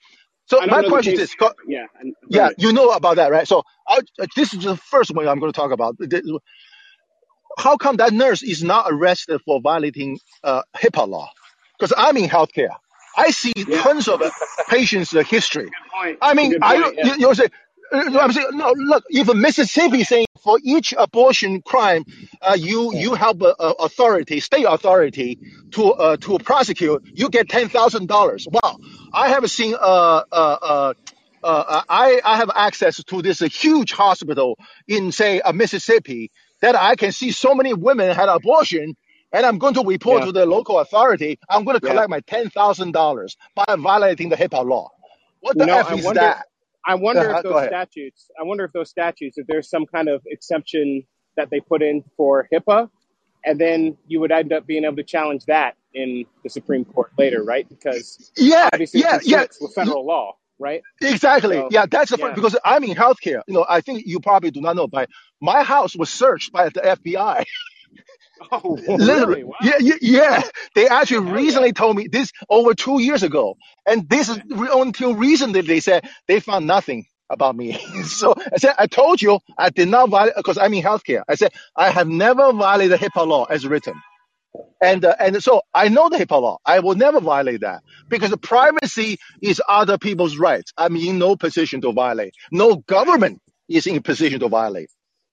so 0.48 0.62
my 0.68 0.84
question 0.84 1.14
is 1.16 1.36
Yeah. 1.68 1.88
I- 1.96 2.00
I've 2.02 2.06
heard 2.06 2.14
yeah 2.30 2.50
you 2.58 2.74
know 2.74 2.92
about 2.92 3.18
that 3.18 3.32
right 3.32 3.48
so 3.48 3.64
I, 3.88 4.02
this 4.36 4.54
is 4.54 4.64
the 4.64 4.78
first 4.78 5.12
one 5.16 5.28
i'm 5.28 5.40
going 5.40 5.52
to 5.52 5.58
talk 5.58 5.72
about 5.72 5.98
how 7.60 7.78
come 7.78 7.98
that 7.98 8.14
nurse 8.14 8.44
is 8.44 8.64
not 8.64 8.88
arrested 8.90 9.42
for 9.46 9.62
violating 9.62 10.20
uh, 10.44 10.64
hipaa 10.78 11.08
law 11.10 11.30
because 11.80 11.94
i'm 11.98 12.18
in 12.18 12.30
healthcare 12.30 12.76
i 13.18 13.32
see 13.32 13.54
tons 13.84 14.08
of 14.10 14.22
uh, 14.22 14.32
patients 14.70 15.16
uh, 15.16 15.24
history 15.24 15.72
point. 15.94 16.20
I 16.22 16.34
mean, 16.36 16.52
good 16.52 16.62
I 16.62 16.76
point. 16.76 16.96
you, 17.04 17.12
Yeah. 17.12 17.16
you 17.18 17.36
say. 17.36 17.48
Uh, 17.94 18.04
Yeah. 18.10 18.22
I'm 18.22 18.32
saying 18.34 18.48
no. 18.54 18.74
Look, 18.78 19.06
if 19.10 19.34
Mississippi 19.34 20.04
saying 20.04 20.28
for 20.44 20.60
each 20.64 20.94
abortion 20.98 21.62
crime, 21.64 22.06
uh, 22.42 22.58
you 22.60 22.92
Yeah. 22.92 23.00
you 23.02 23.16
help 23.16 23.42
a, 23.42 23.56
a 23.60 23.72
authority, 23.82 24.40
state 24.42 24.66
authority, 24.70 25.40
to 25.74 25.94
uh, 25.94 26.18
to 26.18 26.40
prosecute, 26.40 27.02
you 27.14 27.30
get 27.30 27.50
ten 27.50 27.70
thousand 27.70 28.08
dollars. 28.08 28.48
Wow, 28.52 28.78
I 29.14 29.30
have 29.30 29.50
seen. 29.52 29.76
Uh, 29.76 30.24
uh, 30.32 30.58
uh, 30.62 30.94
uh, 31.44 31.82
I 31.90 32.22
I 32.26 32.38
have 32.38 32.52
access 32.56 33.04
to 33.04 33.22
this 33.22 33.42
uh, 33.42 33.48
huge 33.50 33.94
hospital 33.94 34.58
in 34.88 35.12
say 35.12 35.42
uh, 35.42 35.54
Mississippi 35.54 36.32
that 36.62 36.76
I 36.76 36.96
can 36.96 37.12
see 37.14 37.32
so 37.32 37.56
many 37.56 37.74
women 37.74 38.16
had 38.16 38.30
abortion. 38.30 38.96
And 39.34 39.46
I'm 39.46 39.60
going 39.60 39.76
to 39.76 39.84
report 39.84 40.24
Yeah. 40.24 40.26
to 40.26 40.34
the 40.34 40.46
local 40.48 40.80
authority. 40.80 41.40
I'm 41.50 41.66
going 41.66 41.76
to 41.78 41.82
Yeah. 41.82 41.90
collect 41.92 42.10
my 42.10 42.22
ten 42.22 42.50
thousand 42.50 42.94
dollars 42.94 43.38
by 43.56 43.66
violating 43.78 44.30
the 44.30 44.38
HIPAA 44.38 44.66
law. 44.66 44.90
What 45.42 45.58
the 45.58 45.66
know, 45.66 45.80
f 45.80 45.92
is 45.92 46.06
wonder. 46.06 46.22
that? 46.22 46.48
I 46.86 46.96
wonder 46.96 47.30
Uh, 47.34 47.38
if 47.40 47.44
those 47.44 47.54
statutes. 47.68 48.32
I 48.40 48.44
wonder 48.44 48.66
if 48.66 48.74
those 48.74 48.90
statutes, 48.90 49.38
if 49.38 49.48
there's 49.48 49.70
some 49.70 49.86
kind 49.86 50.10
of 50.10 50.22
exception 50.28 51.04
that 51.38 51.50
they 51.52 51.60
put 51.62 51.82
in 51.84 52.04
for 52.18 52.48
HIPAA, 52.54 52.90
and 53.46 53.60
then 53.60 53.98
you 54.08 54.20
would 54.22 54.32
end 54.32 54.54
up 54.54 54.68
being 54.68 54.86
able 54.86 54.98
to 54.98 55.04
challenge 55.04 55.46
that 55.46 55.76
in 55.94 56.26
the 56.44 56.50
Supreme 56.50 56.86
Court 56.86 57.12
later, 57.18 57.44
right? 57.44 57.68
Because 57.70 58.32
Yeah, 58.38 58.70
obviously 58.74 59.02
yeah, 59.02 59.20
yeah. 59.24 59.46
with 59.62 59.74
federal 59.74 60.06
law, 60.06 60.38
right? 60.60 60.82
Exactly. 61.02 61.58
So 61.58 61.70
Yeah, 61.72 61.86
that's 61.90 62.12
the 62.12 62.18
first 62.18 62.32
yeah. 62.32 62.36
because 62.36 62.58
I'm 62.66 62.84
in 62.84 62.96
healthcare. 62.96 63.42
You 63.48 63.56
know, 63.56 63.66
I 63.70 63.82
think 63.82 64.04
you 64.06 64.20
probably 64.20 64.52
do 64.52 64.62
not 64.62 64.76
know, 64.76 64.88
but 64.88 65.10
my 65.42 65.64
house 65.64 65.96
was 65.96 66.10
searched 66.12 66.52
by 66.52 66.70
the 66.70 66.82
FBI. 66.82 67.46
Oh, 68.52 68.82
Literally, 68.98 69.38
really? 69.38 69.44
Wow. 69.44 69.56
yeah, 69.60 69.76
yeah, 69.80 69.96
yeah. 70.02 70.44
They 70.76 70.88
actually 70.88 71.22
hell 71.26 71.40
yeah. 71.40 71.44
recently 71.44 71.74
told 71.74 71.98
me 71.98 72.08
this 72.10 72.32
over 72.50 72.76
two 72.76 73.02
years 73.02 73.24
ago, 73.24 73.58
and 73.88 74.10
this 74.10 74.30
is 74.30 74.40
until 74.50 75.16
recently 75.16 75.62
they 75.62 75.80
said 75.82 76.10
they 76.28 76.40
found 76.42 76.68
nothing 76.68 77.06
about 77.30 77.56
me. 77.56 77.74
so 78.06 78.36
I 78.54 78.58
said, 78.58 78.76
I 78.80 78.88
told 78.88 79.22
you 79.22 79.40
I 79.58 79.70
did 79.72 79.90
not 79.90 80.10
violate 80.10 80.36
because 80.38 80.58
I'm 80.60 80.74
in 80.74 80.84
healthcare. 80.84 81.24
I 81.30 81.36
said 81.36 81.54
I 81.76 81.90
have 81.92 82.08
never 82.08 82.54
violated 82.54 83.00
HIPAA 83.00 83.28
law 83.28 83.46
as 83.46 83.68
written, 83.68 83.96
and 84.84 85.06
uh, 85.06 85.16
and 85.20 85.44
so 85.44 85.62
I 85.74 85.90
know 85.90 86.10
the 86.10 86.18
HIPAA 86.18 86.42
law. 86.42 86.58
I 86.66 86.80
will 86.80 86.96
never 86.96 87.22
violate 87.22 87.62
that 87.62 87.84
because 88.10 88.32
the 88.32 88.38
privacy 88.38 89.18
is 89.42 89.62
other 89.70 89.98
people's 89.98 90.38
rights. 90.38 90.74
I'm 90.78 90.96
in 90.98 91.20
no 91.20 91.36
position 91.38 91.82
to 91.82 91.94
violate. 91.94 92.34
No 92.52 92.78
government 92.78 93.42
is 93.70 93.88
in 93.88 93.98
a 93.98 94.02
position 94.02 94.40
to 94.42 94.50
violate 94.50 94.90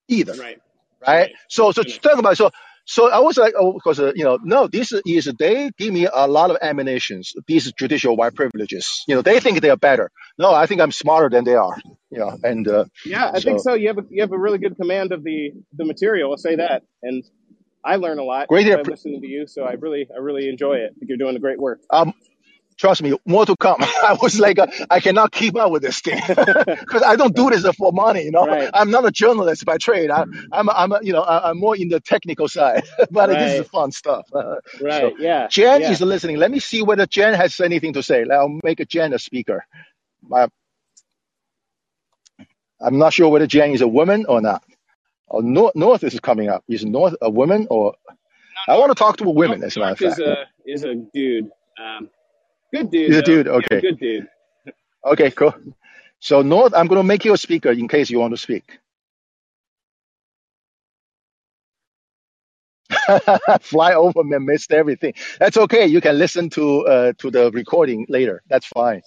either 0.09 0.35
Right. 0.35 0.59
right? 1.07 1.09
Right. 1.09 1.33
So, 1.49 1.73
so 1.73 1.83
talk 1.85 2.19
about 2.19 2.37
so. 2.39 2.51
So 2.87 3.11
I 3.11 3.21
was 3.21 3.37
like, 3.37 3.55
oh, 3.59 3.75
because 3.75 4.01
uh, 4.01 4.13
you 4.15 4.25
know, 4.25 4.39
no, 4.43 4.69
this 4.69 4.93
is 4.93 5.33
they 5.39 5.71
give 5.79 5.93
me 5.93 6.07
a 6.13 6.27
lot 6.29 6.51
of 6.51 6.59
ammunitions. 6.63 7.35
These 7.47 7.73
judicial 7.73 8.17
white 8.17 8.35
privileges, 8.35 9.05
you 9.09 9.15
know, 9.15 9.23
they 9.23 9.41
think 9.41 9.61
they 9.61 9.71
are 9.71 9.77
better. 9.77 10.11
No, 10.39 10.55
I 10.55 10.67
think 10.67 10.81
I'm 10.81 10.93
smarter 10.93 11.29
than 11.31 11.45
they 11.45 11.55
are. 11.55 11.77
You 12.11 12.21
know, 12.21 12.39
and 12.43 12.69
uh, 12.69 12.85
Yeah, 13.05 13.31
I 13.35 13.41
think 13.41 13.59
so 13.59 13.65
so. 13.67 13.75
You 13.75 13.89
have 13.89 13.99
a, 13.99 14.05
you 14.11 14.23
have 14.23 14.33
a 14.33 14.39
really 14.39 14.59
good 14.59 14.77
command 14.77 15.13
of 15.13 15.25
the 15.25 15.53
the 15.77 15.85
material. 15.85 16.31
I'll 16.31 16.39
say 16.39 16.57
that, 16.57 16.83
and 17.03 17.25
I 17.85 17.97
learn 17.97 18.19
a 18.19 18.25
lot 18.25 18.49
greatly, 18.49 18.75
by 18.75 18.83
listening 18.83 19.21
to 19.21 19.27
you. 19.27 19.47
So 19.47 19.65
I 19.65 19.73
really 19.73 20.09
I 20.15 20.19
really 20.21 20.49
enjoy 20.49 20.75
it. 20.77 20.95
You're 21.03 21.19
doing 21.19 21.37
a 21.37 21.41
great 21.41 21.59
work. 21.59 21.81
um, 21.91 22.13
trust 22.79 23.03
me, 23.03 23.15
more 23.27 23.47
to 23.47 23.57
come. 23.57 23.79
I 23.83 24.17
was 24.21 24.39
like, 24.41 24.59
uh, 24.59 24.67
I 24.91 25.01
cannot 25.01 25.33
keep 25.33 25.57
up 25.57 25.71
with 25.71 25.83
this 25.83 26.01
thing 26.01 26.21
because 26.29 27.03
I 27.03 27.17
don't 27.17 27.35
do 27.37 27.51
this 27.51 27.65
for 27.77 27.93
money. 27.93 28.25
You 28.25 28.33
know, 28.33 28.47
right, 28.47 28.71
I'm 28.75 28.91
not 28.91 29.07
a 29.07 29.11
journalist 29.11 29.65
by 29.65 29.79
trade. 29.79 30.11
I, 30.11 30.25
I'm, 30.53 30.69
I'm, 30.71 30.93
a, 30.93 31.01
you 31.03 31.13
know, 31.13 31.23
I, 31.23 31.51
am 31.51 31.59
more 31.59 31.77
in 31.77 31.89
the 31.89 32.01
technical 32.01 32.49
side, 32.49 32.85
but 33.11 33.29
this 33.29 33.61
is 33.61 33.69
fun 33.69 33.93
stuff. 33.93 34.27
Uh, 34.35 34.57
right. 34.81 35.01
so 35.01 35.13
Yeah, 35.19 35.49
Jen 35.49 35.83
yeah. 35.83 35.91
is 35.93 36.01
listening. 36.01 36.37
Let 36.37 36.51
me 36.51 36.61
see 36.61 36.83
whether 36.83 37.07
Jen 37.07 37.35
has 37.35 37.61
anything 37.61 37.95
to 37.95 38.03
say. 38.03 38.25
I'll 38.31 38.59
make 38.65 38.81
a 38.81 38.85
Jen 38.87 39.13
a 39.15 39.19
speaker. 39.19 39.65
I, 40.33 40.49
I'm 42.81 42.99
not 42.99 43.13
sure 43.15 43.29
whether 43.31 43.47
Jen 43.47 43.73
is 43.73 43.83
a 43.83 43.89
woman 43.89 44.27
or 44.29 44.41
not. 44.41 44.65
Or 45.29 45.43
North, 45.43 45.75
North 45.77 46.05
is 46.05 46.19
coming 46.21 46.49
up. 46.49 46.65
Is 46.69 46.85
North 46.85 47.17
a 47.23 47.31
woman 47.31 47.67
or? 47.71 47.95
I 48.69 48.79
want 48.79 48.91
to 48.91 48.97
talk 48.97 49.19
to 49.19 49.25
a 49.25 49.31
woman, 49.31 49.61
North, 49.61 49.65
as 49.65 49.77
a 49.77 49.81
matter 49.81 49.97
North 50.01 50.01
of 50.03 50.09
is 50.09 50.17
fact. 50.17 50.29
a 50.29 50.47
is 50.67 50.85
a 50.85 50.95
dude. 51.15 51.51
Um, 51.81 52.11
good 52.75 52.91
dude 52.91 53.13
though. 53.13 53.21
dude. 53.23 53.47
Yeah, 53.47 53.53
Okay. 53.53 53.81
good 53.81 53.99
dude. 53.99 54.29
Okay, 55.05 55.31
cool. 55.31 55.55
So 56.19 56.43
North, 56.43 56.75
I'm 56.75 56.87
going 56.87 56.99
to 57.01 57.05
make 57.07 57.25
you 57.25 57.33
a 57.35 57.39
speaker 57.39 57.71
in 57.71 57.89
case 57.89 58.11
you 58.11 58.19
want 58.19 58.33
to 58.33 58.39
speak. 58.39 58.79
Fly 63.61 63.95
over 63.95 64.21
and 64.21 64.45
missed 64.47 64.73
everything. 64.73 65.15
That's 65.39 65.57
okay. 65.57 65.87
You 65.87 66.01
can 66.01 66.19
listen 66.19 66.51
to 66.51 66.87
uh, 66.87 67.13
to 67.19 67.31
the 67.31 67.51
recording 67.53 68.07
later. 68.09 68.43
That's 68.49 68.67
fine. 68.67 69.03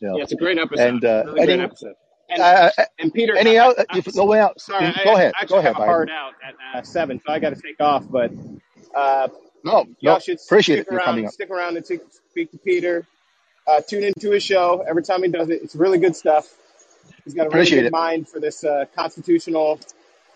You 0.00 0.08
know. 0.08 0.16
Yeah, 0.16 0.22
it's 0.24 0.32
a 0.32 0.36
great 0.36 0.58
episode. 0.58 0.88
And 0.88 1.04
uh, 1.04 1.24
really 1.26 1.46
great 1.46 1.60
episode. 1.60 1.94
And 2.28 2.40
uh, 2.42 2.70
and 2.98 3.12
Peter, 3.12 3.36
any 3.36 3.58
I, 3.58 3.64
else? 3.66 3.74
I, 3.90 3.98
If 3.98 4.14
no 4.14 4.24
one 4.24 4.38
else, 4.38 4.64
sorry, 4.64 4.86
I, 4.86 5.04
go 5.04 5.14
ahead. 5.14 5.32
I 5.38 5.44
Go 5.46 5.58
actually 5.58 5.58
ahead, 5.58 5.74
have 5.74 5.82
a 5.82 5.86
hard 5.86 6.10
out 6.10 6.32
at 6.46 6.54
uh, 6.78 6.82
seven, 6.82 7.20
so 7.24 7.32
I 7.32 7.38
got 7.38 7.50
to 7.54 7.60
take 7.60 7.80
off. 7.80 8.04
But 8.08 8.32
uh, 8.94 9.28
No, 9.64 9.86
y'all 10.00 10.14
no. 10.14 10.18
should 10.18 10.38
Appreciate 10.44 10.82
stick 10.82 10.92
it. 10.92 10.94
Around, 10.94 11.24
up. 11.24 11.32
stick 11.32 11.50
around 11.50 11.76
and 11.76 11.84
speak, 11.84 12.00
speak 12.30 12.50
to 12.52 12.58
Peter. 12.58 13.06
Uh, 13.66 13.80
tune 13.80 14.02
into 14.04 14.30
his 14.32 14.42
show 14.42 14.84
every 14.88 15.02
time 15.02 15.22
he 15.22 15.28
does 15.28 15.48
it. 15.48 15.62
It's 15.62 15.76
really 15.76 15.98
good 15.98 16.16
stuff. 16.16 16.48
He's 17.24 17.34
got 17.34 17.46
a 17.46 17.50
really 17.50 17.70
good 17.70 17.84
it. 17.86 17.92
mind 17.92 18.28
for 18.28 18.40
this 18.40 18.64
uh, 18.64 18.86
constitutional 18.96 19.78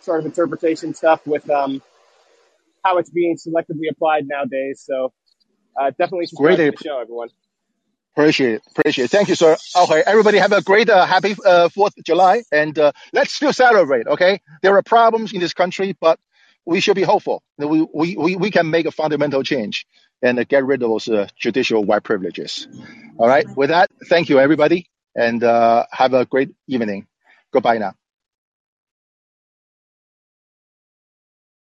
sort 0.01 0.21
of 0.21 0.27
interpretation 0.27 0.95
stuff 0.95 1.27
with 1.27 1.49
um, 1.51 1.83
how 2.85 2.99
it's 2.99 3.11
being 3.11 3.37
selectively 3.37 3.91
applied 3.91 4.29
nowadays. 4.29 4.83
So 4.87 5.13
uh, 5.81 5.91
definitely 5.91 6.27
subscribe 6.27 6.57
Great. 6.57 6.65
to 6.67 6.71
the 6.71 6.85
show, 6.85 7.01
everyone. 7.01 7.29
Appreciate 8.15 8.55
it. 8.55 8.63
Appreciate 8.71 9.05
it. 9.07 9.11
Thank 9.11 9.29
you, 9.29 9.35
sir. 9.35 9.57
Okay, 9.77 10.03
everybody 10.07 10.39
have 10.39 10.53
a 10.53 10.63
great, 10.63 10.89
uh, 10.89 11.05
happy 11.05 11.33
uh, 11.45 11.69
4th 11.69 11.99
of 11.99 12.05
July, 12.05 12.45
and 12.51 12.79
uh, 12.79 12.93
let's 13.13 13.35
still 13.35 13.53
celebrate, 13.53 14.07
okay? 14.07 14.41
There 14.63 14.75
are 14.75 14.83
problems 14.83 15.35
in 15.35 15.41
this 15.41 15.53
country, 15.53 15.95
but 16.01 16.19
we 16.67 16.81
should 16.81 16.97
be 16.97 17.03
hopeful. 17.03 17.43
that 17.59 17.69
We, 17.69 17.87
we, 17.95 18.37
we, 18.37 18.51
can 18.51 18.71
make 18.71 18.87
a 18.87 18.91
fundamental 18.91 19.43
change 19.43 19.87
and 20.23 20.47
get 20.49 20.65
rid 20.65 20.83
of 20.83 20.91
those 20.91 21.09
uh, 21.09 21.29
judicial 21.39 21.85
white 21.85 22.03
privileges. 22.03 22.69
All 23.19 23.29
right, 23.29 23.47
with 23.57 23.71
that, 23.71 23.91
thank 24.09 24.29
you, 24.29 24.41
everybody, 24.41 24.91
and 25.15 25.43
uh, 25.43 25.87
have 25.93 26.13
a 26.13 26.27
great 26.27 26.51
evening. 26.67 27.07
Goodbye 27.53 27.79
now. 27.79 27.95